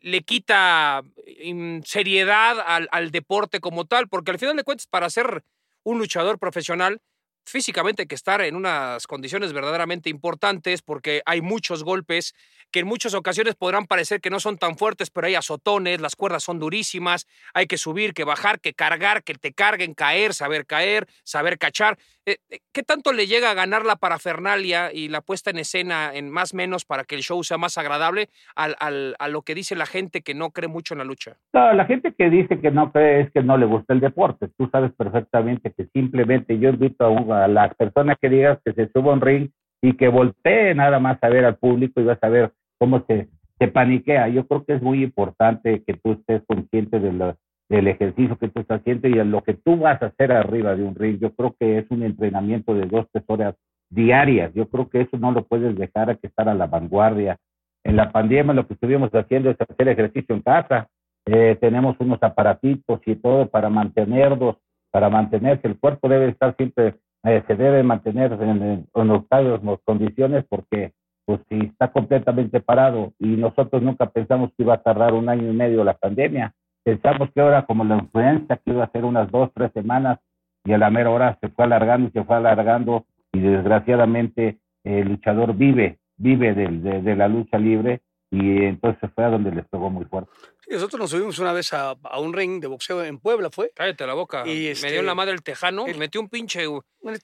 [0.03, 1.03] le quita
[1.45, 4.09] mm, seriedad al, al deporte como tal?
[4.09, 5.45] Porque al final de cuentas, para ser
[5.83, 7.01] un luchador profesional,
[7.47, 12.35] físicamente que estar en unas condiciones verdaderamente importantes porque hay muchos golpes
[12.73, 16.17] que en muchas ocasiones podrán parecer que no son tan fuertes, pero hay azotones, las
[16.17, 20.67] cuerdas son durísimas, hay que subir, que bajar, que cargar, que te carguen, caer, saber
[20.67, 21.97] caer, saber cachar.
[22.27, 26.11] Eh, eh, ¿Qué tanto le llega a ganar la parafernalia y la puesta en escena
[26.13, 29.55] en más menos para que el show sea más agradable al, al, a lo que
[29.55, 31.37] dice la gente que no cree mucho en la lucha?
[31.53, 34.49] No, la gente que dice que no cree es que no le gusta el deporte.
[34.59, 38.91] Tú sabes perfectamente que simplemente yo invito a, a las personas que digas que se
[38.93, 39.51] suba un ring
[39.83, 43.29] y que voltee nada más a ver al público y vas a ver cómo se,
[43.59, 44.29] se paniquea.
[44.29, 47.37] Yo creo que es muy importante que tú estés consciente de la,
[47.69, 50.75] del ejercicio que tú estás haciendo y de lo que tú vas a hacer arriba
[50.75, 51.19] de un ring.
[51.19, 53.55] Yo creo que es un entrenamiento de dos, tres horas
[53.91, 54.53] diarias.
[54.55, 57.39] Yo creo que eso no lo puedes dejar a que estar a la vanguardia.
[57.85, 60.89] En la pandemia lo que estuvimos haciendo es hacer ejercicio en casa.
[61.27, 64.57] Eh, tenemos unos aparatitos y todo para mantenernos,
[64.91, 65.67] para mantenerse.
[65.67, 66.95] El cuerpo debe estar siempre,
[67.27, 70.93] eh, se debe mantener en, en, octavos condiciones porque
[71.25, 75.51] pues si está completamente parado y nosotros nunca pensamos que iba a tardar un año
[75.51, 76.55] y medio la pandemia,
[76.85, 80.21] pensamos que ahora como la influenza que iba a ser unas dos, tres semanas
[80.65, 85.09] y a la mera hora se fue alargando y se fue alargando y desgraciadamente el
[85.09, 88.03] luchador vive, vive de la lucha libre
[88.37, 90.31] y entonces fue a donde les pegó muy fuerte.
[90.61, 93.73] Sí, nosotros nos subimos una vez a, a, un ring de boxeo en Puebla, ¿fue?
[93.75, 94.47] Cállate la boca.
[94.47, 96.65] Y este, me dio en la madre el tejano, el, metió un pinche...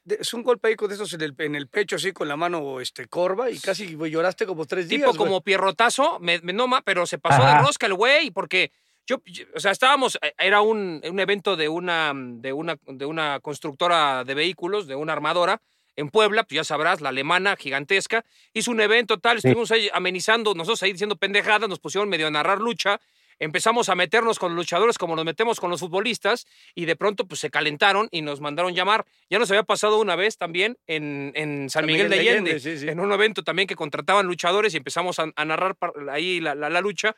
[0.07, 2.81] Es un golpe ahí con esos en el, en el pecho, así con la mano
[2.81, 5.03] este, corva, y casi lloraste como tres días.
[5.03, 7.59] Tipo como pierrotazo, me, me, no, pero se pasó Ajá.
[7.59, 8.71] de rosca el güey, porque
[9.07, 9.17] yo,
[9.55, 14.25] o sea, estábamos, eh, era un, un evento de una, de, una, de una constructora
[14.25, 15.61] de vehículos, de una armadora,
[15.97, 20.55] en Puebla, pues ya sabrás, la alemana gigantesca, hizo un evento tal, estuvimos ahí amenizando,
[20.55, 23.01] nosotros ahí diciendo pendejadas, nos pusieron medio a narrar lucha,
[23.39, 27.27] empezamos a meternos con los luchadores como nos metemos con los futbolistas y de pronto
[27.27, 29.05] pues se calentaron y nos mandaron llamar.
[29.31, 32.61] Ya nos había pasado una vez también en, en San Miguel, Miguel de Allende, Allende
[32.61, 32.89] sí, sí.
[32.89, 35.77] en un evento también que contrataban luchadores y empezamos a, a narrar
[36.11, 37.17] ahí la, la, la, lucha.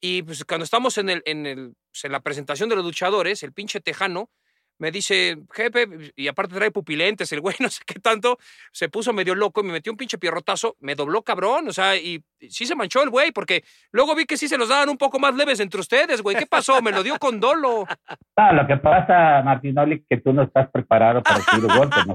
[0.00, 3.42] Y pues cuando estamos en, el, en, el, pues, en la presentación de los luchadores,
[3.42, 4.30] el pinche tejano
[4.78, 8.38] me dice, jefe, y aparte trae pupilentes, el güey no sé qué tanto,
[8.72, 11.96] se puso medio loco y me metió un pinche pierrotazo, me dobló cabrón, o sea,
[11.96, 14.98] y, sí se manchó el güey, porque luego vi que sí se los daban un
[14.98, 16.82] poco más leves entre ustedes, güey, ¿qué pasó?
[16.82, 17.86] Me lo dio con dolo.
[18.36, 22.14] No, lo que pasa, Martinoli, que tú no estás preparado para recibir golpes, ¿no?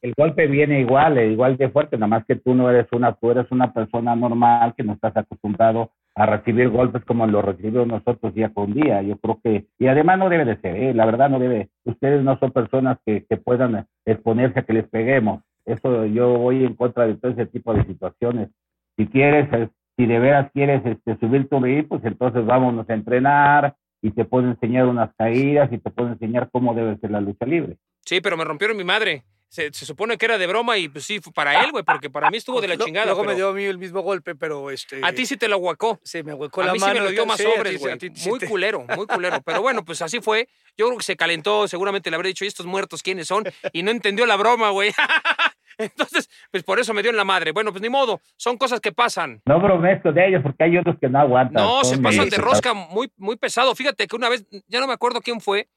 [0.00, 3.14] El golpe viene igual, eh, igual de fuerte, nada más que tú no eres una,
[3.14, 7.88] tú eres una persona normal que no estás acostumbrado a recibir golpes como lo recibimos
[7.88, 9.02] nosotros día con día.
[9.02, 10.94] Yo creo que, y además no debe de ser, ¿eh?
[10.94, 14.88] la verdad no debe, ustedes no son personas que, que puedan exponerse a que les
[14.88, 15.42] peguemos.
[15.66, 18.50] Eso yo voy en contra de todo ese tipo de situaciones.
[18.96, 22.94] Si quieres, eh, si de veras quieres este, subir tu vehículo, pues entonces vámonos a
[22.94, 27.20] entrenar y te puedo enseñar unas caídas y te puedo enseñar cómo debe ser la
[27.20, 27.76] lucha libre.
[28.04, 31.04] Sí, pero me rompieron mi madre se, se, supone que era de broma y pues
[31.04, 33.06] sí, para él, güey, porque para mí estuvo de la chingada.
[33.06, 33.30] Luego pero...
[33.30, 35.00] me dio a mí el mismo golpe, pero este...
[35.02, 35.98] A ti sí te lo huacó.
[36.02, 36.92] Sí, me huecó a la mí mano.
[36.92, 37.98] sí me lo dio más sí, sobres, güey.
[37.98, 39.40] Sí, muy culero, muy culero.
[39.42, 40.48] Pero bueno, pues así fue.
[40.76, 43.44] Yo creo que se calentó, seguramente le habré dicho, ¿y estos muertos quiénes son?
[43.72, 44.92] Y no entendió la broma, güey.
[45.78, 47.52] Entonces, pues por eso me dio en la madre.
[47.52, 49.40] Bueno, pues ni modo, son cosas que pasan.
[49.46, 51.62] No bromesto de ellos porque hay otros que no aguantan.
[51.62, 53.74] No, se pasan de rosca muy, muy pesado.
[53.76, 55.68] Fíjate que una vez, ya no me acuerdo quién fue,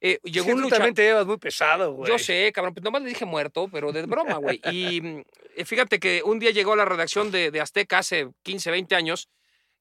[0.00, 0.78] eh, llegó sí, un luchador.
[0.78, 2.10] también te llevas muy pesado, güey.
[2.10, 4.60] Yo sé, cabrón, pues nomás le dije muerto, pero de broma, güey.
[4.70, 5.24] Y
[5.56, 8.94] eh, fíjate que un día llegó a la redacción de, de, Azteca hace 15, 20
[8.94, 9.28] años.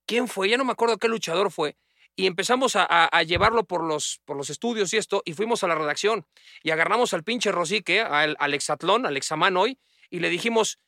[0.05, 0.49] ¿Quién fue?
[0.49, 1.78] Ya no me acuerdo qué luchador fue.
[2.15, 5.63] Y empezamos a, a, a llevarlo por los, por los estudios y esto, y fuimos
[5.63, 6.26] a la redacción.
[6.63, 9.78] Y agarramos al pinche Rosique, al, al exatlón, al examán hoy,
[10.09, 10.80] y le dijimos,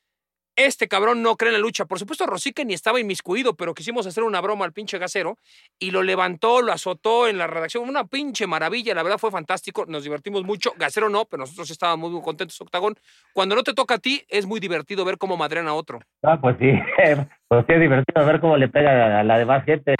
[0.56, 1.84] este cabrón no cree en la lucha.
[1.84, 5.36] Por supuesto, Rosique ni estaba inmiscuido, pero quisimos hacer una broma al pinche gasero
[5.78, 7.88] y lo levantó, lo azotó en la redacción.
[7.88, 9.84] Una pinche maravilla, la verdad fue fantástico.
[9.86, 10.72] Nos divertimos mucho.
[10.76, 12.94] Gasero no, pero nosotros estábamos muy contentos, Octagón.
[13.32, 16.00] Cuando no te toca a ti, es muy divertido ver cómo madrean a otro.
[16.22, 16.70] Ah, pues sí,
[17.48, 19.94] pues sí, es divertido ver cómo le pega a la demás gente.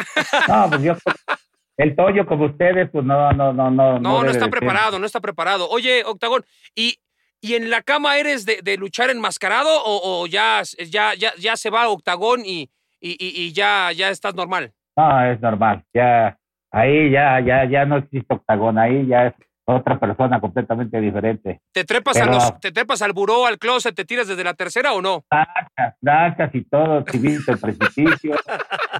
[0.48, 0.96] No, pues yo.
[1.76, 3.98] El Toyo, como ustedes, pues no, no, no, no.
[3.98, 5.66] No, no, no está preparado, no está preparado.
[5.70, 6.44] Oye, Octagón,
[6.74, 6.98] y
[7.40, 11.56] ¿Y en la cama eres de, de luchar enmascarado o, o, ya, ya, ya, ya
[11.56, 12.70] se va a octagón y,
[13.00, 14.72] y, y, ya, ya estás normal?
[14.96, 15.82] No, es normal.
[15.94, 16.38] Ya,
[16.70, 19.34] ahí ya, ya, ya no existe octagón, ahí ya es
[19.64, 21.60] otra persona completamente diferente.
[21.72, 24.54] ¿Te trepas, Pero, a los, ¿Te trepas al buró, al closet, te tiras desde la
[24.54, 25.24] tercera o no?
[25.30, 28.36] Danzas, danzas y todo, civil, el precipicio,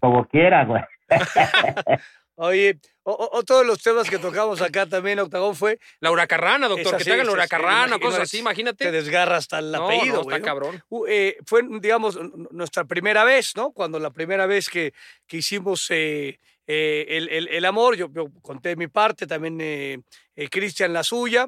[0.01, 0.83] como quiera, güey.
[2.43, 6.97] Oye, o- otro de los temas que tocamos acá también, Octagón, fue La huracarrana, doctor,
[6.97, 8.87] que te hagan la huracarrana, cosas así, imagínate.
[8.87, 10.83] te desgarra hasta el No, apellido, no, está cabrón.
[10.89, 12.19] Uh, eh, fue, digamos,
[12.51, 13.73] nuestra primera vez, ¿no?
[13.73, 14.95] Cuando la primera vez que,
[15.27, 20.03] que hicimos eh, eh, el, el- el amor, yo, yo conté mi parte, también
[20.51, 21.47] Cristian la suya.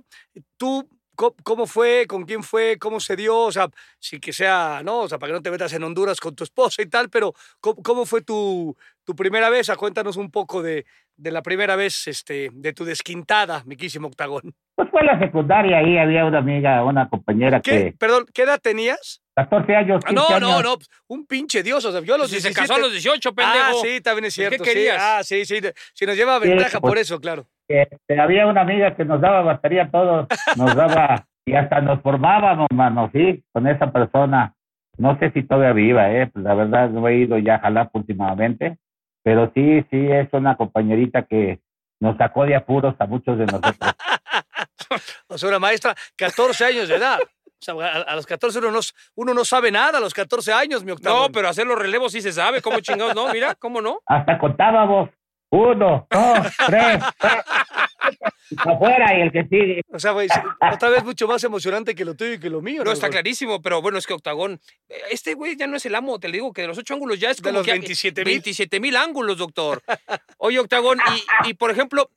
[0.59, 0.87] ¿Tú
[1.17, 2.07] cómo fue?
[2.09, 2.79] ¿Con quién fue?
[2.79, 3.37] ¿Cómo se dio?
[3.39, 5.01] O sea, sí que sea, ¿no?
[5.01, 7.33] O sea, para que no te metas en Honduras con tu esposa y tal, pero
[7.61, 9.69] ¿cómo, cómo fue tu, tu primera vez?
[9.71, 10.85] Ah, cuéntanos un poco de,
[11.17, 14.55] de la primera vez, este, de tu desquintada, miquísimo Octagón.
[14.75, 17.71] Pues fue la secundaria, ahí había una amiga, una compañera ¿Qué?
[17.71, 19.21] que Perdón, ¿qué edad tenías?
[19.37, 20.63] 14 años, Ah, 15 no, no, años.
[20.65, 22.83] no, pues, un pinche dios, o sea, yo a los Si se 17 casó a
[22.83, 23.59] los 18, pendejo.
[23.65, 24.65] Ah, sí, también es ¿Qué cierto.
[24.65, 24.71] sí.
[24.71, 24.97] querías?
[25.01, 25.61] Ah, sí, sí.
[25.95, 27.47] Si nos lleva Sí, ventaja pues- por eso, claro.
[27.69, 32.01] Este, había una amiga que nos daba batería a todos, nos daba, y hasta nos
[32.03, 34.55] formábamos, mano, sí, con esa persona.
[34.99, 37.99] No sé si todavía viva, eh, pues la verdad no he ido ya a Jalapa
[37.99, 38.77] últimamente,
[39.23, 41.61] pero sí, sí, es una compañerita que
[42.01, 43.95] nos sacó de apuros a muchos de nosotros.
[45.29, 47.19] O sea, una maestra, 14 años de edad.
[47.21, 48.81] O sea, a, a los 14 uno no,
[49.15, 51.23] uno no sabe nada, a los 14 años, mi octavo.
[51.29, 53.15] No, pero hacer los relevos sí se sabe, ¿cómo chingados?
[53.15, 54.01] No, mira, ¿cómo no?
[54.07, 55.11] Hasta contábamos,
[55.53, 57.03] uno, dos, tres,
[58.57, 59.83] afuera y el que sigue.
[59.93, 60.29] O sea, güey,
[60.73, 62.83] otra vez mucho más emocionante que lo tuyo y que lo mío.
[62.85, 63.11] No, está Doctor?
[63.11, 64.61] clarísimo, pero bueno, es que Octagón,
[65.11, 67.21] este güey ya no es el amo, te le digo que de los ocho ángulos
[67.21, 68.25] ya es De como los que- 27,000.
[68.25, 69.83] 27 mil ángulos, doctor.
[70.39, 70.99] Oye, Octagón,
[71.45, 72.11] y, y, por ejemplo,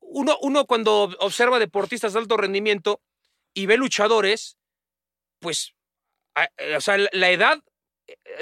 [0.00, 3.00] uno, uno cuando observa deportistas de alto rendimiento
[3.54, 4.56] y ve luchadores,
[5.40, 5.74] pues,
[6.76, 7.62] o sea, la- edad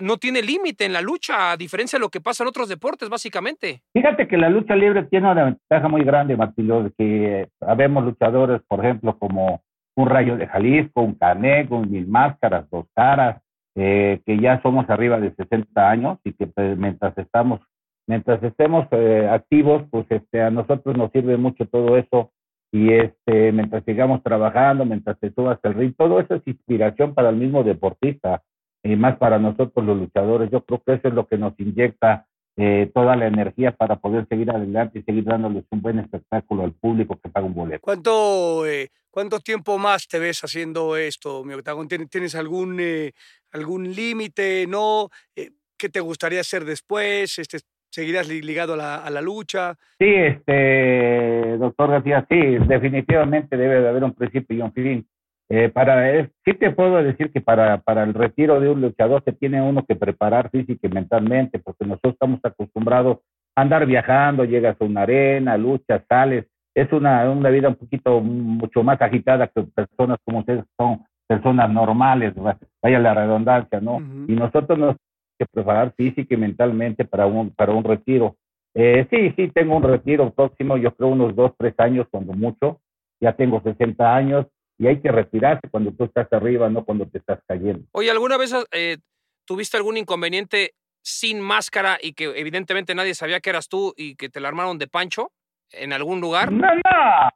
[0.03, 3.09] no tiene límite en la lucha, a diferencia de lo que pasa en otros deportes,
[3.09, 3.83] básicamente.
[3.93, 8.61] Fíjate que la lucha libre tiene una ventaja muy grande, de que eh, habemos luchadores,
[8.69, 9.63] por ejemplo, como
[9.97, 13.41] un Rayo de Jalisco, un Caneco, un Mil Máscaras, Dos Caras,
[13.75, 17.61] eh, que ya somos arriba de 60 años y que pues, mientras estamos,
[18.07, 22.31] mientras estemos eh, activos, pues este, a nosotros nos sirve mucho todo eso
[22.73, 27.31] y este, mientras sigamos trabajando, mientras te subas el ring, todo eso es inspiración para
[27.31, 28.43] el mismo deportista
[28.87, 30.51] y más para nosotros los luchadores.
[30.51, 32.27] Yo creo que eso es lo que nos inyecta
[32.57, 36.73] eh, toda la energía para poder seguir adelante y seguir dándoles un buen espectáculo al
[36.73, 37.83] público que paga un boleto.
[37.83, 41.87] ¿Cuánto, eh, ¿Cuánto tiempo más te ves haciendo esto, mi octagón?
[41.89, 43.13] ¿Tienes, algún, eh,
[43.53, 44.67] algún límite?
[44.67, 45.09] ¿No?
[45.35, 47.39] Eh, ¿Qué te gustaría hacer después?
[47.39, 47.59] Este,
[47.91, 49.75] ¿Seguirás li- ligado a la, a la lucha?
[49.99, 55.07] Sí, este, doctor García, sí, definitivamente debe de haber un principio y un fin.
[55.49, 59.23] Eh, para, es- sí te puedo decir que para, para el retiro de un luchador
[59.25, 63.19] se tiene uno que preparar física y mentalmente, porque nosotros estamos acostumbrados
[63.55, 68.21] a andar viajando, llegas a una arena, luchas, sales, es una, una vida un poquito
[68.21, 73.97] mucho más agitada que personas como ustedes son personas normales, va- vaya la redundancia, ¿no?
[73.97, 74.25] Ujú.
[74.29, 74.97] Y nosotros nos tenemos
[75.39, 78.37] que preparar física y mentalmente para un, para un retiro.
[78.75, 82.81] Eh, sí, sí, tengo un retiro próximo, yo creo unos dos, tres años, cuando mucho.
[83.21, 84.47] Ya tengo 60 años
[84.79, 87.85] y hay que retirarse cuando tú estás arriba, no cuando te estás cayendo.
[87.93, 88.99] Oye, ¿alguna vez eh,
[89.45, 90.73] tuviste algún inconveniente
[91.03, 94.79] sin máscara y que evidentemente nadie sabía que eras tú y que te la armaron
[94.79, 95.31] de pancho
[95.71, 96.53] en algún lugar?
[96.53, 97.31] No, no.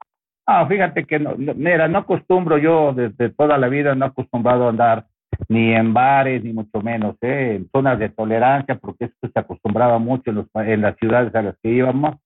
[0.49, 4.66] No, fíjate que no, no, mira, no acostumbro yo desde toda la vida, no acostumbrado
[4.66, 5.07] a andar
[5.49, 7.55] ni en bares, ni mucho menos, ¿eh?
[7.57, 11.43] en zonas de tolerancia, porque esto se acostumbraba mucho en, los, en las ciudades a
[11.43, 12.16] las que íbamos,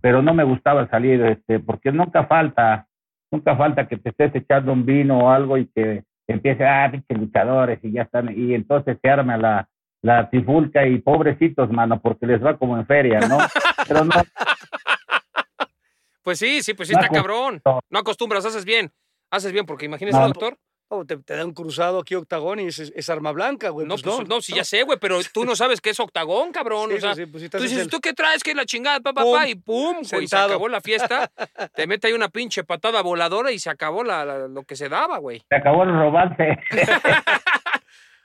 [0.00, 2.86] pero no me gustaba salir, este, porque nunca falta,
[3.32, 7.18] nunca falta que te estés echando un vino o algo y que empiece, ah, pinches
[7.18, 9.68] luchadores, y ya están, y entonces se arma la,
[10.02, 13.38] la trifulca y pobrecitos, mano, porque les va como en feria, ¿no?
[13.88, 14.12] Pero no,
[16.22, 17.60] Pues sí, sí, pues sí No está cabrón.
[17.64, 17.80] no.
[17.90, 18.92] No acostumbras, haces bien.
[19.30, 20.26] Haces bien, porque imagínese, No.
[20.28, 20.56] doctor.
[20.94, 23.86] Oh, te, te da un cruzado aquí, octagón, y es, es arma blanca, güey.
[23.86, 26.52] No, pues pues, no, sí, ya sé, güey, pero tú no sabes qué es octagón,
[26.52, 26.90] cabrón.
[26.90, 28.42] Sí, o sea, sí, pues, si tú dices, el- ¿tú qué traes?
[28.42, 29.00] ¿Qué la chingada?
[29.00, 31.30] Pa, pa, Pum, pa, y pum, güey, se acabó la fiesta.
[31.74, 34.90] Te mete ahí una pinche patada voladora y se acabó la, la- lo que se
[34.90, 35.42] daba, güey.
[35.48, 36.58] se acabó el romance.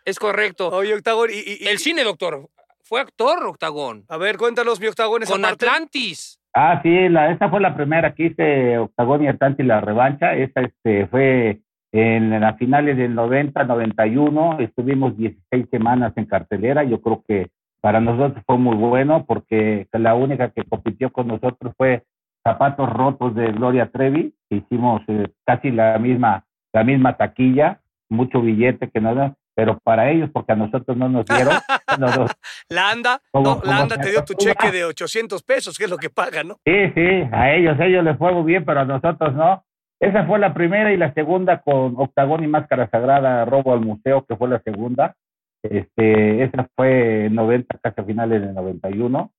[0.05, 0.70] Es correcto.
[0.70, 2.49] Oye, octagón, y, y- y- El cine, doctor.
[2.84, 4.05] Fue actor, octagón.
[4.07, 5.65] A ver, cuéntanos, mi octagón, esa Con parte.
[5.65, 6.39] Atlantis.
[6.53, 10.34] Ah, sí, la, esa fue la primera que hice Octagón y Atlantis la revancha.
[10.34, 11.59] Esta este, fue
[11.92, 14.58] en las finales del 90, 91.
[14.60, 16.84] Estuvimos 16 semanas en cartelera.
[16.84, 17.48] Yo creo que
[17.82, 22.04] para nosotros fue muy bueno porque la única que compitió con nosotros fue
[22.44, 24.34] Zapatos Rotos de Gloria Trevi.
[24.50, 27.80] Hicimos eh, casi la misma, la misma taquilla,
[28.10, 31.54] mucho billete que nada, pero para ellos, porque a nosotros no nos dieron.
[32.00, 32.32] nos-
[32.70, 35.78] La anda, ¿Cómo- no, cómo la anda se te dio tu cheque de 800 pesos,
[35.78, 36.56] que es lo que paga, ¿no?
[36.66, 39.64] Sí, sí, a ellos, a ellos les fue muy bien, pero a nosotros no.
[40.00, 44.26] Esa fue la primera y la segunda con Octagón y Máscara Sagrada, Robo al Museo,
[44.26, 45.16] que fue la segunda.
[45.64, 49.32] Este, esa fue en 90, casi a finales de 91.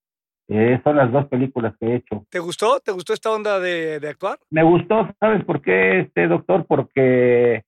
[0.49, 2.25] Eh, son las dos películas que he hecho.
[2.31, 2.81] ¿Te gustó?
[2.81, 4.39] ¿Te gustó esta onda de, de actuar?
[4.51, 6.65] Me gustó, ¿sabes por qué, este doctor?
[6.67, 7.63] Porque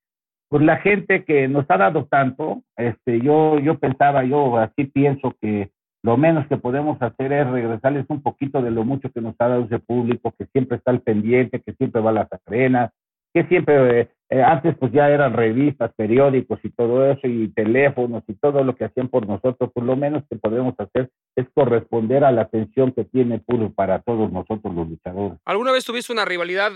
[0.48, 5.36] pues la gente que nos ha dado tanto, este, yo, yo pensaba, yo así pienso
[5.40, 5.70] que
[6.02, 9.48] lo menos que podemos hacer es regresarles un poquito de lo mucho que nos ha
[9.48, 12.90] dado ese público, que siempre está al pendiente, que siempre va a las arenas,
[13.34, 18.34] que siempre, eh, antes pues ya eran revistas, periódicos y todo eso, y teléfonos y
[18.34, 22.32] todo lo que hacían por nosotros, pues lo menos que podemos hacer es corresponder a
[22.32, 25.38] la atención que tiene Puro para todos nosotros los luchadores.
[25.44, 26.72] ¿Alguna vez tuviste una rivalidad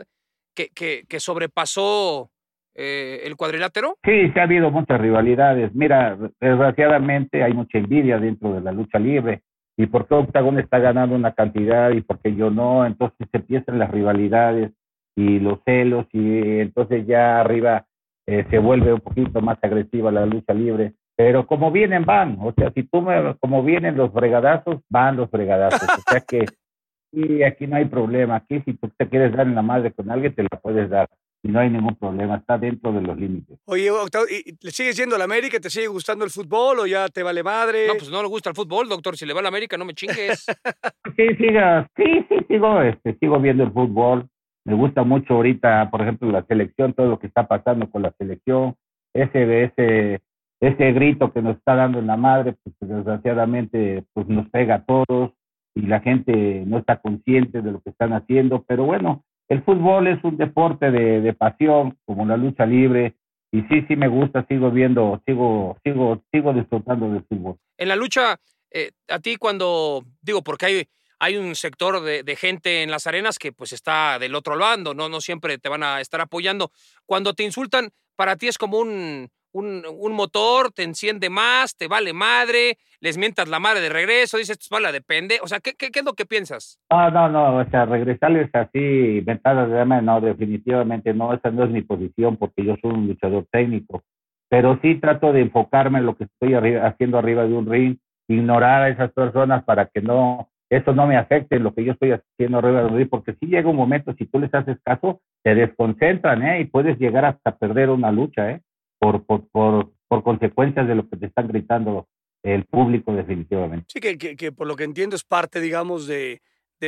[0.55, 2.31] que, que, que sobrepasó
[2.75, 3.97] eh, el cuadrilátero?
[4.05, 5.75] Sí, se ha habido muchas rivalidades.
[5.75, 9.43] Mira, desgraciadamente hay mucha envidia dentro de la lucha libre.
[9.77, 12.87] ¿Y por qué Octagon está ganando una cantidad y por qué yo no?
[12.87, 14.73] Entonces se empiezan las rivalidades
[15.17, 17.87] y los celos y entonces ya arriba
[18.27, 20.95] eh, se vuelve un poquito más agresiva la lucha libre.
[21.17, 22.39] Pero como vienen, van.
[22.41, 25.89] O sea, si tú me, como vienen los fregadazos, van los fregadazos.
[25.89, 26.45] O sea que
[27.13, 28.37] y aquí no hay problema.
[28.37, 31.09] Aquí si tú te quieres dar en la madre con alguien, te la puedes dar
[31.45, 33.59] y no hay ningún problema, está dentro de los límites.
[33.67, 34.27] Oye, Octavio,
[34.63, 35.61] ¿le sigues yendo a la América?
[35.61, 37.87] ¿Te sigue gustando el fútbol o ya te vale madre?
[37.87, 39.15] No, pues no le gusta el fútbol, doctor.
[39.15, 40.47] Si le va a la América, no me chingues.
[41.17, 44.27] sí, siga, sí, sí, sigo, este, sigo viendo el fútbol.
[44.65, 48.15] Me gusta mucho ahorita, por ejemplo, la selección, todo lo que está pasando con la
[48.17, 48.75] selección,
[49.13, 50.23] ese, ese,
[50.61, 54.85] ese grito que nos está dando en la madre, pues desgraciadamente pues nos pega a
[54.87, 55.33] todos
[55.75, 60.07] y la gente no está consciente de lo que están haciendo, pero bueno, el fútbol
[60.09, 63.17] es un deporte de, pasión, como la lucha libre,
[63.53, 67.57] y sí, sí me gusta, sigo viendo, sigo, sigo, sigo disfrutando del fútbol.
[67.79, 68.41] En la lucha,
[68.71, 70.89] eh, a ti cuando, digo, porque hay,
[71.21, 74.93] hay un sector de, de, gente en las arenas que pues está del otro bando,
[74.95, 75.09] ¿no?
[75.09, 76.73] No siempre te van a estar apoyando.
[77.07, 81.87] Cuando te insultan, para ti es como un, un, un, motor, te enciende más, te
[81.87, 85.39] vale madre, les mientas la madre de regreso, dices, esto es mala, depende.
[85.43, 86.79] O sea, ¿qué, qué, qué es lo que piensas?
[86.91, 91.71] No, no, no, o sea, regresarles así, ventanas de no, definitivamente no, esa no es
[91.71, 94.03] mi posición porque yo soy un luchador técnico.
[94.49, 97.97] Pero sí trato de enfocarme en lo que estoy haciendo arriba de un ring,
[98.29, 102.11] ignorar a esas personas para que no, eso no me afecte lo que yo estoy
[102.13, 105.21] haciendo arriba de un ring, porque si llega un momento, si tú les haces caso,
[105.45, 106.61] te desconcentran, ¿eh?
[106.61, 108.61] Y puedes llegar hasta perder una lucha, ¿eh?
[109.05, 112.09] Por, por, por, por consecuencias de lo que te están gritando
[112.43, 113.85] el público definitivamente.
[113.89, 116.41] Sí, que, que, que por lo que entiendo es parte, digamos, de,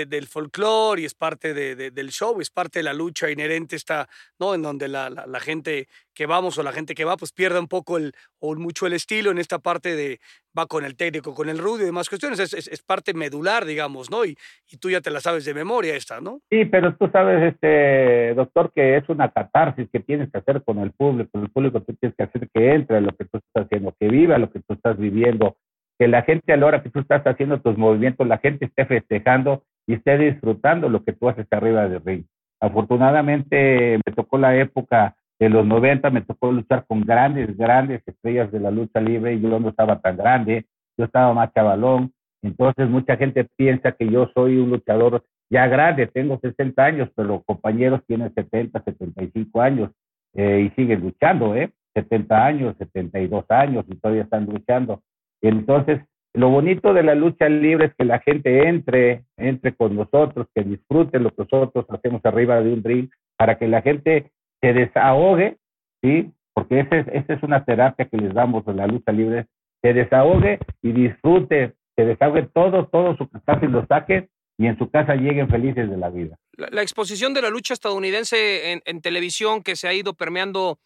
[0.05, 4.09] del folclore y es parte de, del show, es parte de la lucha inherente está,
[4.39, 4.55] ¿no?
[4.55, 7.69] En donde la, la, gente que vamos o la gente que va, pues pierde un
[7.69, 10.21] poco el, o mucho el estilo en esta parte de
[10.57, 14.11] va con el técnico, con el rudo y demás cuestiones, es, es, parte medular, digamos,
[14.11, 14.25] ¿no?
[14.25, 14.37] Y,
[14.71, 16.41] y, tú ya te la sabes de memoria esta, ¿no?
[16.51, 20.79] Sí, pero tú sabes, este doctor, que es una catarsis que tienes que hacer con
[20.79, 23.95] el público, el público tú tienes que hacer que entre lo que tú estás haciendo,
[23.99, 25.57] que viva lo que tú estás viviendo,
[25.99, 28.87] que la gente a la hora que tú estás haciendo tus movimientos, la gente esté
[28.87, 32.25] festejando y esté disfrutando lo que tú haces arriba del ring.
[32.61, 38.51] Afortunadamente me tocó la época de los 90, me tocó luchar con grandes, grandes estrellas
[38.51, 42.13] de la lucha libre y yo no estaba tan grande, yo estaba más chavalón.
[42.43, 47.29] Entonces mucha gente piensa que yo soy un luchador ya grande, tengo 60 años, pero
[47.29, 49.91] los compañeros tienen 70, 75 años
[50.35, 51.71] eh, y siguen luchando, ¿eh?
[51.95, 55.03] 70 años, 72 años y todavía están luchando.
[55.41, 56.01] Entonces,
[56.37, 60.63] lo bonito de la lucha libre es que la gente entre, entre con nosotros, que
[60.63, 63.09] disfrute lo que nosotros hacemos arriba de un ring,
[63.39, 64.31] para que la gente
[64.61, 65.57] se desahogue,
[66.03, 66.31] ¿sí?
[66.53, 69.47] Porque esa es, una terapia que les damos en la lucha libre,
[69.81, 74.77] se desahogue y disfrute, se desahogue todo, todo su casa y lo saque y en
[74.77, 76.37] su casa lleguen felices de la vida.
[76.53, 80.79] La, la exposición de la lucha estadounidense en, en, televisión que se ha ido permeando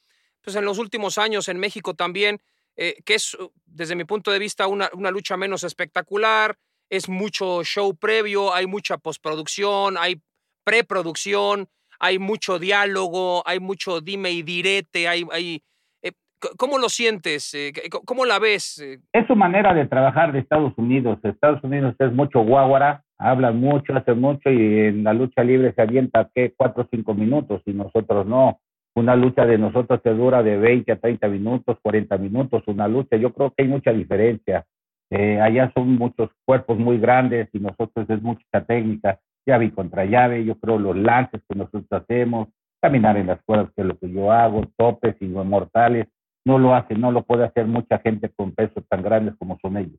[0.42, 2.38] pues en los últimos años en México también,
[2.76, 3.36] eh, que es,
[3.66, 6.56] desde mi punto de vista, una, una, lucha menos espectacular,
[6.88, 10.20] es mucho show previo, hay mucha postproducción, hay
[10.64, 11.68] preproducción,
[11.98, 15.24] hay mucho diálogo, hay mucho dime y direte, hay...
[15.32, 15.62] hay
[16.02, 16.12] eh,
[16.56, 17.52] ¿Cómo lo sientes?
[17.52, 17.72] Eh,
[18.06, 18.82] ¿Cómo la ves?
[19.12, 21.18] Es su manera de trabajar de Estados Unidos.
[21.22, 25.82] Estados Unidos es mucho guaguara, hablan mucho, hacen mucho y en la lucha libre se
[25.82, 26.54] avienta, ¿qué?
[26.56, 28.58] Cuatro o cinco minutos y nosotros no
[29.00, 33.16] una lucha de nosotros que dura de 20 a 30 minutos, 40 minutos, una lucha.
[33.16, 34.64] Yo creo que hay mucha diferencia.
[35.10, 40.04] Eh, allá son muchos cuerpos muy grandes y nosotros es mucha técnica, llave y contra
[40.04, 40.44] llave.
[40.44, 42.48] Yo creo los lances que nosotros hacemos,
[42.80, 46.06] caminar en las cuerdas que es lo que yo hago, topes y mortales
[46.44, 49.76] no lo hace, no lo puede hacer mucha gente con pesos tan grandes como son
[49.76, 49.98] ellos.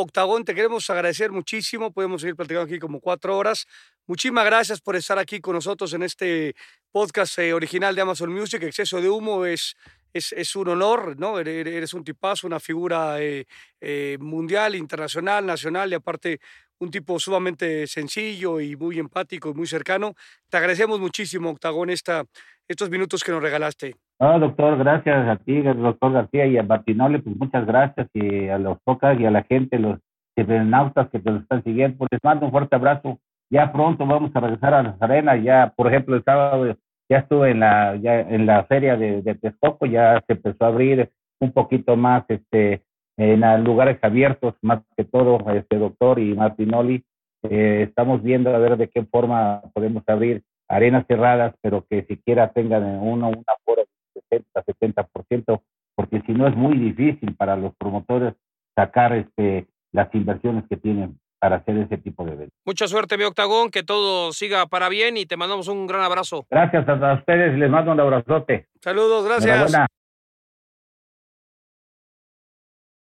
[0.00, 3.66] Octagón, te queremos agradecer muchísimo, podemos seguir platicando aquí como cuatro horas.
[4.06, 6.54] Muchísimas gracias por estar aquí con nosotros en este
[6.90, 8.62] podcast eh, original de Amazon Music.
[8.62, 9.74] Exceso de humo es,
[10.12, 11.38] es, es un honor, ¿no?
[11.38, 13.46] Eres un tipazo, una figura eh,
[13.80, 16.40] eh, mundial, internacional, nacional y aparte
[16.82, 20.14] un tipo sumamente sencillo y muy empático y muy cercano.
[20.50, 22.24] Te agradecemos muchísimo, Octagón, esta,
[22.66, 23.94] estos minutos que nos regalaste.
[24.18, 28.58] No, doctor, gracias a ti, doctor García y a Martinoli, pues muchas gracias y a
[28.58, 29.98] los pocas y a la gente, los
[30.34, 33.20] cibernautas que nos están siguiendo, pues les mando un fuerte abrazo.
[33.48, 36.76] Ya pronto vamos a regresar a las arenas, ya por ejemplo el sábado
[37.08, 40.68] ya estuve en la, ya en la feria de, de Texcoco, ya se empezó a
[40.68, 42.82] abrir un poquito más este
[43.16, 47.04] en lugares abiertos, más que todo, este doctor y Martinoli,
[47.42, 52.52] eh, estamos viendo a ver de qué forma podemos abrir arenas cerradas, pero que siquiera
[52.52, 53.82] tengan uno una aforo
[54.30, 55.60] 60, 70%,
[55.94, 58.34] porque si no es muy difícil para los promotores
[58.74, 62.56] sacar este, las inversiones que tienen para hacer ese tipo de eventos.
[62.64, 66.46] Mucha suerte, mi octagón, que todo siga para bien y te mandamos un gran abrazo.
[66.48, 68.68] Gracias a ustedes, les mando un abrazote.
[68.80, 69.76] Saludos, gracias.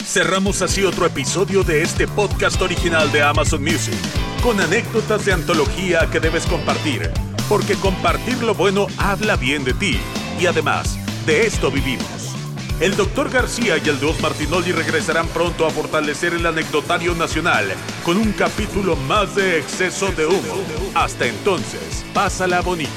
[0.10, 3.94] Cerramos así otro episodio de este podcast original de Amazon Music,
[4.42, 7.12] con anécdotas de antología que debes compartir,
[7.48, 10.00] porque compartir lo bueno habla bien de ti,
[10.40, 12.36] y además, de esto vivimos.
[12.80, 13.30] El Dr.
[13.30, 17.68] García y el Dios Martinoli regresarán pronto a fortalecer el anecdotario nacional
[18.04, 20.64] con un capítulo más de exceso de humo.
[20.96, 22.90] Hasta entonces, pásala bonito.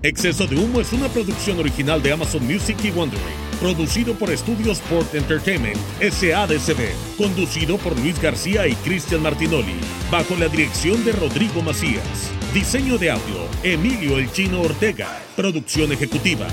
[0.00, 4.78] Exceso de humo es una producción original de Amazon Music y Wondering producido por Estudios
[4.78, 9.76] Sport Entertainment, SADCB, conducido por Luis García y Cristian Martinoli,
[10.10, 12.30] bajo la dirección de Rodrigo Macías.
[12.52, 15.18] Diseño de audio, Emilio El Chino Ortega.
[15.34, 16.46] Producción ejecutiva,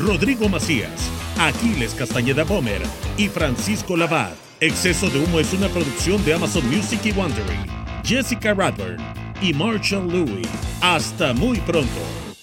[0.00, 2.82] Rodrigo Macías, Aquiles Castañeda Bomer
[3.16, 4.34] y Francisco Labat.
[4.58, 7.58] Exceso de humo es una producción de Amazon Music y Wondery.
[8.04, 8.98] Jessica Radburn
[9.40, 10.48] y Marshall Louis.
[10.80, 12.35] Hasta muy pronto.